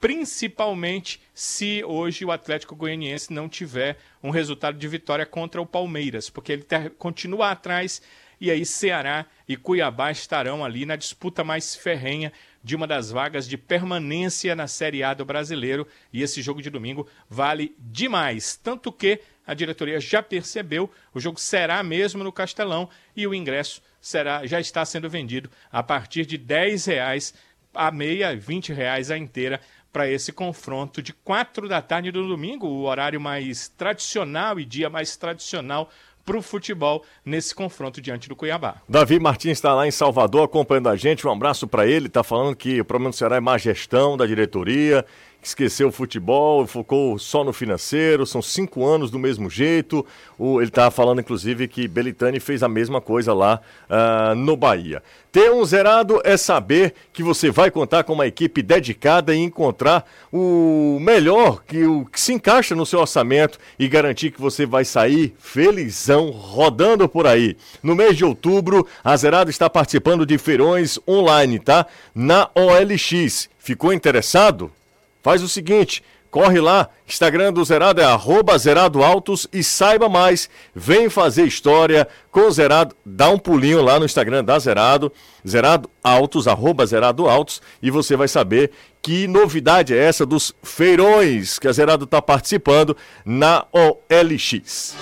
principalmente 0.04 1.18
se 1.32 1.82
hoje 1.82 2.26
o 2.26 2.30
Atlético 2.30 2.76
Goianiense 2.76 3.32
não 3.32 3.48
tiver 3.48 3.96
um 4.22 4.28
resultado 4.28 4.76
de 4.76 4.86
vitória 4.86 5.24
contra 5.24 5.62
o 5.62 5.66
Palmeiras, 5.66 6.28
porque 6.28 6.52
ele 6.52 6.62
ter, 6.62 6.90
continua 6.90 7.50
atrás 7.50 8.02
e 8.40 8.50
aí 8.50 8.64
Ceará 8.64 9.26
e 9.48 9.56
Cuiabá 9.56 10.10
estarão 10.10 10.64
ali 10.64 10.84
na 10.86 10.96
disputa 10.96 11.44
mais 11.44 11.74
ferrenha 11.74 12.32
de 12.62 12.74
uma 12.74 12.86
das 12.86 13.10
vagas 13.10 13.46
de 13.46 13.58
permanência 13.58 14.54
na 14.54 14.66
Série 14.66 15.02
A 15.02 15.12
do 15.12 15.24
Brasileiro. 15.24 15.86
E 16.12 16.22
esse 16.22 16.40
jogo 16.40 16.62
de 16.62 16.70
domingo 16.70 17.06
vale 17.28 17.74
demais, 17.78 18.56
tanto 18.56 18.90
que 18.90 19.20
a 19.46 19.52
diretoria 19.52 20.00
já 20.00 20.22
percebeu, 20.22 20.90
o 21.12 21.20
jogo 21.20 21.38
será 21.38 21.82
mesmo 21.82 22.24
no 22.24 22.32
Castelão 22.32 22.88
e 23.14 23.26
o 23.26 23.34
ingresso 23.34 23.82
será 24.00 24.46
já 24.46 24.60
está 24.60 24.84
sendo 24.84 25.08
vendido 25.08 25.50
a 25.70 25.82
partir 25.82 26.24
de 26.26 26.36
R$ 26.36 26.76
reais 26.86 27.34
a 27.74 27.90
meia, 27.90 28.36
20 28.36 28.72
reais 28.72 29.10
a 29.10 29.18
inteira 29.18 29.60
para 29.92 30.10
esse 30.10 30.32
confronto 30.32 31.00
de 31.00 31.12
quatro 31.12 31.68
da 31.68 31.80
tarde 31.80 32.10
do 32.10 32.26
domingo, 32.26 32.66
o 32.66 32.82
horário 32.82 33.20
mais 33.20 33.68
tradicional 33.68 34.58
e 34.58 34.64
dia 34.64 34.90
mais 34.90 35.16
tradicional 35.16 35.90
para 36.24 36.38
o 36.38 36.42
futebol 36.42 37.04
nesse 37.24 37.54
confronto 37.54 38.00
diante 38.00 38.28
do 38.28 38.36
Cuiabá. 38.36 38.76
Davi 38.88 39.18
Martins 39.20 39.58
está 39.58 39.74
lá 39.74 39.86
em 39.86 39.90
Salvador 39.90 40.44
acompanhando 40.44 40.88
a 40.88 40.96
gente. 40.96 41.26
Um 41.26 41.30
abraço 41.30 41.66
para 41.66 41.86
ele. 41.86 42.06
Está 42.06 42.22
falando 42.22 42.56
que 42.56 42.80
o 42.80 42.84
problema 42.84 43.10
do 43.10 43.16
Ceará 43.16 43.36
é 43.36 43.40
má 43.40 43.58
gestão 43.58 44.16
da 44.16 44.26
diretoria, 44.26 45.04
esqueceu 45.48 45.88
o 45.88 45.92
futebol, 45.92 46.66
focou 46.66 47.18
só 47.18 47.44
no 47.44 47.52
financeiro, 47.52 48.26
são 48.26 48.40
cinco 48.40 48.84
anos 48.84 49.10
do 49.10 49.18
mesmo 49.18 49.50
jeito. 49.50 50.04
O, 50.38 50.60
ele 50.60 50.68
estava 50.68 50.90
falando, 50.90 51.20
inclusive, 51.20 51.68
que 51.68 51.86
Belitani 51.86 52.40
fez 52.40 52.62
a 52.62 52.68
mesma 52.68 53.00
coisa 53.00 53.32
lá 53.32 53.60
uh, 53.88 54.34
no 54.34 54.56
Bahia. 54.56 55.02
Ter 55.30 55.50
um 55.50 55.64
zerado 55.64 56.20
é 56.24 56.36
saber 56.36 56.94
que 57.12 57.22
você 57.22 57.50
vai 57.50 57.70
contar 57.70 58.04
com 58.04 58.12
uma 58.12 58.26
equipe 58.26 58.62
dedicada 58.62 59.34
e 59.34 59.38
encontrar 59.38 60.08
o 60.32 60.98
melhor 61.00 61.64
que, 61.66 61.84
o, 61.84 62.04
que 62.06 62.20
se 62.20 62.32
encaixa 62.32 62.74
no 62.74 62.86
seu 62.86 63.00
orçamento 63.00 63.58
e 63.76 63.88
garantir 63.88 64.30
que 64.30 64.40
você 64.40 64.64
vai 64.64 64.84
sair 64.84 65.34
felizão 65.38 66.30
rodando 66.30 67.08
por 67.08 67.26
aí. 67.26 67.56
No 67.82 67.96
mês 67.96 68.16
de 68.16 68.24
outubro, 68.24 68.86
a 69.02 69.16
Zerado 69.16 69.50
está 69.50 69.68
participando 69.68 70.24
de 70.24 70.38
feirões 70.38 71.00
online, 71.06 71.58
tá? 71.58 71.86
Na 72.14 72.48
OLX. 72.54 73.48
Ficou 73.58 73.92
interessado? 73.92 74.70
Faz 75.24 75.42
o 75.42 75.48
seguinte, 75.48 76.04
corre 76.30 76.60
lá, 76.60 76.90
Instagram 77.08 77.50
do 77.50 77.64
Zerado 77.64 77.98
é 77.98 78.04
arroba 78.04 78.58
Zerado 78.58 79.02
Autos 79.02 79.48
e 79.50 79.64
saiba 79.64 80.06
mais, 80.06 80.50
vem 80.74 81.08
fazer 81.08 81.46
história 81.46 82.06
com 82.30 82.40
o 82.40 82.50
Zerado, 82.50 82.94
dá 83.06 83.30
um 83.30 83.38
pulinho 83.38 83.80
lá 83.80 83.98
no 83.98 84.04
Instagram 84.04 84.44
da 84.44 84.58
Zerado, 84.58 85.10
Zerado 85.48 85.88
Autos, 86.02 86.46
arroba 86.46 86.84
Zerado 86.84 87.26
Autos, 87.26 87.62
e 87.80 87.90
você 87.90 88.18
vai 88.18 88.28
saber 88.28 88.70
que 89.00 89.26
novidade 89.26 89.94
é 89.94 89.96
essa 89.96 90.26
dos 90.26 90.54
feirões 90.62 91.58
que 91.58 91.68
a 91.68 91.72
Zerado 91.72 92.04
está 92.04 92.20
participando 92.20 92.94
na 93.24 93.64
OLX. 93.72 94.94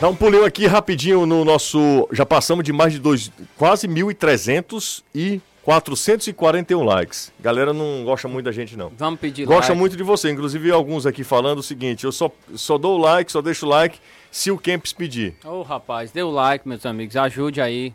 Dá 0.00 0.08
um 0.08 0.16
pulinho 0.16 0.44
aqui 0.44 0.66
rapidinho 0.66 1.24
no 1.26 1.44
nosso. 1.44 2.08
Já 2.10 2.26
passamos 2.26 2.64
de 2.64 2.72
mais 2.72 2.92
de 2.92 2.98
dois, 2.98 3.30
quase 3.56 3.86
1.300 3.86 5.04
e 5.14 5.40
441 5.64 6.82
likes. 6.82 7.32
Galera 7.40 7.72
não 7.72 8.04
gosta 8.04 8.26
muito 8.26 8.46
da 8.46 8.52
gente, 8.52 8.76
não. 8.76 8.90
Vamos 8.96 9.20
pedir 9.20 9.44
Gosta 9.46 9.68
like. 9.72 9.78
muito 9.78 9.96
de 9.96 10.02
você. 10.02 10.30
Inclusive, 10.30 10.70
alguns 10.72 11.06
aqui 11.06 11.22
falando 11.22 11.58
o 11.58 11.62
seguinte: 11.62 12.04
eu 12.04 12.10
só, 12.12 12.30
só 12.54 12.76
dou 12.76 12.98
o 12.98 13.00
like, 13.00 13.30
só 13.30 13.40
deixo 13.40 13.66
o 13.66 13.68
like 13.68 13.98
se 14.30 14.50
o 14.50 14.58
Kempis 14.58 14.92
pedir. 14.92 15.36
Ô, 15.44 15.50
oh, 15.60 15.62
rapaz, 15.62 16.10
dê 16.10 16.22
o 16.22 16.30
like, 16.30 16.66
meus 16.68 16.84
amigos. 16.84 17.16
Ajude 17.16 17.60
aí. 17.60 17.94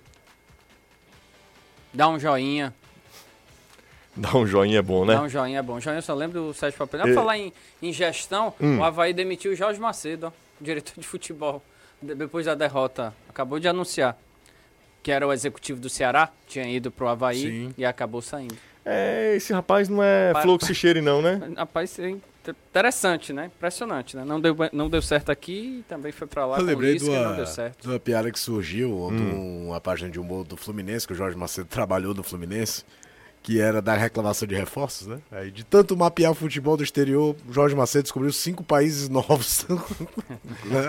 Dá 1.93 2.07
um 2.07 2.19
joinha. 2.19 2.73
Dá 4.15 4.35
um 4.35 4.47
joinha 4.47 4.81
bom, 4.81 5.05
né? 5.05 5.13
Dá 5.15 5.21
um 5.21 5.29
joinha 5.29 5.61
bom. 5.61 5.79
Joinha 5.79 5.99
eu 5.99 6.01
só 6.03 6.13
lembro 6.15 6.41
do 6.47 6.53
Sérgio 6.53 6.77
Papel. 6.79 7.01
Pra 7.01 7.09
E- 7.11 7.13
falar 7.13 7.37
em, 7.37 7.53
em 7.81 7.93
gestão, 7.93 8.53
Hum. 8.59 8.79
o 8.79 8.83
Havaí 8.83 9.13
demitiu 9.13 9.51
o 9.51 9.55
Jorge 9.55 9.79
Macedo, 9.79 10.27
ó, 10.27 10.31
diretor 10.59 10.93
de 10.99 11.05
futebol, 11.05 11.61
de- 12.01 12.15
depois 12.15 12.45
da 12.45 12.55
derrota. 12.55 13.13
Acabou 13.29 13.59
de 13.59 13.67
anunciar 13.67 14.17
que 15.07 15.11
era 15.13 15.25
o 15.25 15.31
executivo 15.31 15.79
do 15.79 15.89
Ceará, 15.89 16.29
tinha 16.45 16.67
ido 16.69 16.91
pro 16.91 17.07
Havaí 17.07 17.39
Sim. 17.41 17.73
e 17.77 17.85
acabou 17.85 18.21
saindo. 18.21 18.57
É, 18.83 19.35
esse 19.37 19.53
rapaz 19.53 19.87
não 19.87 20.03
é 20.03 20.33
Pa- 20.33 20.41
flor 20.41 20.59
que 20.59 20.65
se 20.65 20.75
cheire 20.75 20.99
não, 20.99 21.21
né? 21.21 21.39
Rapaz, 21.55 21.97
é 21.97 22.09
inter- 22.09 22.53
interessante, 22.69 23.31
né? 23.31 23.45
Impressionante, 23.45 24.17
né? 24.17 24.25
Não 24.25 24.41
deu, 24.41 24.53
não 24.73 24.89
deu 24.89 25.01
certo 25.01 25.31
aqui 25.31 25.79
e 25.79 25.83
também 25.87 26.11
foi 26.11 26.27
pra 26.27 26.45
lá 26.45 26.57
Eu 26.57 26.59
com 26.59 26.65
lembrei 26.67 26.95
isso 26.97 27.05
de 27.05 27.11
que 27.11 27.17
não 27.17 27.23
uma, 27.23 27.35
de 27.93 27.99
piada 28.01 28.29
que 28.29 28.37
surgiu, 28.37 28.89
de 29.11 29.23
Hum. 29.23 29.67
uma 29.67 29.79
página 29.79 30.09
de 30.11 30.19
humor 30.19 30.43
do 30.43 30.57
Fluminense, 30.57 31.07
que 31.07 31.13
o 31.13 31.15
Jorge 31.15 31.37
Macedo 31.37 31.69
trabalhou 31.69 32.13
no 32.13 32.21
Fluminense, 32.21 32.83
que 33.47 33.61
era 33.61 33.81
da 33.81 33.93
reclamação 33.93 34.45
de 34.45 34.55
reforços, 34.55 35.07
né? 35.07 35.19
Aí, 35.31 35.49
de 35.49 35.63
tanto 35.63 35.95
mapear 35.95 36.33
o 36.33 36.35
futebol 36.35 36.75
do 36.75 36.83
exterior, 36.83 37.33
o 37.47 37.53
Jorge 37.53 37.73
Macedo 37.73 38.03
descobriu 38.03 38.33
cinco 38.33 38.61
países 38.61 39.07
novos. 39.07 39.65
Né? 40.65 40.81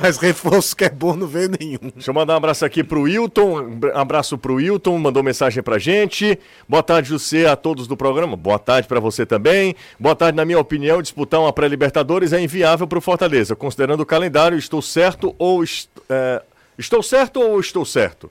Mas 0.00 0.16
reforço 0.18 0.76
que 0.76 0.84
é 0.84 0.88
bom 0.88 1.16
não 1.16 1.26
veio 1.26 1.50
nenhum. 1.58 1.90
Deixa 1.92 2.10
eu 2.10 2.14
mandar 2.14 2.34
um 2.34 2.36
abraço 2.36 2.64
aqui 2.64 2.84
pro 2.84 3.02
Wilton. 3.02 3.60
Um 3.60 3.80
abraço 3.98 4.38
pro 4.38 4.54
Wilton, 4.54 4.96
mandou 4.98 5.20
mensagem 5.24 5.64
pra 5.64 5.76
gente. 5.76 6.38
Boa 6.68 6.80
tarde, 6.80 7.08
José, 7.08 7.48
a 7.48 7.56
todos 7.56 7.88
do 7.88 7.96
programa. 7.96 8.36
Boa 8.36 8.58
tarde 8.60 8.86
pra 8.86 9.00
você 9.00 9.26
também. 9.26 9.74
Boa 9.98 10.14
tarde, 10.14 10.36
na 10.36 10.44
minha 10.44 10.60
opinião, 10.60 11.02
disputar 11.02 11.40
uma 11.40 11.52
pré-Libertadores 11.52 12.32
é 12.32 12.40
inviável 12.40 12.86
pro 12.86 13.00
Fortaleza. 13.00 13.56
Considerando 13.56 14.00
o 14.02 14.06
calendário, 14.06 14.56
estou 14.56 14.80
certo 14.80 15.34
ou 15.40 15.64
est- 15.64 15.88
é, 16.08 16.40
estou 16.78 17.02
certo 17.02 17.40
ou 17.40 17.58
estou 17.58 17.84
certo? 17.84 18.30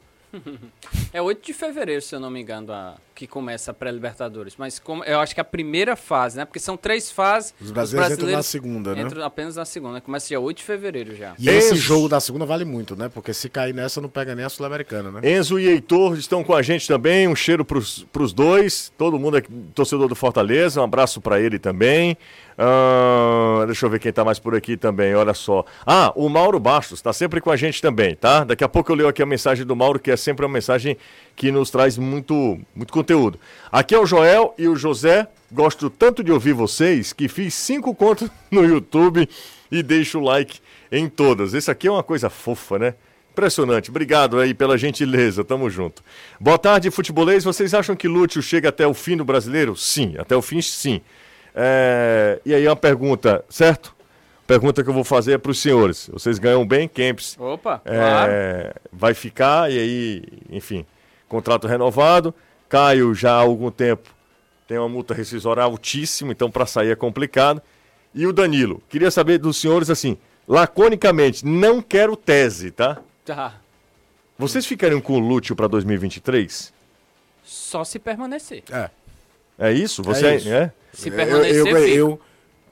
É 1.11 1.21
8 1.21 1.45
de 1.45 1.53
fevereiro, 1.53 2.01
se 2.01 2.15
eu 2.15 2.21
não 2.21 2.29
me 2.31 2.41
engano, 2.41 2.71
a- 2.71 2.95
que 3.13 3.27
começa 3.27 3.71
a 3.71 3.73
pré-Libertadores. 3.73 4.55
Mas 4.57 4.79
como, 4.79 5.03
eu 5.03 5.19
acho 5.19 5.33
que 5.33 5.39
é 5.39 5.43
a 5.43 5.45
primeira 5.45 5.95
fase, 5.95 6.37
né? 6.37 6.45
Porque 6.45 6.59
são 6.59 6.75
três 6.75 7.11
fases. 7.11 7.53
Os 7.61 7.71
brasileiros 7.71 8.17
entram 8.17 8.31
na 8.31 8.43
segunda, 8.43 8.95
né? 8.95 9.01
Entram 9.01 9.23
apenas 9.23 9.55
na 9.55 9.65
segunda. 9.65 10.01
Começa 10.01 10.27
dia 10.27 10.39
8 10.39 10.57
de 10.57 10.63
fevereiro 10.63 11.15
já. 11.15 11.33
E 11.37 11.49
esse 11.49 11.73
Enzo. 11.73 11.81
jogo 11.81 12.09
da 12.09 12.19
segunda 12.19 12.45
vale 12.45 12.65
muito, 12.65 12.95
né? 12.95 13.09
Porque 13.09 13.33
se 13.33 13.49
cair 13.49 13.73
nessa, 13.73 14.01
não 14.01 14.09
pega 14.09 14.35
nem 14.35 14.45
a 14.45 14.49
Sul-Americana, 14.49 15.11
né? 15.11 15.37
Enzo 15.37 15.59
e 15.59 15.67
Heitor 15.67 16.17
estão 16.17 16.43
com 16.43 16.53
a 16.53 16.61
gente 16.61 16.87
também. 16.87 17.27
Um 17.27 17.35
cheiro 17.35 17.63
pros, 17.63 18.05
pros 18.11 18.33
dois. 18.33 18.91
Todo 18.97 19.19
mundo 19.19 19.37
é 19.37 19.43
torcedor 19.73 20.07
do 20.07 20.15
Fortaleza. 20.15 20.81
Um 20.81 20.85
abraço 20.85 21.21
pra 21.21 21.39
ele 21.39 21.59
também. 21.59 22.17
Ah, 22.57 23.63
deixa 23.65 23.85
eu 23.85 23.89
ver 23.89 23.99
quem 23.99 24.11
tá 24.11 24.23
mais 24.23 24.39
por 24.39 24.55
aqui 24.55 24.77
também. 24.77 25.15
Olha 25.15 25.33
só. 25.33 25.65
Ah, 25.85 26.11
o 26.15 26.29
Mauro 26.29 26.59
Bastos 26.59 27.01
tá 27.01 27.11
sempre 27.11 27.41
com 27.41 27.49
a 27.49 27.55
gente 27.55 27.81
também, 27.81 28.15
tá? 28.15 28.43
Daqui 28.43 28.63
a 28.63 28.69
pouco 28.69 28.91
eu 28.91 28.95
leio 28.95 29.09
aqui 29.09 29.21
a 29.21 29.25
mensagem 29.25 29.65
do 29.65 29.75
Mauro, 29.75 29.99
que 29.99 30.11
é 30.11 30.17
sempre 30.17 30.45
uma 30.45 30.53
mensagem 30.53 30.97
que 31.35 31.51
nos 31.51 31.69
traz 31.69 31.97
muito, 31.97 32.59
muito 32.75 32.93
conteúdo. 33.03 33.37
Aqui 33.69 33.93
é 33.93 33.99
o 33.99 34.05
Joel 34.05 34.53
e 34.57 34.67
o 34.67 34.75
José. 34.75 35.27
Gosto 35.51 35.89
tanto 35.89 36.23
de 36.23 36.31
ouvir 36.31 36.53
vocês 36.53 37.11
que 37.13 37.27
fiz 37.27 37.53
cinco 37.53 37.93
contas 37.93 38.29
no 38.49 38.63
YouTube 38.63 39.27
e 39.69 39.83
deixo 39.83 40.19
o 40.19 40.23
like 40.23 40.59
em 40.91 41.07
todas. 41.09 41.53
Esse 41.53 41.69
aqui 41.69 41.87
é 41.87 41.91
uma 41.91 42.01
coisa 42.01 42.29
fofa, 42.29 42.79
né? 42.79 42.95
Impressionante. 43.31 43.89
Obrigado 43.89 44.39
aí 44.39 44.53
pela 44.53 44.77
gentileza. 44.77 45.43
Tamo 45.43 45.69
junto. 45.69 46.01
Boa 46.39 46.57
tarde, 46.57 46.89
futebolês. 46.89 47.43
Vocês 47.43 47.73
acham 47.73 47.95
que 47.95 48.07
Lúcio 48.07 48.41
chega 48.41 48.69
até 48.69 48.87
o 48.87 48.93
fim 48.93 49.17
do 49.17 49.25
brasileiro? 49.25 49.75
Sim, 49.75 50.15
até 50.17 50.35
o 50.35 50.41
fim, 50.41 50.61
sim. 50.61 51.01
É, 51.53 52.39
E 52.45 52.53
aí 52.53 52.65
uma 52.67 52.75
pergunta, 52.75 53.43
certo? 53.49 53.93
Pergunta 54.47 54.83
que 54.83 54.89
eu 54.89 54.93
vou 54.93 55.03
fazer 55.03 55.33
é 55.33 55.37
para 55.37 55.51
os 55.51 55.59
senhores. 55.59 56.09
Vocês 56.11 56.37
ganham 56.39 56.65
bem, 56.65 56.87
Kempis. 56.87 57.35
Opa, 57.39 57.81
É, 57.85 57.97
claro. 57.97 58.31
Vai 58.91 59.13
ficar 59.13 59.71
e 59.71 59.79
aí, 59.79 60.23
enfim, 60.51 60.85
contrato 61.27 61.67
renovado. 61.67 62.33
Caio 62.73 63.13
já 63.13 63.33
há 63.33 63.35
algum 63.35 63.69
tempo 63.69 64.09
tem 64.67 64.79
uma 64.79 64.89
multa 64.89 65.13
rescisória 65.13 65.61
altíssima, 65.61 66.31
então 66.31 66.49
para 66.49 66.65
sair 66.65 66.89
é 66.89 66.95
complicado. 66.95 67.61
E 68.15 68.25
o 68.25 68.33
Danilo, 68.33 68.81
queria 68.89 69.11
saber 69.11 69.37
dos 69.37 69.57
senhores 69.57 69.91
assim, 69.91 70.17
laconicamente, 70.47 71.45
não 71.45 71.83
quero 71.83 72.15
tese, 72.15 72.71
tá? 72.71 72.99
Tá. 73.23 73.61
Vocês 74.39 74.65
ficariam 74.65 74.99
com 74.99 75.13
o 75.13 75.19
Lúcio 75.19 75.55
para 75.55 75.67
2023? 75.67 76.73
Só 77.43 77.83
se 77.83 77.99
permanecer. 77.99 78.63
É. 78.71 78.89
É 79.59 79.71
isso? 79.71 80.01
Você 80.01 80.25
é, 80.25 80.35
isso. 80.37 80.49
é? 80.49 80.71
Se 80.93 81.09
Eu- 81.09 81.15
permanecer, 81.15 81.55
eu, 81.55 81.67
eu, 81.67 81.75
fica. 81.77 81.95
eu, 81.95 82.21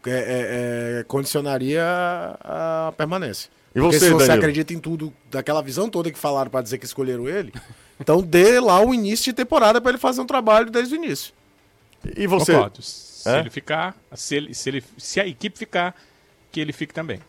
é, 0.08 0.10
é, 0.10 1.00
é, 1.00 1.04
condicionaria 1.04 1.84
a 2.40 2.92
permanência. 2.98 3.52
E 3.74 3.80
Porque 3.80 3.98
você, 4.00 4.06
se 4.08 4.12
você 4.12 4.28
Danilo? 4.28 4.34
acredita 4.44 4.74
em 4.74 4.80
tudo, 4.80 5.14
daquela 5.30 5.62
visão 5.62 5.90
toda 5.90 6.12
que 6.12 6.20
falaram 6.20 6.52
pra 6.52 6.62
dizer 6.62 6.78
que 6.78 6.86
escolheram 6.86 7.28
ele, 7.30 7.54
então 8.00 8.22
dê 8.22 8.60
lá 8.60 8.82
o 8.86 8.94
início 8.94 9.26
de 9.32 9.34
temporada 9.34 9.80
pra 9.80 9.92
ele 9.92 9.98
fazer 9.98 10.20
um 10.22 10.26
trabalho 10.26 10.70
desde 10.70 10.94
o 10.94 10.98
início. 10.98 11.34
E 12.18 12.28
você? 12.28 12.54
Concordo. 12.54 12.82
Se 12.82 13.30
É? 13.30 13.40
ele 13.40 13.50
ficar, 13.50 13.96
se, 14.14 14.36
ele, 14.36 14.54
se, 14.54 14.70
ele, 14.70 14.84
se 14.98 15.20
a 15.22 15.28
equipe 15.28 15.58
ficar, 15.58 15.96
que 16.52 16.60
ele 16.60 16.74
fique 16.74 16.94
também. 16.94 17.20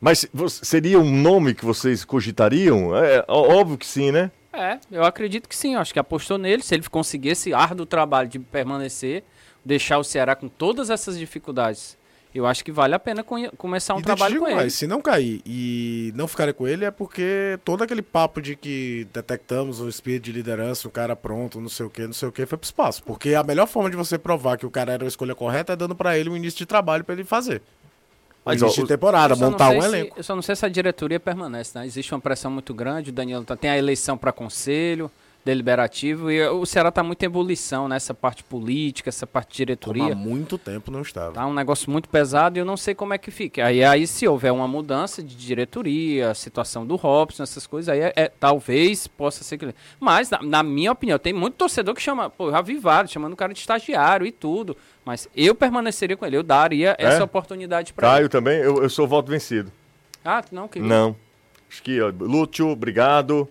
Mas 0.00 0.26
seria 0.48 0.98
um 0.98 1.10
nome 1.22 1.54
que 1.54 1.64
vocês 1.64 2.04
cogitariam? 2.04 2.94
É, 2.96 3.24
óbvio 3.28 3.78
que 3.78 3.86
sim, 3.86 4.10
né? 4.10 4.30
É, 4.52 4.78
eu 4.90 5.04
acredito 5.04 5.48
que 5.48 5.54
sim. 5.56 5.76
Acho 5.76 5.92
que 5.92 5.98
apostou 6.00 6.36
nele. 6.36 6.62
Se 6.62 6.74
ele 6.74 6.82
conseguir 6.90 7.28
esse 7.30 7.54
árduo 7.54 7.86
trabalho 7.86 8.28
de 8.28 8.38
permanecer, 8.40 9.22
deixar 9.64 9.98
o 9.98 10.04
Ceará 10.04 10.34
com 10.34 10.48
todas 10.48 10.90
essas 10.90 11.16
dificuldades, 11.16 11.96
eu 12.34 12.46
acho 12.46 12.64
que 12.64 12.72
vale 12.72 12.94
a 12.94 12.98
pena 12.98 13.22
começar 13.56 13.94
um 13.94 13.98
e 14.00 14.02
trabalho 14.02 14.38
com 14.38 14.44
mais, 14.46 14.58
ele. 14.60 14.70
se 14.70 14.86
não 14.86 15.00
cair 15.02 15.42
e 15.44 16.12
não 16.14 16.26
ficarem 16.26 16.54
com 16.54 16.66
ele 16.66 16.84
é 16.84 16.90
porque 16.90 17.58
todo 17.64 17.82
aquele 17.84 18.02
papo 18.02 18.40
de 18.40 18.56
que 18.56 19.06
detectamos 19.12 19.80
o 19.80 19.88
espírito 19.88 20.24
de 20.24 20.32
liderança, 20.32 20.88
o 20.88 20.90
cara 20.90 21.14
pronto, 21.14 21.60
não 21.60 21.68
sei 21.68 21.86
o 21.86 21.90
que, 21.90 22.06
não 22.06 22.12
sei 22.12 22.28
o 22.28 22.32
que, 22.32 22.46
foi 22.46 22.56
pro 22.58 22.64
espaço. 22.66 23.02
Porque 23.04 23.34
a 23.34 23.42
melhor 23.42 23.66
forma 23.66 23.90
de 23.90 23.96
você 23.96 24.16
provar 24.16 24.56
que 24.56 24.64
o 24.66 24.70
cara 24.70 24.92
era 24.92 25.04
a 25.04 25.08
escolha 25.08 25.34
correta 25.34 25.72
é 25.74 25.76
dando 25.76 25.94
pra 25.94 26.16
ele 26.18 26.28
um 26.30 26.36
início 26.36 26.58
de 26.58 26.66
trabalho 26.66 27.04
pra 27.04 27.14
ele 27.14 27.24
fazer. 27.24 27.60
Mas, 28.44 28.60
início 28.60 28.80
ó, 28.80 28.84
de 28.84 28.88
temporada, 28.88 29.36
montar 29.36 29.70
um 29.70 29.80
se- 29.80 29.86
elenco. 29.86 30.14
Eu 30.18 30.22
só 30.24 30.34
não 30.34 30.42
sei 30.42 30.56
se 30.56 30.66
a 30.66 30.68
diretoria 30.68 31.20
permanece, 31.20 31.78
né? 31.78 31.86
Existe 31.86 32.12
uma 32.12 32.20
pressão 32.20 32.50
muito 32.50 32.74
grande, 32.74 33.10
o 33.10 33.12
Danilo 33.12 33.44
tá, 33.44 33.54
tem 33.56 33.70
a 33.70 33.78
eleição 33.78 34.18
para 34.18 34.32
conselho 34.32 35.08
deliberativo 35.44 36.30
e 36.30 36.40
o 36.48 36.64
Ceará 36.64 36.90
tá 36.92 37.02
muito 37.02 37.22
em 37.22 37.26
ebulição 37.26 37.88
nessa 37.88 38.14
parte 38.14 38.44
política, 38.44 39.08
essa 39.08 39.26
parte 39.26 39.48
de 39.48 39.76
Como 39.76 39.92
há 39.92 39.96
diretoria. 39.96 40.14
muito 40.14 40.56
tempo 40.56 40.90
não 40.90 41.02
estava. 41.02 41.32
Tá 41.32 41.46
um 41.46 41.52
negócio 41.54 41.90
muito 41.90 42.08
pesado 42.08 42.56
e 42.56 42.60
eu 42.60 42.64
não 42.64 42.76
sei 42.76 42.94
como 42.94 43.12
é 43.12 43.18
que 43.18 43.30
fica. 43.30 43.66
Aí, 43.66 43.82
aí 43.82 44.06
se 44.06 44.26
houver 44.26 44.52
uma 44.52 44.68
mudança 44.68 45.22
de 45.22 45.34
diretoria, 45.34 46.30
a 46.30 46.34
situação 46.34 46.86
do 46.86 46.94
Robson, 46.96 47.42
essas 47.42 47.66
coisas, 47.66 47.88
aí 47.88 48.00
é, 48.00 48.12
é- 48.14 48.28
talvez 48.28 49.06
possa 49.06 49.42
ser 49.42 49.58
que. 49.58 49.74
Mas, 49.98 50.30
na, 50.30 50.40
na 50.42 50.62
minha 50.62 50.92
opinião, 50.92 51.18
tem 51.18 51.32
muito 51.32 51.54
torcedor 51.54 51.94
que 51.94 52.02
chama, 52.02 52.30
pô, 52.30 52.46
eu 52.48 52.52
já 52.52 52.62
vi 52.62 52.78
vários, 52.78 53.12
chamando 53.12 53.32
o 53.32 53.36
cara 53.36 53.52
de 53.52 53.58
estagiário 53.58 54.26
e 54.26 54.32
tudo. 54.32 54.76
Mas 55.04 55.28
eu 55.36 55.54
permaneceria 55.54 56.16
com 56.16 56.24
ele, 56.24 56.36
eu 56.36 56.42
daria 56.44 56.94
essa 56.98 57.24
oportunidade 57.24 57.92
para 57.92 58.06
ele. 58.06 58.14
Caio 58.16 58.28
também, 58.28 58.58
eu, 58.60 58.82
eu 58.82 58.88
sou 58.88 59.08
voto 59.08 59.30
vencido. 59.30 59.72
Ah, 60.24 60.42
não, 60.52 60.68
que 60.68 60.78
Não. 60.78 61.16
Acho 61.68 61.82
que, 61.82 62.00
ó, 62.00 62.12
Lúcio, 62.20 62.68
obrigado. 62.68 63.48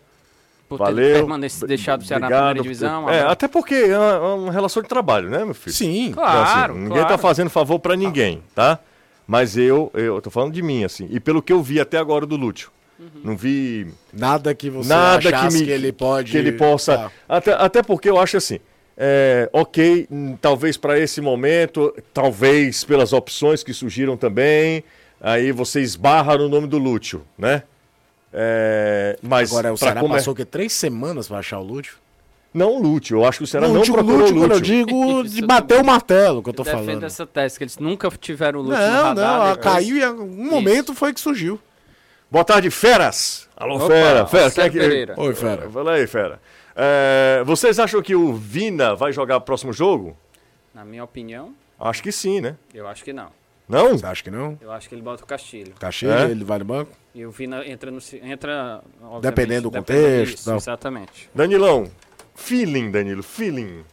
Por 0.78 0.86
ter 0.86 0.94
Valeu. 0.94 1.14
permanecido, 1.16 1.68
deixado 1.68 2.02
o 2.02 2.06
Ceará 2.06 2.22
na 2.22 2.28
obrigado 2.28 2.46
primeira 2.56 2.64
divisão. 2.64 3.10
É, 3.10 3.22
até 3.22 3.48
porque 3.48 3.74
é 3.76 3.98
uma, 3.98 4.14
é 4.14 4.20
uma 4.36 4.52
relação 4.52 4.82
de 4.82 4.88
trabalho, 4.90 5.30
né, 5.30 5.44
meu 5.44 5.54
filho? 5.54 5.76
Sim. 5.76 6.08
Então, 6.08 6.24
Claro, 6.24 6.74
assim, 6.74 6.82
ninguém 6.84 6.98
tá 7.02 7.06
claro. 7.08 7.22
fazendo 7.22 7.50
favor 7.50 7.80
pra 7.80 7.96
ninguém, 7.96 8.42
tá? 8.56 8.80
Mas 9.28 9.56
eu, 9.58 9.92
eu 9.94 10.20
tô 10.22 10.30
falando 10.30 10.54
de 10.54 10.62
mim, 10.62 10.84
assim. 10.84 11.08
E 11.10 11.20
pelo 11.20 11.42
que 11.42 11.54
eu 11.54 11.62
vi 11.62 11.80
até 11.80 11.98
agora 11.98 12.26
do 12.26 12.36
Lúcio. 12.36 12.70
Uhum. 13.00 13.08
Não 13.24 13.38
vi 13.38 13.88
Nada 14.14 14.54
que 14.54 14.70
você 14.70 14.90
nada 14.90 15.32
que, 15.32 15.54
me, 15.58 15.66
que 15.66 15.72
ele 15.72 15.92
pode. 15.92 16.32
que 16.32 16.38
ele 16.38 16.52
possa. 16.52 16.98
Tá. 16.98 17.12
Até, 17.28 17.54
até 17.54 17.84
porque 17.84 18.10
eu 18.10 18.20
acho 18.20 18.38
assim. 18.38 18.60
é, 18.98 19.50
ok, 19.52 20.08
hum, 20.12 20.38
talvez 20.40 20.78
para 20.78 21.00
esse 21.00 21.20
momento, 21.22 21.94
talvez 22.14 22.84
pelas 22.84 23.12
opções 23.14 23.64
que 23.64 23.74
surgiram 23.74 24.16
também, 24.18 24.84
aí 25.20 25.52
você 25.52 25.82
esbarra 25.82 26.38
no 26.38 26.48
nome 26.50 26.68
do 26.68 26.78
Lúcio, 26.78 27.24
né? 27.38 27.64
É, 28.34 29.18
mas 29.22 29.52
Agora, 29.52 29.74
o 29.74 29.78
Ceará 29.78 30.00
come- 30.02 30.16
passou 30.16 30.34
o 30.34 30.36
quê? 30.36 30.46
Três 30.46 30.72
semanas 30.74 31.28
pra 31.28 31.40
achar 31.40 31.60
o 31.60 31.64
Lúcio? 31.64 31.96
Não 32.54 32.76
o 32.76 32.82
Lúcio, 32.82 33.18
eu 33.18 33.26
acho 33.26 33.40
que 33.40 33.44
o 33.46 33.48
Ceará 33.48 33.68
não 33.68 33.76
Lúcio, 33.76 33.94
procurou 33.94 34.20
Lúcio, 34.22 34.36
o 34.36 34.40
quando 34.40 34.52
eu 34.52 34.58
Lúcio. 34.60 34.74
digo 34.74 35.22
Isso 35.24 35.36
de 35.36 35.42
eu 35.42 35.48
bater 35.48 35.68
também. 35.78 35.84
o 35.84 35.86
martelo 35.88 36.44
que 36.44 36.50
eu 36.50 36.54
tô 36.54 36.64
Defendo 36.64 36.86
falando. 36.86 37.04
essa 37.06 37.26
tese, 37.26 37.58
que 37.58 37.64
eles 37.64 37.78
nunca 37.78 38.10
tiveram 38.12 38.60
o 38.60 38.64
Lúcio 38.64 38.80
no 38.80 38.88
Não, 38.92 39.04
radar. 39.04 39.16
não, 39.38 39.42
a 39.46 39.54
depois- 39.56 39.74
caiu 39.74 39.98
e 39.98 40.02
em 40.04 40.10
um 40.10 40.50
momento 40.50 40.94
foi 40.94 41.14
que 41.14 41.20
surgiu. 41.20 41.60
Boa 42.30 42.44
tarde, 42.46 42.70
feras! 42.70 43.48
Alô, 43.56 43.76
Opa, 43.76 43.88
fera, 43.88 44.26
fera, 44.26 44.52
quem 44.52 44.64
é 44.64 44.70
que... 44.70 44.80
Pereira. 44.80 45.14
Oi, 45.18 45.36
fera. 45.36 45.70
Fala 45.70 45.94
aí, 45.94 46.08
fera. 46.08 46.40
É, 46.76 47.44
vocês 47.46 47.78
acham 47.80 48.02
que 48.02 48.16
o 48.16 48.34
Vina 48.34 48.96
vai 48.96 49.12
jogar 49.12 49.38
o 49.38 49.42
próximo 49.42 49.74
jogo? 49.74 50.16
Na 50.74 50.86
minha 50.86 51.04
opinião, 51.04 51.54
Acho 51.80 52.02
que 52.04 52.12
sim, 52.12 52.40
né? 52.40 52.56
eu 52.74 52.88
acho 52.88 53.04
que 53.04 53.12
não. 53.12 53.28
Não? 53.72 53.98
Você 53.98 54.06
acha 54.06 54.24
que 54.24 54.30
não? 54.32 54.58
Eu 54.62 54.72
acho 54.72 54.88
que 54.90 54.96
ele 54.96 55.02
bota 55.02 55.24
o 55.24 55.28
Castilho. 55.28 55.74
Caxias, 55.80 56.22
É? 56.22 56.32
ele 56.32 56.44
vai 56.44 56.60
no 56.60 56.66
banco? 56.66 56.92
E 57.16 57.26
o 57.26 57.32
Vina 57.32 57.66
entra 57.66 57.90
no. 57.92 58.00
Entra, 58.22 58.84
Dependendo 59.22 59.70
do 59.70 59.72
dependendo 59.72 60.08
contexto, 60.18 60.32
disso, 60.36 60.46
tal. 60.46 60.58
Exatamente. 60.58 61.30
Danilão, 61.34 61.90
feeling, 62.36 62.92
Danilo, 62.92 63.24
feeling. 63.24 63.84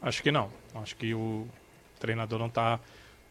Acho 0.00 0.22
que 0.22 0.30
não. 0.30 0.50
Acho 0.74 0.94
que 0.96 1.14
o 1.14 1.46
treinador 1.98 2.38
não 2.38 2.46
está 2.46 2.78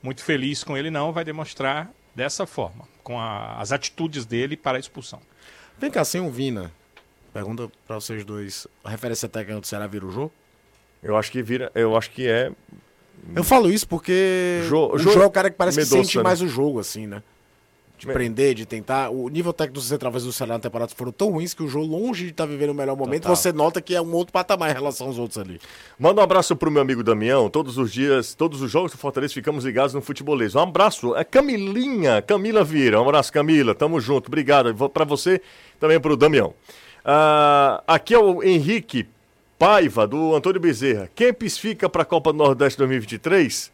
muito 0.02 0.24
feliz 0.24 0.64
com 0.64 0.78
ele, 0.78 0.90
não. 0.92 1.12
Vai 1.14 1.24
demonstrar 1.24 1.90
dessa 2.14 2.46
forma, 2.46 2.88
com 3.04 3.20
a- 3.20 3.60
as 3.60 3.72
atitudes 3.72 4.26
dele 4.26 4.58
para 4.58 4.78
a 4.78 4.80
expulsão. 4.80 5.22
Vem 5.78 5.92
cá, 5.92 6.04
sem 6.04 6.22
o 6.22 6.30
Vina, 6.32 6.72
Pergunta 7.34 7.70
pra 7.86 7.98
vocês 7.98 8.26
dois. 8.26 8.66
A 8.84 8.90
referência 8.90 9.30
técnica 9.30 9.62
do 9.62 9.68
Ceará 9.68 9.86
vira 9.86 10.04
o 10.06 10.12
Jô? 10.12 10.32
Eu 11.04 11.16
acho 11.16 11.32
que 11.32 11.44
vira. 11.44 11.72
Eu 11.76 11.96
acho 11.96 12.10
que 12.10 12.28
é. 12.28 12.52
Eu 13.36 13.44
falo 13.44 13.70
isso 13.72 13.88
porque 13.88 14.62
Jô- 14.68 14.94
o 14.94 14.98
Jô 14.98 15.12
Jô 15.12 15.22
é 15.22 15.26
o 15.26 15.32
cara 15.32 15.50
que 15.50 15.58
parece 15.58 15.78
que 15.80 15.84
Mendonça, 15.86 16.04
sente 16.04 16.18
né? 16.18 16.24
mais 16.24 16.42
o 16.42 16.48
jogo, 16.48 16.80
assim, 16.80 17.06
né? 17.08 17.22
De 18.00 18.06
Me- 18.08 18.14
prender, 18.14 18.54
de 18.54 18.64
tentar. 18.64 19.10
O 19.10 19.28
nível 19.28 19.52
técnico 19.52 19.80
dos 19.80 19.88
centroavantes 19.88 20.24
do 20.24 20.32
Ceará 20.32 20.54
na 20.54 20.60
temporada 20.60 20.92
foram 20.96 21.12
tão 21.12 21.32
ruins 21.32 21.56
que 21.56 21.64
o 21.64 21.68
Jô, 21.68 21.82
longe 21.82 22.26
de 22.26 22.30
estar 22.32 22.46
vivendo 22.46 22.70
o 22.70 22.74
melhor 22.76 22.96
momento, 22.96 23.24
Total. 23.24 23.36
você 23.36 23.52
nota 23.52 23.82
que 23.82 23.96
é 23.96 24.00
um 24.02 24.14
outro 24.14 24.32
patamar 24.32 24.70
em 24.70 24.74
relação 24.74 25.08
aos 25.08 25.18
outros 25.18 25.40
ali. 25.40 25.60
Manda 25.98 26.22
um 26.22 26.24
abraço 26.24 26.56
pro 26.56 26.70
meu 26.70 26.82
amigo 26.82 27.04
Damião. 27.04 27.50
Todos 27.50 27.76
os 27.80 27.92
dias, 27.92 28.36
todos 28.36 28.62
os 28.62 28.70
jogos 28.70 28.92
do 28.92 29.00
Fortaleza 29.00 29.34
ficamos 29.34 29.66
ligados 29.66 29.96
no 29.96 30.02
futebolês. 30.02 30.54
Um 30.54 30.60
abraço. 30.60 31.16
É 31.16 31.24
Camilinha, 31.24 32.22
Camila 32.22 32.64
Vieira. 32.64 33.00
Um 33.02 33.04
abraço, 33.04 33.34
Camila. 33.34 33.74
Tamo 33.74 34.00
junto. 34.00 34.28
Obrigado. 34.28 34.76
Pra 34.90 35.04
você, 35.04 35.42
também 35.80 36.00
pro 36.00 36.16
Damião. 36.16 36.54
Ah, 37.04 37.84
aqui 37.88 38.14
é 38.14 38.20
o 38.20 38.44
Henrique 38.44 39.08
Paiva, 39.58 40.06
do 40.08 40.36
Antônio 40.36 40.62
Bezerra. 40.62 41.10
Kempis 41.16 41.58
fica 41.58 41.90
pra 41.90 42.06
Copa 42.06 42.32
do 42.32 42.38
Nordeste 42.38 42.78
2023? 42.78 43.72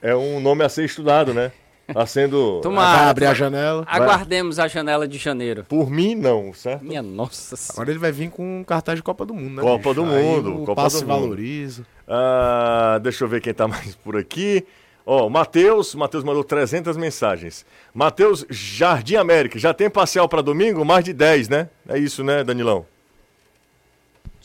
é 0.00 0.14
um 0.16 0.40
nome 0.40 0.64
a 0.64 0.68
ser 0.68 0.84
estudado, 0.84 1.34
né? 1.34 1.52
Tá 1.92 2.06
sendo. 2.06 2.54
Vai 2.54 2.62
Tomara. 2.62 3.10
abrir 3.10 3.26
a 3.26 3.34
janela. 3.34 3.84
Aguardemos 3.86 4.58
a 4.58 4.66
janela 4.66 5.06
de 5.06 5.18
janeiro. 5.18 5.64
Por 5.68 5.90
mim, 5.90 6.14
não, 6.14 6.52
certo? 6.54 6.84
Minha 6.84 7.02
nossa 7.02 7.54
senhora. 7.54 7.74
Agora 7.74 7.90
ele 7.90 7.98
vai 7.98 8.10
vir 8.12 8.30
com 8.30 8.60
um 8.60 8.64
cartaz 8.64 8.96
de 8.98 9.02
Copa 9.02 9.24
do 9.26 9.34
Mundo, 9.34 9.56
né? 9.56 9.62
Copa 9.62 9.92
do 9.94 10.04
Aí 10.04 10.22
Mundo, 10.24 10.54
O 10.62 10.64
Copa 10.64 10.82
passe 10.82 11.02
do 11.04 11.06
Mundo. 11.08 11.20
valoriza. 11.20 11.86
Ah, 12.08 12.98
deixa 13.02 13.24
eu 13.24 13.28
ver 13.28 13.40
quem 13.40 13.52
tá 13.54 13.68
mais 13.68 13.94
por 13.94 14.16
aqui. 14.16 14.64
Ó, 15.04 15.26
o 15.26 15.30
Matheus, 15.30 15.94
Matheus 15.94 16.24
mandou 16.24 16.42
300 16.42 16.96
mensagens. 16.96 17.64
Matheus 17.94 18.44
Jardim 18.50 19.14
América, 19.16 19.56
já 19.58 19.72
tem 19.72 19.88
parcial 19.88 20.28
para 20.28 20.42
domingo? 20.42 20.84
Mais 20.84 21.04
de 21.04 21.12
10, 21.12 21.48
né? 21.48 21.68
É 21.88 21.96
isso, 21.98 22.24
né, 22.24 22.42
Danilão? 22.42 22.84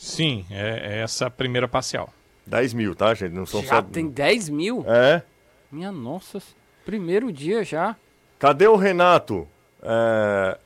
Sim, 0.02 0.44
é, 0.50 0.96
é 0.96 0.98
essa 1.02 1.26
a 1.26 1.30
primeira 1.30 1.68
parcial. 1.68 2.12
10 2.44 2.74
mil, 2.74 2.92
tá, 2.92 3.14
gente? 3.14 3.32
Não 3.32 3.46
são 3.46 3.62
Já 3.62 3.76
só. 3.76 3.82
tem 3.82 4.08
10 4.08 4.48
mil? 4.48 4.84
É. 4.88 5.22
Minha 5.70 5.92
nossa. 5.92 6.42
Primeiro 6.84 7.30
dia 7.32 7.62
já. 7.62 7.94
Cadê 8.36 8.66
o 8.66 8.74
Renato? 8.74 9.46
É, 9.80 10.58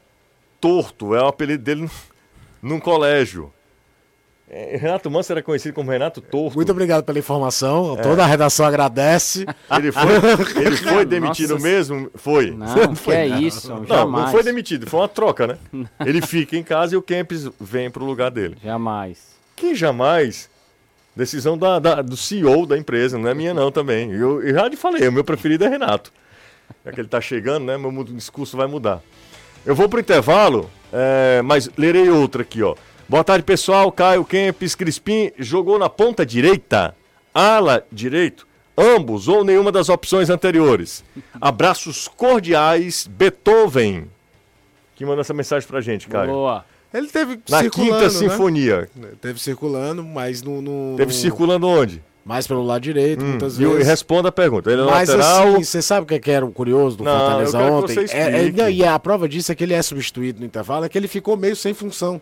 Torto, 0.59 1.14
é 1.14 1.22
o 1.22 1.26
apelido 1.26 1.62
dele 1.62 1.87
num 2.62 2.80
colégio. 2.80 3.53
É, 4.49 4.77
Renato 4.77 5.11
Manso 5.11 5.33
era 5.33 5.43
conhecido 5.43 5.75
como 5.75 5.91
Renato 5.91 6.21
Torto. 6.21 6.55
Muito 6.57 6.71
obrigado 6.71 7.03
pela 7.05 7.19
É. 7.19 7.21
informação. 7.21 7.97
Toda 7.97 8.23
a 8.23 8.27
redação 8.27 8.65
agradece. 8.65 9.45
Ele 9.77 9.91
foi, 9.91 10.63
ele 10.65 10.77
foi 10.77 11.05
demitido 11.05 11.55
Nossa. 11.55 11.63
mesmo? 11.67 12.11
Foi. 12.15 12.53
Não, 12.53 12.67
que 12.95 13.11
é 13.11 13.27
isso. 13.27 13.69
Não, 13.69 13.85
jamais. 13.85 14.25
não 14.27 14.31
foi 14.33 14.43
demitido, 14.45 14.89
foi 14.89 15.01
uma 15.01 15.09
troca, 15.09 15.47
né? 15.49 15.59
Ele 16.07 16.21
fica 16.23 16.57
em 16.57 16.63
casa 16.63 16.95
e 16.95 16.97
o 16.97 17.03
Kempis 17.03 17.49
vem 17.61 17.91
pro 17.91 18.05
lugar 18.05 18.31
dele. 18.31 18.57
Jamais. 18.63 19.19
Que 19.57 19.75
jamais. 19.75 20.49
Decisão 21.17 21.59
da, 21.59 21.79
da- 21.81 22.03
do 22.03 22.17
CEO 22.17 22.67
da 22.67 22.79
empresa, 22.79 23.19
não 23.19 23.29
é 23.29 23.35
minha 23.35 23.53
não 23.55 23.73
também. 23.73 24.13
Eu, 24.13 24.43
eu 24.43 24.55
já 24.55 24.71
te 24.71 24.77
falei, 24.77 25.09
o 25.09 25.13
meu 25.13 25.25
preferido 25.25 25.65
é 25.65 25.69
Renato. 25.69 26.13
Já 26.85 26.93
que 26.93 27.01
ele 27.01 27.09
tá 27.09 27.21
chegando, 27.21 27.65
né? 27.65 27.77
Meu 27.77 28.05
discurso 28.05 28.57
vai 28.57 28.67
mudar. 28.69 29.01
Eu 29.65 29.75
vou 29.75 29.89
pro 29.89 29.99
intervalo, 29.99 30.71
é, 30.93 31.43
mas 31.43 31.69
lerei 31.77 32.09
outra 32.11 32.43
aqui, 32.43 32.63
ó. 32.63 32.77
Boa 33.09 33.23
tarde, 33.23 33.45
pessoal. 33.45 33.91
Caio 33.93 34.25
Kempis 34.25 34.75
Crispim 34.75 35.31
jogou 35.39 35.79
na 35.79 35.89
ponta 35.89 36.27
direita, 36.27 36.95
ala 37.33 37.85
direito, 37.91 38.47
ambos 38.77 39.29
ou 39.29 39.45
nenhuma 39.45 39.71
das 39.71 39.89
opções 39.89 40.29
anteriores. 40.29 41.05
Abraços 41.41 42.09
cordiais, 42.09 43.07
Beethoven. 43.09 44.09
Que 44.97 45.05
manda 45.05 45.21
essa 45.21 45.35
mensagem 45.35 45.69
pra 45.69 45.81
gente, 45.81 46.09
Caio. 46.09 46.31
Boa. 46.31 46.65
Ele 46.93 47.09
teve 47.09 47.39
Na 47.49 47.61
circulando, 47.61 47.71
quinta 47.93 48.05
né? 48.05 48.09
sinfonia. 48.11 48.89
Teve 49.21 49.39
circulando, 49.39 50.03
mas 50.03 50.43
no. 50.43 50.63
no- 50.63 50.97
Teve 50.97 51.13
no- 51.13 51.19
circulando 51.19 51.69
onde? 51.69 52.03
Mais 52.25 52.45
pelo 52.47 52.65
lado 52.65 52.81
direito, 52.83 53.25
muitas 53.25 53.59
E 53.59 53.63
eu- 53.63 53.73
vezes. 53.73 53.87
responda 53.87 54.31
a 54.31 54.33
pergunta. 54.33 54.69
Ele 54.73 54.81
é 54.83 54.85
Mas 54.85 55.09
lateral. 55.11 55.49
assim, 55.55 55.63
você 55.63 55.81
sabe 55.83 56.05
o 56.05 56.07
que 56.07 56.15
é 56.15 56.19
que 56.19 56.31
era 56.31 56.45
o 56.45 56.51
curioso 56.51 56.97
do 56.97 57.05
Não, 57.05 57.17
Fortaleza 57.17 57.57
eu 57.57 57.61
quero 57.63 57.71
que 57.77 57.83
ontem? 57.85 58.07
você 58.09 58.17
É- 58.17 58.47
é- 58.49 58.53
não, 58.53 58.69
e 58.71 58.85
a 58.85 58.99
prova 58.99 59.29
disso 59.29 59.53
é 59.53 59.55
que 59.55 59.63
ele 59.63 59.75
é 59.75 59.83
substituído 59.83 60.41
no 60.41 60.47
intervalo, 60.47 60.85
é 60.85 60.89
que 60.89 60.99
ele 60.99 61.07
ficou 61.07 61.37
meio 61.37 61.55
sem 61.55 61.73
função. 61.73 62.21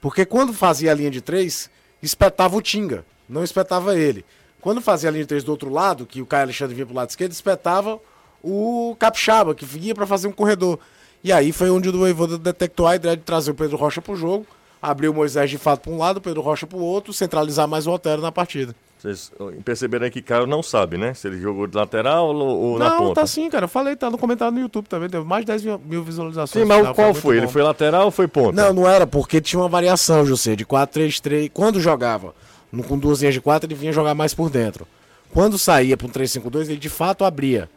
Porque 0.00 0.24
quando 0.24 0.52
fazia 0.52 0.92
a 0.92 0.94
linha 0.94 1.10
de 1.10 1.20
três, 1.20 1.70
espetava 2.02 2.56
o 2.56 2.62
Tinga, 2.62 3.04
não 3.28 3.42
espetava 3.42 3.96
ele. 3.98 4.24
Quando 4.60 4.80
fazia 4.80 5.08
a 5.08 5.12
linha 5.12 5.24
de 5.24 5.28
três 5.28 5.44
do 5.44 5.50
outro 5.50 5.70
lado, 5.70 6.06
que 6.06 6.20
o 6.20 6.26
Caio 6.26 6.44
Alexandre 6.44 6.74
vinha 6.74 6.86
pro 6.86 6.94
lado 6.94 7.10
esquerdo, 7.10 7.32
espetava 7.32 8.00
o 8.42 8.96
Capixaba, 8.98 9.54
que 9.54 9.64
vinha 9.64 9.94
para 9.94 10.06
fazer 10.06 10.28
um 10.28 10.32
corredor. 10.32 10.78
E 11.22 11.32
aí 11.32 11.52
foi 11.52 11.70
onde 11.70 11.88
o 11.88 11.92
Voivoda 11.92 12.38
detectou 12.38 12.86
a 12.86 12.96
ideia 12.96 13.16
de 13.16 13.22
trazer 13.22 13.50
o 13.50 13.54
Pedro 13.54 13.76
Rocha 13.76 14.00
pro 14.00 14.14
jogo, 14.14 14.46
abrir 14.80 15.08
o 15.08 15.14
Moisés 15.14 15.50
de 15.50 15.58
fato 15.58 15.82
para 15.82 15.92
um 15.92 15.98
lado, 15.98 16.18
o 16.18 16.20
Pedro 16.20 16.40
Rocha 16.40 16.66
pro 16.66 16.78
outro, 16.78 17.12
centralizar 17.12 17.66
mais 17.66 17.86
o 17.86 17.92
Otero 17.92 18.22
na 18.22 18.30
partida. 18.30 18.74
Vocês 18.98 19.30
perceberam 19.64 20.06
aí 20.06 20.10
que 20.10 20.20
Caio 20.20 20.44
não 20.46 20.60
sabe, 20.62 20.98
né? 20.98 21.14
Se 21.14 21.28
ele 21.28 21.40
jogou 21.40 21.68
de 21.68 21.76
lateral 21.76 22.34
ou, 22.34 22.36
ou 22.36 22.78
na 22.80 22.90
não, 22.90 22.98
ponta. 22.98 23.20
tá 23.20 23.26
sim, 23.28 23.48
cara. 23.48 23.64
Eu 23.66 23.68
falei, 23.68 23.94
tá 23.94 24.10
no 24.10 24.18
comentário 24.18 24.52
no 24.52 24.60
YouTube 24.60 24.88
também. 24.88 25.08
Teve 25.08 25.24
mais 25.24 25.42
de 25.42 25.46
10 25.52 25.62
mil- 25.84 26.02
visualizações. 26.02 26.62
Sim, 26.64 26.68
mas 26.68 26.82
Tá, 26.84 26.92
qual 26.94 27.08
muito 27.08 27.20
foi? 27.20 27.36
bom. 27.36 27.42
Ele 27.42 27.52
foi 27.52 27.62
lateral 27.62 28.06
ou 28.06 28.10
foi 28.10 28.26
ponta? 28.26 28.60
Não, 28.60 28.72
não 28.72 28.88
era, 28.88 29.06
porque 29.06 29.40
tinha 29.40 29.60
uma 29.60 29.68
variação, 29.68 30.26
José, 30.26 30.56
de 30.56 30.66
4-3-3. 30.66 31.48
Quando 31.54 31.80
jogava 31.80 32.34
no- 32.72 32.82
com 32.82 32.98
duas 32.98 33.20
linhas 33.20 33.34
de 33.34 33.40
4, 33.40 33.68
ele 33.68 33.74
vinha 33.76 33.92
jogar 33.92 34.14
mais 34.16 34.34
por 34.34 34.50
dentro. 34.50 34.84
Quando 35.32 35.56
saía 35.58 35.96
para 35.96 36.06
um 36.06 36.10
3-5-2, 36.10 36.68
ele 36.68 36.76
de 36.78 36.88
fato 36.88 37.24
abria. 37.24 37.70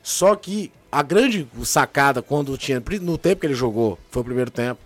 Só 0.00 0.36
que 0.36 0.70
a 0.92 1.02
grande 1.02 1.48
sacada, 1.64 2.22
quando 2.22 2.56
tinha. 2.56 2.80
No 3.00 3.18
tempo 3.18 3.40
que 3.40 3.46
ele 3.48 3.54
jogou, 3.54 3.98
foi 4.10 4.22
o 4.22 4.24
primeiro 4.24 4.50
tempo, 4.50 4.78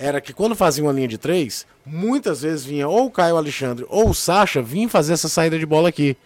era 0.00 0.18
que 0.18 0.32
quando 0.32 0.54
fazia 0.54 0.82
uma 0.82 0.92
linha 0.92 1.06
de 1.06 1.18
três, 1.18 1.66
muitas 1.84 2.40
vezes 2.40 2.64
vinha 2.64 2.88
ou 2.88 3.06
o 3.06 3.10
Caio 3.10 3.36
Alexandre 3.36 3.84
ou 3.86 4.08
o 4.08 4.14
Sacha 4.14 4.62
vinha 4.62 4.88
fazer 4.88 5.12
essa 5.12 5.28
saída 5.28 5.58
de 5.58 5.66
bola 5.66 5.90
aqui. 5.90 6.16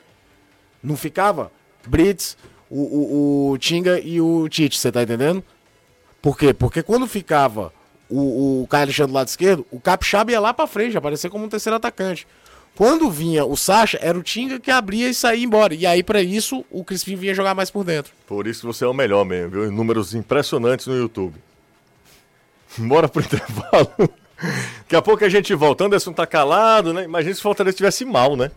Não 0.80 0.96
ficava? 0.96 1.50
Brits, 1.84 2.36
o, 2.70 2.80
o, 2.80 3.50
o 3.50 3.58
Tinga 3.58 3.98
e 3.98 4.20
o 4.20 4.48
Tite, 4.48 4.78
você 4.78 4.92
tá 4.92 5.02
entendendo? 5.02 5.42
Por 6.22 6.38
quê? 6.38 6.54
Porque 6.54 6.84
quando 6.84 7.08
ficava 7.08 7.72
o, 8.08 8.62
o 8.62 8.66
Caio 8.68 8.84
Alexandre 8.84 9.10
do 9.10 9.16
lado 9.16 9.26
esquerdo, 9.26 9.66
o 9.72 9.80
Capixaba 9.80 10.30
ia 10.30 10.38
lá 10.38 10.54
pra 10.54 10.68
frente, 10.68 10.96
aparecia 10.96 11.28
como 11.28 11.44
um 11.44 11.48
terceiro 11.48 11.74
atacante. 11.74 12.28
Quando 12.76 13.10
vinha 13.10 13.44
o 13.44 13.56
Sacha, 13.56 13.98
era 14.00 14.16
o 14.16 14.22
Tinga 14.22 14.60
que 14.60 14.70
abria 14.70 15.08
e 15.08 15.14
saía 15.14 15.44
embora. 15.44 15.74
E 15.74 15.84
aí, 15.84 16.02
pra 16.02 16.22
isso, 16.22 16.64
o 16.70 16.84
Crispim 16.84 17.16
vinha 17.16 17.34
jogar 17.34 17.54
mais 17.54 17.70
por 17.70 17.84
dentro. 17.84 18.12
Por 18.26 18.46
isso 18.46 18.60
que 18.60 18.66
você 18.66 18.84
é 18.84 18.88
o 18.88 18.94
melhor 18.94 19.24
mesmo, 19.24 19.50
viu? 19.50 19.72
Números 19.72 20.14
impressionantes 20.14 20.86
no 20.86 20.96
YouTube. 20.96 21.34
Bora 22.88 23.08
pro 23.08 23.22
intervalo. 23.22 23.90
Daqui 24.82 24.96
a 24.96 25.02
pouco 25.02 25.24
a 25.24 25.28
gente 25.28 25.54
volta. 25.54 25.84
Anderson 25.84 26.12
tá 26.12 26.26
calado, 26.26 26.92
né? 26.92 27.04
Imagina 27.04 27.34
se 27.34 27.40
o 27.40 27.42
Fortaleza 27.42 27.74
estivesse 27.74 28.04
mal, 28.04 28.36
né? 28.36 28.50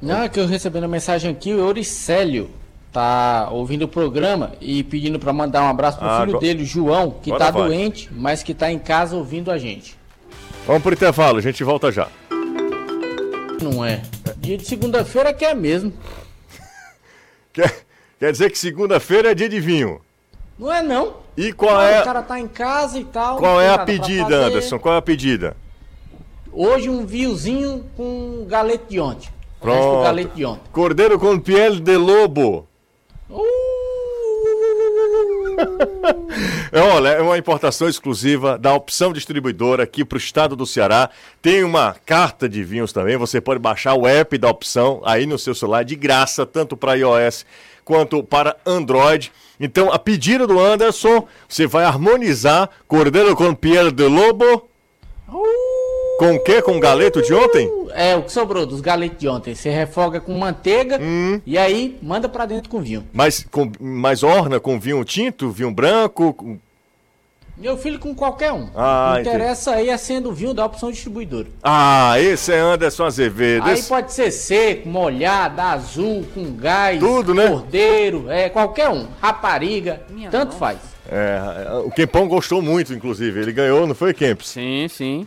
Não, 0.00 0.22
é 0.22 0.28
que 0.28 0.38
eu 0.38 0.46
recebendo 0.46 0.84
a 0.84 0.88
mensagem 0.88 1.30
aqui, 1.30 1.52
o 1.52 1.58
Euricélio 1.58 2.50
tá 2.92 3.48
ouvindo 3.50 3.82
o 3.82 3.88
programa 3.88 4.52
e 4.60 4.82
pedindo 4.82 5.18
pra 5.18 5.32
mandar 5.32 5.62
um 5.62 5.68
abraço 5.68 5.98
pro 5.98 6.06
Ah, 6.06 6.20
filho 6.20 6.30
agora- 6.36 6.40
dele, 6.46 6.64
João, 6.64 7.10
que 7.22 7.30
agora 7.30 7.44
tá 7.46 7.50
vai. 7.58 7.68
doente, 7.68 8.10
mas 8.12 8.42
que 8.42 8.52
tá 8.52 8.70
em 8.70 8.78
casa 8.78 9.16
ouvindo 9.16 9.50
a 9.50 9.56
gente. 9.58 9.96
Vamos 10.66 10.82
pro 10.82 10.92
intervalo, 10.92 11.38
a 11.38 11.40
gente 11.40 11.62
volta 11.64 11.90
já. 11.90 12.08
Não 13.62 13.84
é? 13.84 14.02
Dia 14.38 14.58
de 14.58 14.66
segunda-feira 14.66 15.32
que 15.32 15.44
é 15.44 15.54
mesmo. 15.54 15.92
Quer, 17.52 17.84
quer 18.18 18.32
dizer 18.32 18.50
que 18.50 18.58
segunda-feira 18.58 19.30
é 19.30 19.34
dia 19.34 19.48
de 19.48 19.60
vinho. 19.60 20.00
Não 20.58 20.72
é 20.72 20.82
não. 20.82 21.14
E 21.36 21.52
qual 21.52 21.78
Ah, 21.78 21.90
é, 21.90 22.00
O 22.00 22.04
cara 22.04 22.22
tá 22.22 22.38
em 22.38 22.46
casa 22.48 22.98
e 22.98 23.04
tal. 23.04 23.38
qual 23.38 23.60
é 23.60 23.68
a 23.70 23.78
pedida. 23.78 24.46
Anderson? 24.46 24.78
Qual 24.78 24.94
é 24.94 24.98
a 24.98 25.02
pedida? 25.02 25.56
Hoje 26.52 26.88
um 26.90 27.06
vinhozinho 27.06 27.84
com 27.96 28.44
galete 28.46 28.84
de 28.90 29.00
ontem. 29.00 29.28
Pronto. 29.60 30.02
galete 30.02 30.34
de 30.34 30.44
ontem. 30.44 30.62
Cordeiro 30.72 31.18
com 31.18 31.38
pele 31.38 31.80
de 31.80 31.96
lobo. 31.96 32.66
É, 33.30 33.34
Olha, 36.72 37.08
é 37.10 37.20
uma 37.20 37.38
importação 37.38 37.88
exclusiva 37.88 38.58
da 38.58 38.74
Opção 38.74 39.12
Distribuidora 39.12 39.82
aqui 39.82 40.04
para 40.04 40.16
o 40.16 40.18
estado 40.18 40.56
do 40.56 40.66
Ceará. 40.66 41.10
Tem 41.40 41.64
uma 41.64 41.94
carta 42.06 42.48
de 42.48 42.64
vinhos 42.64 42.92
também. 42.92 43.16
Você 43.16 43.40
pode 43.40 43.60
baixar 43.60 43.94
o 43.94 44.06
app 44.06 44.36
da 44.38 44.48
Opção 44.48 45.02
aí 45.04 45.26
no 45.26 45.38
seu 45.38 45.54
celular 45.54 45.84
de 45.84 45.96
graça, 45.96 46.46
tanto 46.46 46.76
para 46.76 46.94
iOS 46.94 47.44
quanto 47.84 48.22
para 48.22 48.56
Android. 48.64 49.32
Então, 49.60 49.92
a 49.92 49.98
pedida 49.98 50.46
do 50.46 50.58
Anderson, 50.58 51.26
você 51.48 51.66
vai 51.66 51.84
harmonizar 51.84 52.70
Cordeiro 52.88 53.36
com 53.36 53.54
pele 53.54 53.90
de 53.90 54.06
lobo. 54.06 54.68
Com 56.22 56.36
o 56.36 56.38
quê? 56.44 56.62
Com 56.62 56.76
o 56.76 56.80
galeto 56.80 57.20
de 57.20 57.34
ontem? 57.34 57.68
É, 57.94 58.14
o 58.14 58.22
que 58.22 58.30
sobrou 58.30 58.64
dos 58.64 58.80
galetes 58.80 59.18
de 59.18 59.26
ontem. 59.26 59.56
Você 59.56 59.70
refoga 59.70 60.20
com 60.20 60.32
manteiga 60.38 60.96
Hum. 61.02 61.40
e 61.44 61.58
aí 61.58 61.98
manda 62.00 62.28
pra 62.28 62.46
dentro 62.46 62.70
com 62.70 62.80
vinho. 62.80 63.04
Mas, 63.12 63.44
com, 63.50 63.72
mais 63.80 64.22
orna 64.22 64.60
com 64.60 64.78
vinho 64.78 65.04
tinto, 65.04 65.50
vinho 65.50 65.72
branco? 65.72 66.32
com- 66.32 66.58
Meu 67.56 67.76
filho 67.76 67.98
com 67.98 68.14
qualquer 68.14 68.52
um. 68.52 68.68
Ah, 68.76 69.14
Não 69.14 69.20
interessa 69.22 69.72
aí 69.72 69.88
é 69.88 69.96
sendo 69.96 70.32
vinho 70.32 70.54
da 70.54 70.64
opção 70.64 70.92
distribuidora. 70.92 71.48
Ah, 71.60 72.14
esse 72.20 72.52
é 72.52 72.58
Anderson 72.60 73.04
Azevedo. 73.04 73.66
Aí 73.66 73.74
Esse- 73.74 73.88
pode 73.88 74.12
ser 74.12 74.30
seco, 74.30 74.88
molhado, 74.88 75.60
azul, 75.60 76.24
com 76.32 76.52
gás, 76.54 77.00
Tudo, 77.00 77.34
né? 77.34 77.48
cordeiro, 77.48 78.30
é 78.30 78.48
qualquer 78.48 78.88
um. 78.90 79.08
Rapariga, 79.20 80.00
tanto 80.30 80.54
faz. 80.54 80.78
É, 81.10 81.40
o 81.84 81.90
Kempão 81.90 82.28
gostou 82.28 82.62
muito, 82.62 82.94
inclusive. 82.94 83.40
Ele 83.40 83.52
ganhou, 83.52 83.88
não 83.88 83.94
foi, 83.94 84.14
Kempis? 84.14 84.46
Sim, 84.50 84.86
sim. 84.88 85.26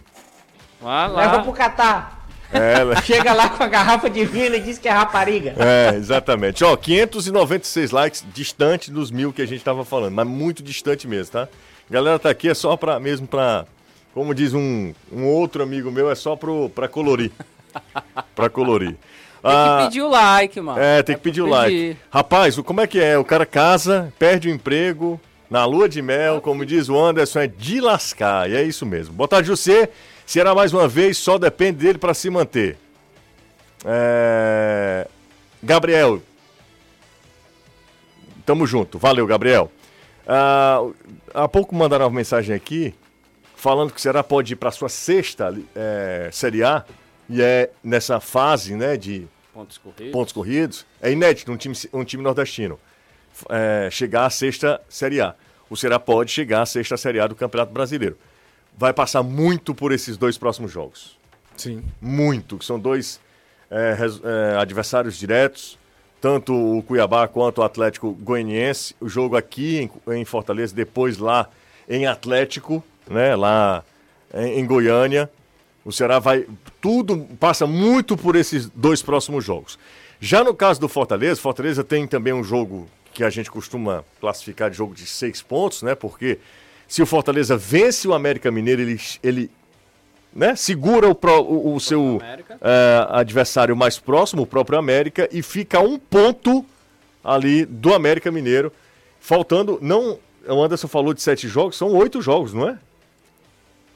Lá, 0.86 1.08
Leva 1.08 1.42
pro 1.42 1.52
Catar. 1.52 2.28
É, 2.54 2.96
Chega 3.02 3.34
lá 3.34 3.50
com 3.50 3.64
a 3.64 3.68
garrafa 3.68 4.08
de 4.10 4.24
vinho 4.24 4.54
e 4.54 4.60
diz 4.60 4.78
que 4.78 4.88
é 4.88 4.92
rapariga. 4.92 5.56
É, 5.58 5.96
exatamente. 5.96 6.64
Ó, 6.64 6.76
596 6.78 7.90
likes, 7.92 8.24
distante 8.34 8.92
dos 8.92 9.10
mil 9.10 9.34
que 9.34 9.42
a 9.42 9.48
gente 9.48 9.64
tava 9.64 9.84
falando, 9.84 10.14
mas 10.14 10.28
muito 10.28 10.62
distante 10.62 11.08
mesmo, 11.08 11.32
tá? 11.34 11.48
Galera 11.90 12.20
tá 12.20 12.30
aqui 12.30 12.48
é 12.50 12.54
só 12.54 12.78
pra, 12.78 13.00
mesmo 13.00 13.26
pra, 13.28 13.66
como 14.14 14.34
diz 14.36 14.54
um, 14.54 14.94
um 15.12 15.26
outro 15.26 15.64
amigo 15.64 15.92
meu, 15.92 16.10
é 16.10 16.16
só 16.16 16.36
pro, 16.36 16.70
pra 16.70 16.88
colorir. 16.88 17.32
pra 18.36 18.48
colorir. 18.50 18.96
Tem 19.42 19.52
Ah, 19.54 19.78
que 19.80 19.86
pedir 19.88 20.02
o 20.02 20.08
like, 20.10 20.62
mano. 20.62 20.80
é, 20.80 21.04
tem 21.04 21.16
que 21.16 21.22
pedir 21.22 21.42
o 21.42 21.48
like. 21.48 21.72
pedir. 21.72 21.98
Rapaz, 22.12 22.58
o- 22.58 22.64
como 22.64 22.82
é 22.82 22.88
que 22.88 23.00
é? 23.00 23.18
O 23.18 23.24
cara 23.26 23.46
casa, 23.46 24.12
perde 24.18 24.48
o 24.50 24.52
emprego, 24.52 25.20
na 25.50 25.66
lua 25.66 25.88
de 25.90 26.02
mel, 26.02 26.42
como 26.42 26.66
diz 26.66 26.90
o 26.90 26.98
Anderson, 26.98 27.40
é 27.40 27.48
de 27.48 27.80
lascar. 27.82 28.50
E 28.50 28.56
é 28.56 28.64
isso 28.64 28.86
mesmo. 28.86 29.14
Boa 29.14 29.28
tarde, 29.28 29.48
José. 29.48 29.90
Será 30.26 30.56
mais 30.56 30.74
uma 30.74 30.88
vez, 30.88 31.18
só 31.18 31.38
depende 31.38 31.80
dele 31.80 31.98
pra 31.98 32.14
se 32.14 32.30
manter. 32.30 32.78
É... 33.86 35.08
Gabriel. 35.62 36.22
Tamo 38.46 38.66
junto. 38.66 38.98
Valeu, 38.98 39.26
Gabriel. 39.26 39.72
Ah, 40.28 40.80
há 41.34 41.48
pouco 41.48 41.76
mandaram 41.76 42.06
uma 42.06 42.12
mensagem 42.16 42.56
aqui 42.56 42.94
falando 43.56 43.92
que 43.92 43.98
o 43.98 44.02
Ceará 44.02 44.24
pode 44.24 44.54
ir 44.54 44.56
para 44.56 44.72
sua 44.72 44.90
sexta 44.90 45.56
é, 45.76 46.30
Série 46.32 46.64
A 46.64 46.84
e 47.30 47.42
é 47.42 47.72
nessa 47.84 48.20
fase 48.20 48.76
né, 48.76 48.98
de 48.98 49.28
Pontos 49.54 49.78
corridos. 49.78 50.12
pontos 50.12 50.34
corridos. 50.34 50.86
É 51.02 51.12
inédito 51.12 51.52
um 51.52 51.58
time, 51.58 51.76
um 51.94 52.04
time 52.04 52.24
nordestino 52.24 52.80
é, 53.50 53.90
chegar 53.92 54.26
à 54.26 54.30
sexta 54.30 54.82
Série 54.88 55.22
A. 55.22 55.36
O 55.70 55.76
Ceará 55.76 56.00
pode 56.00 56.32
chegar 56.32 56.62
à 56.62 56.66
sexta 56.66 56.96
Série 56.96 57.20
A 57.20 57.28
do 57.28 57.36
Campeonato 57.36 57.74
Brasileiro. 57.74 58.18
Vai 58.78 58.94
passar 58.94 59.24
muito 59.24 59.74
por 59.74 59.92
esses 59.92 60.18
dois 60.18 60.38
próximos 60.38 60.72
jogos. 60.72 61.18
Sim. 61.56 61.84
Muito, 62.02 62.64
são 62.64 62.80
dois 62.80 63.20
é, 63.72 63.98
é, 64.24 64.58
adversários 64.58 65.18
diretos, 65.18 65.78
tanto 66.20 66.54
o 66.54 66.84
Cuiabá 66.84 67.28
quanto 67.28 67.60
o 67.60 67.64
Atlético 67.64 68.12
Goianiense. 68.12 68.96
O 69.00 69.08
jogo 69.08 69.38
aqui 69.38 69.90
em, 70.08 70.14
em 70.14 70.26
Fortaleza, 70.26 70.76
depois 70.76 71.18
lá 71.18 71.50
em 71.88 72.06
Atlético, 72.06 72.84
né, 73.08 73.36
lá 73.36 73.84
em, 74.34 74.60
em 74.60 74.66
Goiânia. 74.66 75.30
O 75.84 75.92
Ceará 75.92 76.18
vai. 76.20 76.48
Tudo 76.82 77.28
passa 77.40 77.68
muito 77.68 78.18
por 78.18 78.36
esses 78.36 78.68
dois 78.70 79.02
próximos 79.04 79.46
jogos. 79.46 79.78
Já 80.20 80.44
no 80.44 80.54
caso 80.54 80.80
do 80.80 80.90
Fortaleza, 80.90 81.40
Fortaleza 81.40 81.84
tem 81.84 82.08
também 82.08 82.34
um 82.34 82.44
jogo 82.44 82.88
que 83.14 83.24
a 83.24 83.30
gente 83.30 83.52
costuma 83.52 84.04
classificar 84.20 84.72
de 84.72 84.78
jogo 84.78 84.96
de 84.96 85.06
seis 85.06 85.42
pontos, 85.42 85.84
né? 85.84 85.94
Porque 85.94 86.40
se 86.88 87.02
o 87.02 87.06
Fortaleza 87.06 87.58
vence 87.58 88.08
o 88.08 88.14
América 88.14 88.52
Mineiro, 88.52 88.82
ele, 88.82 89.00
ele 89.24 89.52
né, 90.34 90.56
segura 90.56 91.10
o, 91.10 91.16
pró- 91.16 91.42
o- 91.42 91.74
o 91.76 91.80
seu 91.80 92.22
é, 92.62 93.08
adversário 93.10 93.76
mais 93.76 93.98
próximo, 93.98 94.44
o 94.44 94.48
próprio 94.48 94.78
América, 94.78 95.28
e 95.32 95.42
fica 95.42 95.80
um 95.80 95.98
ponto 95.98 96.66
ali 97.24 97.66
do 97.66 97.94
América 97.94 98.32
Mineiro. 98.32 98.72
Faltando, 99.20 99.80
não. 99.82 100.20
O 100.48 100.64
Anderson 100.64 100.88
falou 100.88 101.12
de 101.14 101.22
sete 101.24 101.48
jogos, 101.48 101.76
são 101.76 101.92
oito 101.96 102.22
jogos, 102.22 102.54
não 102.54 102.70
é? 102.70 102.78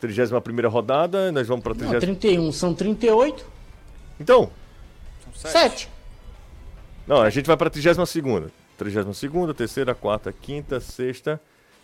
31 0.01 0.67
rodada, 0.69 1.31
nós 1.31 1.47
vamos 1.47 1.61
para 1.61 1.73
Não, 1.73 1.79
30. 1.89 1.99
31 1.99 2.51
são 2.51 2.73
38, 2.73 3.45
Então, 4.19 4.49
7. 5.35 5.89
não, 7.05 7.21
a 7.21 7.29
gente 7.29 7.45
vai 7.45 7.57
para 7.57 7.69
32. 7.69 8.09
32, 8.77 9.55
terceira, 9.55 9.93
quarta, 9.93 10.31
quinta, 10.33 10.79
sexta, 10.79 11.39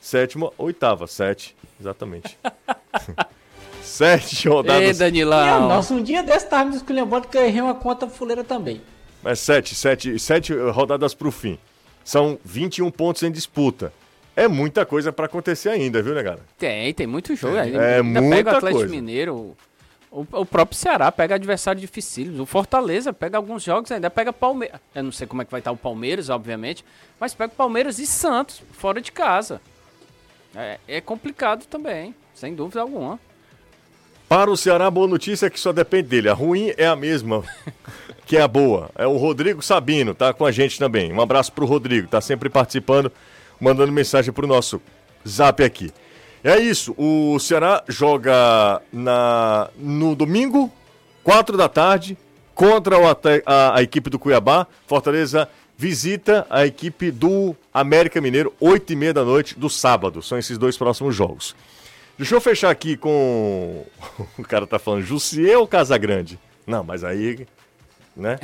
sétima, 0.05 0.51
oitava. 0.57 1.07
Sete, 1.07 1.55
exatamente. 1.79 2.37
Sete 3.81 4.47
Ei, 4.47 4.53
rodadas. 4.53 4.97
Danilão. 4.97 5.67
Nossa, 5.67 5.93
um 5.93 6.01
dia 6.01 6.23
desse 6.23 6.47
tava 6.47 6.69
me 6.69 6.75
esculhambando 6.75 7.27
que 7.27 7.37
eu 7.37 7.43
errei 7.43 7.61
uma 7.61 7.75
conta 7.75 8.07
fuleira 8.07 8.43
também. 8.43 8.81
Mas 9.21 9.39
sete, 9.39 9.75
sete, 9.75 10.19
sete 10.19 10.53
rodadas 10.53 11.13
para 11.13 11.27
o 11.27 11.31
fim. 11.31 11.57
São 12.03 12.37
21 12.43 12.89
pontos 12.91 13.23
em 13.23 13.31
disputa. 13.31 13.93
É 14.35 14.47
muita 14.47 14.85
coisa 14.85 15.11
para 15.13 15.25
acontecer 15.27 15.69
ainda, 15.69 16.01
viu, 16.01 16.13
negada? 16.13 16.41
Tem, 16.57 16.93
tem 16.93 17.07
muito 17.07 17.35
jogo. 17.35 17.55
É, 17.55 17.61
ainda 17.61 17.77
é 17.81 17.97
ainda 17.99 18.21
muita 18.21 18.35
pega 18.37 18.53
o 18.53 18.57
Atlético 18.57 18.79
coisa. 18.81 18.95
Mineiro. 18.95 19.55
O, 20.11 20.27
o 20.31 20.45
próprio 20.45 20.77
Ceará 20.77 21.11
pega 21.11 21.35
adversário 21.35 21.79
dificílimo. 21.79 22.43
O 22.43 22.45
Fortaleza 22.45 23.13
pega 23.13 23.37
alguns 23.37 23.63
jogos, 23.63 23.91
ainda 23.91 24.09
pega 24.09 24.33
Palmeiras. 24.33 24.79
Eu 24.93 25.03
não 25.03 25.11
sei 25.11 25.25
como 25.25 25.41
é 25.41 25.45
que 25.45 25.51
vai 25.51 25.59
estar 25.61 25.71
o 25.71 25.77
Palmeiras, 25.77 26.29
obviamente. 26.29 26.83
Mas 27.19 27.33
pega 27.33 27.53
Palmeiras 27.55 27.97
e 27.99 28.05
Santos, 28.05 28.61
fora 28.73 28.99
de 29.01 29.11
casa. 29.11 29.61
É, 30.55 30.79
é 30.87 31.01
complicado 31.01 31.65
também, 31.65 32.15
sem 32.33 32.55
dúvida 32.55 32.81
alguma. 32.81 33.19
Para 34.27 34.49
o 34.49 34.57
Ceará, 34.57 34.87
a 34.87 34.91
boa 34.91 35.07
notícia 35.07 35.45
é 35.45 35.49
que 35.49 35.59
só 35.59 35.71
depende 35.71 36.07
dele. 36.07 36.29
A 36.29 36.33
ruim 36.33 36.73
é 36.77 36.87
a 36.87 36.95
mesma, 36.95 37.43
que 38.25 38.37
é 38.37 38.41
a 38.41 38.47
boa. 38.47 38.89
É 38.95 39.05
o 39.05 39.17
Rodrigo 39.17 39.61
Sabino, 39.61 40.15
tá 40.15 40.33
com 40.33 40.45
a 40.45 40.51
gente 40.51 40.79
também. 40.79 41.13
Um 41.13 41.21
abraço 41.21 41.51
pro 41.51 41.65
Rodrigo, 41.65 42.07
tá 42.07 42.19
sempre 42.21 42.49
participando, 42.49 43.11
mandando 43.59 43.91
mensagem 43.91 44.33
pro 44.33 44.47
nosso 44.47 44.81
zap 45.27 45.63
aqui. 45.63 45.91
É 46.43 46.59
isso, 46.59 46.93
o 46.97 47.39
Ceará 47.39 47.83
joga 47.87 48.81
na, 48.93 49.69
no 49.77 50.15
domingo, 50.15 50.71
4 51.23 51.57
da 51.57 51.67
tarde, 51.67 52.17
contra 52.53 52.97
o 52.97 53.07
a, 53.07 53.77
a 53.77 53.83
equipe 53.83 54.09
do 54.09 54.17
Cuiabá. 54.17 54.67
Fortaleza 54.87 55.49
visita 55.77 56.45
a 56.49 56.65
equipe 56.65 57.11
do 57.11 57.55
América 57.73 58.21
Mineiro, 58.21 58.53
8 58.59 58.93
e 58.93 58.95
meia 58.95 59.13
da 59.13 59.23
noite 59.23 59.57
do 59.57 59.69
sábado. 59.69 60.21
São 60.21 60.37
esses 60.37 60.57
dois 60.57 60.77
próximos 60.77 61.15
jogos. 61.15 61.55
Deixa 62.17 62.33
eu 62.33 62.41
fechar 62.41 62.69
aqui 62.69 62.95
com. 62.95 63.85
O 64.37 64.43
cara 64.43 64.65
tá 64.65 64.79
falando 64.79 65.03
Jussier 65.03 65.57
ou 65.57 65.67
Casagrande? 65.67 66.39
Não, 66.65 66.83
mas 66.83 67.03
aí. 67.03 67.45
Né? 68.15 68.39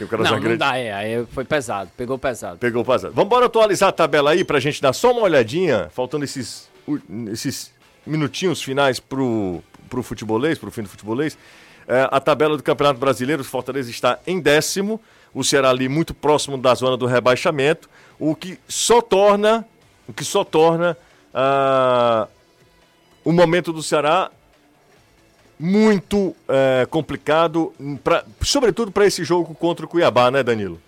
O 0.00 0.16
Não, 0.24 0.40
não 0.40 0.56
dá, 0.56 0.78
é, 0.78 0.92
aí 0.92 1.26
foi 1.26 1.44
pesado, 1.44 1.90
pegou 1.96 2.18
pesado. 2.18 2.56
pegou 2.56 2.82
o 2.82 2.84
pasado. 2.84 3.12
Vamos 3.12 3.26
embora 3.26 3.46
atualizar 3.46 3.90
a 3.90 3.92
tabela 3.92 4.30
aí 4.30 4.42
pra 4.42 4.58
gente 4.58 4.80
dar 4.80 4.94
só 4.94 5.12
uma 5.12 5.22
olhadinha, 5.22 5.90
faltando 5.92 6.24
esses, 6.24 6.70
esses 7.30 7.74
minutinhos 8.06 8.62
finais 8.62 8.98
pro, 8.98 9.62
pro 9.90 10.02
futebolês, 10.02 10.58
pro 10.58 10.70
fim 10.70 10.82
do 10.82 10.88
futebolês. 10.88 11.36
É, 11.86 12.08
a 12.10 12.20
tabela 12.20 12.56
do 12.56 12.62
Campeonato 12.62 12.98
Brasileiro, 12.98 13.42
o 13.42 13.44
Fortaleza 13.44 13.90
está 13.90 14.18
em 14.26 14.40
décimo, 14.40 15.00
o 15.36 15.44
Ceará 15.44 15.68
ali 15.68 15.86
muito 15.86 16.14
próximo 16.14 16.56
da 16.56 16.74
zona 16.74 16.96
do 16.96 17.04
rebaixamento, 17.04 17.90
o 18.18 18.34
que 18.34 18.58
só 18.66 19.02
torna, 19.02 19.68
o 20.08 20.12
que 20.12 20.24
só 20.24 20.42
torna 20.42 20.96
ah, 21.34 22.26
o 23.22 23.30
momento 23.32 23.70
do 23.70 23.82
Ceará 23.82 24.30
muito 25.58 26.34
eh, 26.48 26.86
complicado, 26.90 27.72
pra, 28.02 28.24
sobretudo 28.42 28.90
para 28.90 29.06
esse 29.06 29.24
jogo 29.24 29.54
contra 29.54 29.84
o 29.84 29.88
Cuiabá, 29.88 30.30
né, 30.30 30.42
Danilo? 30.42 30.80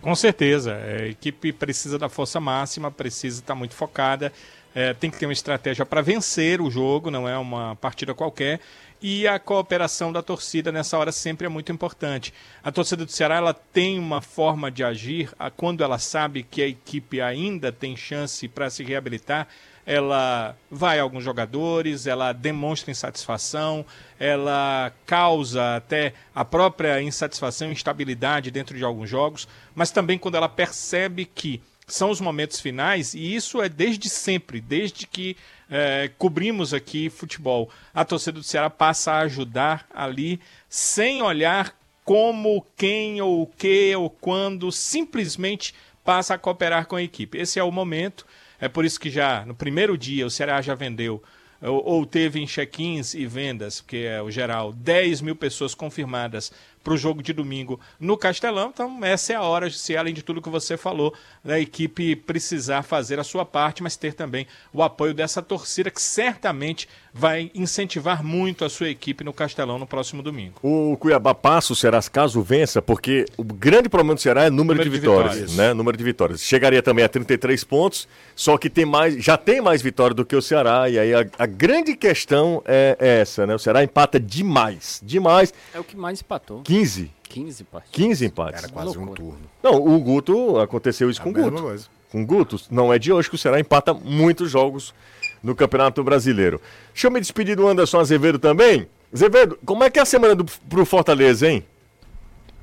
Com 0.00 0.14
certeza. 0.14 0.72
é, 0.72 1.02
A 1.02 1.06
equipe 1.06 1.52
precisa 1.52 1.98
da 1.98 2.08
força 2.08 2.38
máxima, 2.40 2.90
precisa 2.90 3.40
estar 3.40 3.54
muito 3.54 3.74
focada, 3.74 4.32
é, 4.74 4.92
tem 4.92 5.10
que 5.10 5.18
ter 5.18 5.26
uma 5.26 5.32
estratégia 5.32 5.86
para 5.86 6.02
vencer 6.02 6.60
o 6.60 6.70
jogo, 6.70 7.10
não 7.10 7.28
é 7.28 7.38
uma 7.38 7.76
partida 7.76 8.12
qualquer. 8.12 8.60
E 9.06 9.28
a 9.28 9.38
cooperação 9.38 10.10
da 10.10 10.22
torcida 10.22 10.72
nessa 10.72 10.96
hora 10.96 11.12
sempre 11.12 11.44
é 11.44 11.50
muito 11.50 11.70
importante. 11.70 12.32
A 12.62 12.72
torcida 12.72 13.04
do 13.04 13.12
Ceará 13.12 13.36
ela 13.36 13.52
tem 13.52 13.98
uma 13.98 14.22
forma 14.22 14.70
de 14.70 14.82
agir 14.82 15.30
quando 15.58 15.84
ela 15.84 15.98
sabe 15.98 16.42
que 16.42 16.62
a 16.62 16.66
equipe 16.66 17.20
ainda 17.20 17.70
tem 17.70 17.94
chance 17.98 18.48
para 18.48 18.70
se 18.70 18.82
reabilitar. 18.82 19.46
Ela 19.84 20.56
vai 20.70 20.98
a 20.98 21.02
alguns 21.02 21.22
jogadores, 21.22 22.06
ela 22.06 22.32
demonstra 22.32 22.90
insatisfação, 22.90 23.84
ela 24.18 24.90
causa 25.04 25.76
até 25.76 26.14
a 26.34 26.42
própria 26.42 27.02
insatisfação 27.02 27.68
e 27.68 27.72
instabilidade 27.72 28.50
dentro 28.50 28.74
de 28.74 28.84
alguns 28.84 29.10
jogos, 29.10 29.46
mas 29.74 29.90
também 29.90 30.18
quando 30.18 30.36
ela 30.36 30.48
percebe 30.48 31.26
que 31.26 31.60
são 31.86 32.08
os 32.08 32.22
momentos 32.22 32.58
finais, 32.58 33.12
e 33.12 33.34
isso 33.34 33.60
é 33.60 33.68
desde 33.68 34.08
sempre, 34.08 34.62
desde 34.62 35.06
que 35.06 35.36
eh, 35.76 36.08
cobrimos 36.16 36.72
aqui 36.72 37.10
futebol. 37.10 37.68
A 37.92 38.04
torcida 38.04 38.38
do 38.38 38.44
Ceará 38.44 38.70
passa 38.70 39.10
a 39.10 39.18
ajudar 39.22 39.84
ali, 39.92 40.40
sem 40.68 41.20
olhar 41.20 41.76
como, 42.04 42.64
quem 42.76 43.20
ou 43.20 43.42
o 43.42 43.46
que 43.48 43.92
ou 43.96 44.08
quando, 44.08 44.70
simplesmente 44.70 45.74
passa 46.04 46.34
a 46.34 46.38
cooperar 46.38 46.86
com 46.86 46.94
a 46.94 47.02
equipe. 47.02 47.36
Esse 47.36 47.58
é 47.58 47.64
o 47.64 47.72
momento. 47.72 48.24
É 48.60 48.68
por 48.68 48.84
isso 48.84 49.00
que 49.00 49.10
já 49.10 49.44
no 49.44 49.52
primeiro 49.52 49.98
dia 49.98 50.24
o 50.24 50.30
Ceará 50.30 50.62
já 50.62 50.76
vendeu 50.76 51.20
ou, 51.60 51.84
ou 51.84 52.06
teve 52.06 52.40
em 52.40 52.46
check-ins 52.46 53.12
e 53.12 53.26
vendas, 53.26 53.80
que 53.80 54.06
é 54.06 54.22
o 54.22 54.30
geral, 54.30 54.72
10 54.72 55.22
mil 55.22 55.34
pessoas 55.34 55.74
confirmadas 55.74 56.52
para 56.84 56.92
o 56.92 56.96
jogo 56.96 57.22
de 57.22 57.32
domingo 57.32 57.80
no 57.98 58.16
Castelão. 58.16 58.70
Então, 58.72 59.02
essa 59.02 59.32
é 59.32 59.36
a 59.36 59.42
hora, 59.42 59.70
se 59.70 59.96
além 59.96 60.12
de 60.12 60.22
tudo 60.22 60.42
que 60.42 60.50
você 60.50 60.76
falou, 60.76 61.14
da 61.42 61.58
equipe 61.58 62.14
precisar 62.14 62.82
fazer 62.82 63.18
a 63.18 63.24
sua 63.24 63.44
parte, 63.46 63.82
mas 63.82 63.96
ter 63.96 64.12
também 64.12 64.46
o 64.72 64.82
apoio 64.82 65.14
dessa 65.14 65.40
torcida 65.40 65.90
que 65.90 66.02
certamente 66.02 66.86
vai 67.12 67.50
incentivar 67.54 68.24
muito 68.24 68.64
a 68.64 68.68
sua 68.68 68.88
equipe 68.88 69.22
no 69.22 69.32
Castelão 69.32 69.78
no 69.78 69.86
próximo 69.86 70.20
domingo. 70.20 70.54
O 70.62 70.96
Cuiabá 70.96 71.32
passa 71.32 71.72
o 71.72 71.76
Ceará 71.76 72.02
caso 72.02 72.42
vença, 72.42 72.82
porque 72.82 73.24
o 73.36 73.44
grande 73.44 73.88
problema 73.88 74.16
do 74.16 74.20
Ceará 74.20 74.44
é 74.44 74.50
número, 74.50 74.78
número 74.78 74.84
de, 74.84 74.90
de, 74.90 75.00
vitórias, 75.00 75.34
vitórias. 75.34 75.56
né? 75.56 75.72
Número 75.72 75.96
de 75.96 76.02
vitórias. 76.02 76.40
Chegaria 76.42 76.82
também 76.82 77.04
a 77.04 77.08
33 77.08 77.62
pontos, 77.62 78.08
só 78.34 78.58
que 78.58 78.68
tem 78.68 78.84
mais, 78.84 79.22
já 79.22 79.36
tem 79.36 79.60
mais 79.60 79.80
vitória 79.80 80.12
do 80.12 80.24
que 80.24 80.34
o 80.34 80.42
Ceará, 80.42 80.90
e 80.90 80.98
aí 80.98 81.14
a, 81.14 81.24
a 81.38 81.46
grande 81.46 81.94
questão 81.94 82.62
é, 82.66 82.96
é 83.00 83.20
essa, 83.20 83.46
né? 83.46 83.54
O 83.54 83.58
Ceará 83.60 83.84
empata 83.84 84.18
demais, 84.18 85.00
demais. 85.02 85.54
É 85.72 85.78
o 85.78 85.84
que 85.84 85.96
mais 85.96 86.20
empatou. 86.20 86.62
15. 86.74 87.10
15 87.22 87.64
partidas. 87.64 87.94
15 87.94 88.26
empates. 88.26 88.64
Era 88.64 88.72
quase 88.72 88.98
um 88.98 89.06
turno. 89.06 89.38
Não, 89.62 89.74
o 89.74 89.98
Guto, 90.00 90.58
aconteceu 90.58 91.08
isso 91.08 91.20
é 91.20 91.24
com 91.24 91.30
o 91.30 91.32
Guto. 91.32 91.62
Coisa. 91.62 91.86
Com 92.10 92.22
o 92.22 92.26
Guto, 92.26 92.60
não 92.70 92.92
é 92.92 92.98
de 92.98 93.12
hoje 93.12 93.28
que 93.28 93.34
o 93.34 93.38
Ceará 93.38 93.60
empata 93.60 93.94
muitos 93.94 94.50
jogos 94.50 94.94
no 95.42 95.54
Campeonato 95.54 96.02
Brasileiro. 96.02 96.60
Deixa 96.92 97.06
eu 97.06 97.10
me 97.10 97.20
despedir 97.20 97.56
do 97.56 97.66
Anderson 97.66 98.00
Azevedo 98.00 98.38
também. 98.38 98.88
Azevedo, 99.12 99.58
como 99.64 99.84
é 99.84 99.90
que 99.90 99.98
é 99.98 100.02
a 100.02 100.04
semana 100.04 100.34
do, 100.34 100.44
pro 100.44 100.84
Fortaleza, 100.84 101.48
hein? 101.48 101.64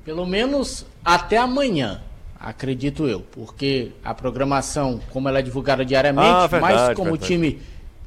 Pelo 0.04 0.26
menos 0.26 0.86
até 1.04 1.38
amanhã, 1.38 2.02
acredito 2.40 3.08
eu, 3.08 3.22
porque 3.32 3.92
a 4.04 4.14
programação, 4.14 5.00
como 5.12 5.30
ela 5.30 5.40
é 5.40 5.42
divulgada 5.42 5.86
diariamente, 5.86 6.28
ah, 6.28 6.48
verdade, 6.48 6.74
mas 6.74 6.98
como 6.98 7.12
verdade. 7.12 7.24
o 7.24 7.28
time 7.28 7.62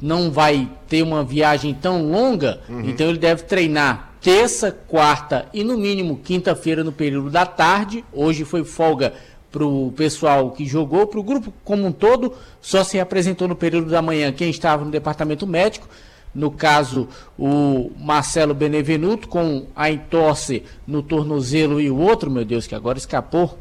não 0.05 0.31
vai 0.31 0.69
ter 0.87 1.03
uma 1.03 1.25
viagem 1.25 1.73
tão 1.73 2.11
longa, 2.11 2.61
uhum. 2.69 2.83
então 2.91 3.09
ele 3.09 3.17
deve 3.17 3.45
treinar 3.45 4.13
terça, 4.21 4.71
quarta 4.71 5.47
e 5.51 5.65
no 5.65 5.79
mínimo 5.79 6.19
quinta-feira 6.19 6.85
no 6.85 6.93
período 6.93 7.31
da 7.31 7.47
tarde. 7.47 8.05
Hoje 8.13 8.45
foi 8.45 8.65
folga 8.65 9.15
para 9.51 9.65
o 9.65 9.91
pessoal 9.97 10.51
que 10.51 10.67
jogou, 10.67 11.07
para 11.07 11.19
o 11.19 11.23
grupo 11.23 11.55
como 11.65 11.87
um 11.87 11.93
todo, 11.93 12.35
só 12.61 12.85
se 12.85 13.01
apresentou 13.01 13.49
no 13.49 13.57
período 13.57 13.89
da 13.89 14.03
manhã 14.03 14.31
quem 14.31 14.51
estava 14.51 14.85
no 14.85 14.91
departamento 14.91 15.47
médico. 15.47 15.89
No 16.35 16.51
caso, 16.51 17.09
o 17.39 17.91
Marcelo 17.99 18.53
Benevenuto 18.53 19.27
com 19.27 19.69
a 19.75 19.91
entorse 19.91 20.65
no 20.87 21.03
tornozelo 21.03 21.81
e 21.81 21.91
o 21.91 21.97
outro, 21.97 22.31
meu 22.31 22.45
Deus, 22.45 22.67
que 22.67 22.75
agora 22.75 22.99
escapou. 22.99 23.59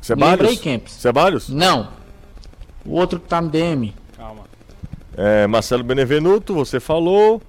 Ceballos? 0.00 0.38
Ceballos? 0.90 1.48
Não. 1.50 1.90
O 2.84 2.94
outro 2.94 3.20
que 3.20 3.28
tá 3.28 3.40
no 3.40 3.48
DM. 3.48 3.94
É, 5.16 5.46
Marcelo 5.46 5.84
Benevenuto, 5.84 6.54
você 6.54 6.80
falou. 6.80 7.40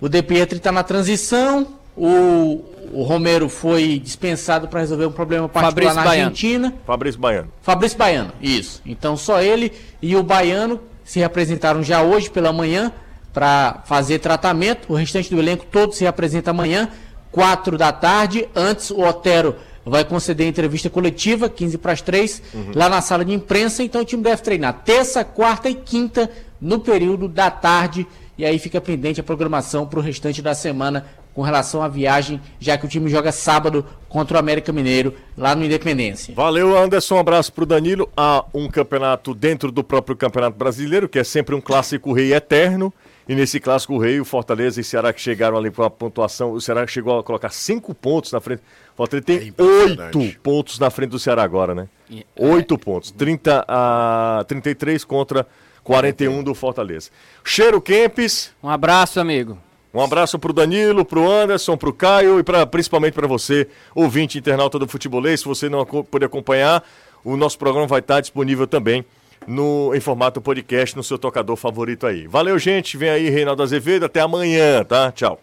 O 0.00 0.08
De 0.08 0.22
Pietri 0.22 0.58
tá 0.58 0.72
na 0.72 0.82
transição. 0.82 1.66
O, 1.96 2.64
o 2.92 3.02
Romero 3.02 3.48
foi 3.48 4.00
dispensado 4.00 4.66
para 4.66 4.80
resolver 4.80 5.06
um 5.06 5.12
problema 5.12 5.48
particular 5.48 5.70
Fabrício 5.70 5.94
na 5.94 6.04
Baiano. 6.04 6.24
Argentina. 6.24 6.74
Fabrício 6.84 7.20
Baiano. 7.20 7.52
Fabrício 7.62 7.98
Baiano, 7.98 8.32
isso. 8.40 8.82
Então 8.84 9.16
só 9.16 9.40
ele 9.40 9.72
e 10.02 10.16
o 10.16 10.22
Baiano 10.22 10.80
se 11.04 11.20
representaram 11.20 11.82
já 11.82 12.02
hoje 12.02 12.28
pela 12.30 12.52
manhã 12.52 12.92
para 13.32 13.82
fazer 13.84 14.18
tratamento. 14.18 14.92
O 14.92 14.94
restante 14.94 15.30
do 15.30 15.38
elenco 15.38 15.66
todo 15.70 15.92
se 15.92 16.06
apresenta 16.06 16.50
amanhã, 16.50 16.88
4 17.30 17.78
da 17.78 17.92
tarde. 17.92 18.48
Antes, 18.54 18.90
o 18.90 19.00
Otero 19.00 19.56
vai 19.84 20.04
conceder 20.04 20.46
entrevista 20.46 20.88
coletiva, 20.88 21.48
15 21.48 21.78
para 21.78 21.92
as 21.92 22.00
3, 22.00 22.42
uhum. 22.54 22.72
lá 22.74 22.88
na 22.88 23.00
sala 23.00 23.24
de 23.24 23.32
imprensa. 23.32 23.82
Então 23.82 24.02
o 24.02 24.04
time 24.04 24.22
deve 24.22 24.42
treinar 24.42 24.82
terça, 24.84 25.24
quarta 25.24 25.68
e 25.68 25.74
quinta 25.74 26.30
no 26.60 26.80
período 26.80 27.28
da 27.28 27.50
tarde. 27.50 28.06
E 28.36 28.44
aí 28.44 28.58
fica 28.58 28.80
pendente 28.80 29.20
a 29.20 29.24
programação 29.24 29.86
para 29.86 29.98
o 29.98 30.02
restante 30.02 30.42
da 30.42 30.54
semana 30.54 31.06
com 31.34 31.42
relação 31.42 31.82
à 31.82 31.88
viagem, 31.88 32.40
já 32.60 32.78
que 32.78 32.86
o 32.86 32.88
time 32.88 33.10
joga 33.10 33.32
sábado 33.32 33.84
contra 34.08 34.36
o 34.36 34.40
América 34.40 34.72
Mineiro, 34.72 35.14
lá 35.36 35.54
no 35.54 35.64
Independência. 35.64 36.32
Valeu, 36.34 36.78
Anderson. 36.78 37.16
Um 37.16 37.18
abraço 37.18 37.52
para 37.52 37.64
o 37.64 37.66
Danilo. 37.66 38.08
Há 38.16 38.44
um 38.54 38.68
campeonato 38.68 39.34
dentro 39.34 39.72
do 39.72 39.82
próprio 39.82 40.16
Campeonato 40.16 40.56
Brasileiro, 40.56 41.08
que 41.08 41.18
é 41.18 41.24
sempre 41.24 41.54
um 41.54 41.60
clássico 41.60 42.12
rei 42.12 42.32
eterno. 42.32 42.94
E 43.28 43.34
nesse 43.34 43.58
clássico 43.58 43.98
rei, 43.98 44.20
o 44.20 44.24
Fortaleza 44.24 44.80
e 44.80 44.84
Ceará 44.84 45.12
que 45.12 45.20
chegaram 45.20 45.56
ali 45.56 45.70
para 45.70 45.86
a 45.86 45.90
pontuação, 45.90 46.52
o 46.52 46.60
Ceará 46.60 46.86
chegou 46.86 47.18
a 47.18 47.24
colocar 47.24 47.50
cinco 47.50 47.94
pontos 47.94 48.30
na 48.30 48.40
frente. 48.40 48.62
O 48.94 48.96
Fortaleza 48.96 49.26
tem 49.26 49.52
é 49.56 49.62
oito 49.62 50.40
pontos 50.40 50.78
na 50.78 50.88
frente 50.88 51.10
do 51.10 51.18
Ceará 51.18 51.42
agora, 51.42 51.74
né? 51.74 51.88
Oito 52.36 52.78
pontos. 52.78 53.10
30 53.10 53.64
a 53.66 54.44
33 54.46 55.04
contra 55.04 55.46
41 55.82 56.42
do 56.42 56.54
Fortaleza. 56.54 57.10
Cheiro 57.44 57.80
Kempes. 57.80 58.52
Um 58.62 58.68
abraço, 58.68 59.18
amigo. 59.18 59.58
Um 59.92 60.00
abraço 60.00 60.38
para 60.38 60.50
o 60.50 60.54
Danilo, 60.54 61.04
para 61.04 61.20
o 61.20 61.30
Anderson, 61.30 61.76
para 61.76 61.88
o 61.88 61.92
Caio 61.92 62.40
e 62.40 62.42
pra, 62.42 62.66
principalmente 62.66 63.14
para 63.14 63.28
você, 63.28 63.68
ouvinte 63.94 64.38
internauta 64.38 64.76
do 64.78 64.88
Futebolês. 64.88 65.40
Se 65.40 65.46
você 65.46 65.68
não 65.68 65.84
puder 65.84 66.26
acompanhar, 66.26 66.82
o 67.24 67.36
nosso 67.36 67.56
programa 67.58 67.86
vai 67.86 68.00
estar 68.00 68.20
disponível 68.20 68.66
também 68.66 69.04
no, 69.46 69.94
em 69.94 70.00
formato 70.00 70.40
podcast 70.40 70.96
no 70.96 71.02
seu 71.02 71.18
tocador 71.18 71.56
favorito 71.56 72.06
aí. 72.06 72.26
Valeu, 72.26 72.58
gente. 72.58 72.96
Vem 72.96 73.10
aí, 73.10 73.30
Reinaldo 73.30 73.62
Azevedo. 73.62 74.06
Até 74.06 74.20
amanhã, 74.20 74.84
tá? 74.84 75.12
Tchau. 75.12 75.40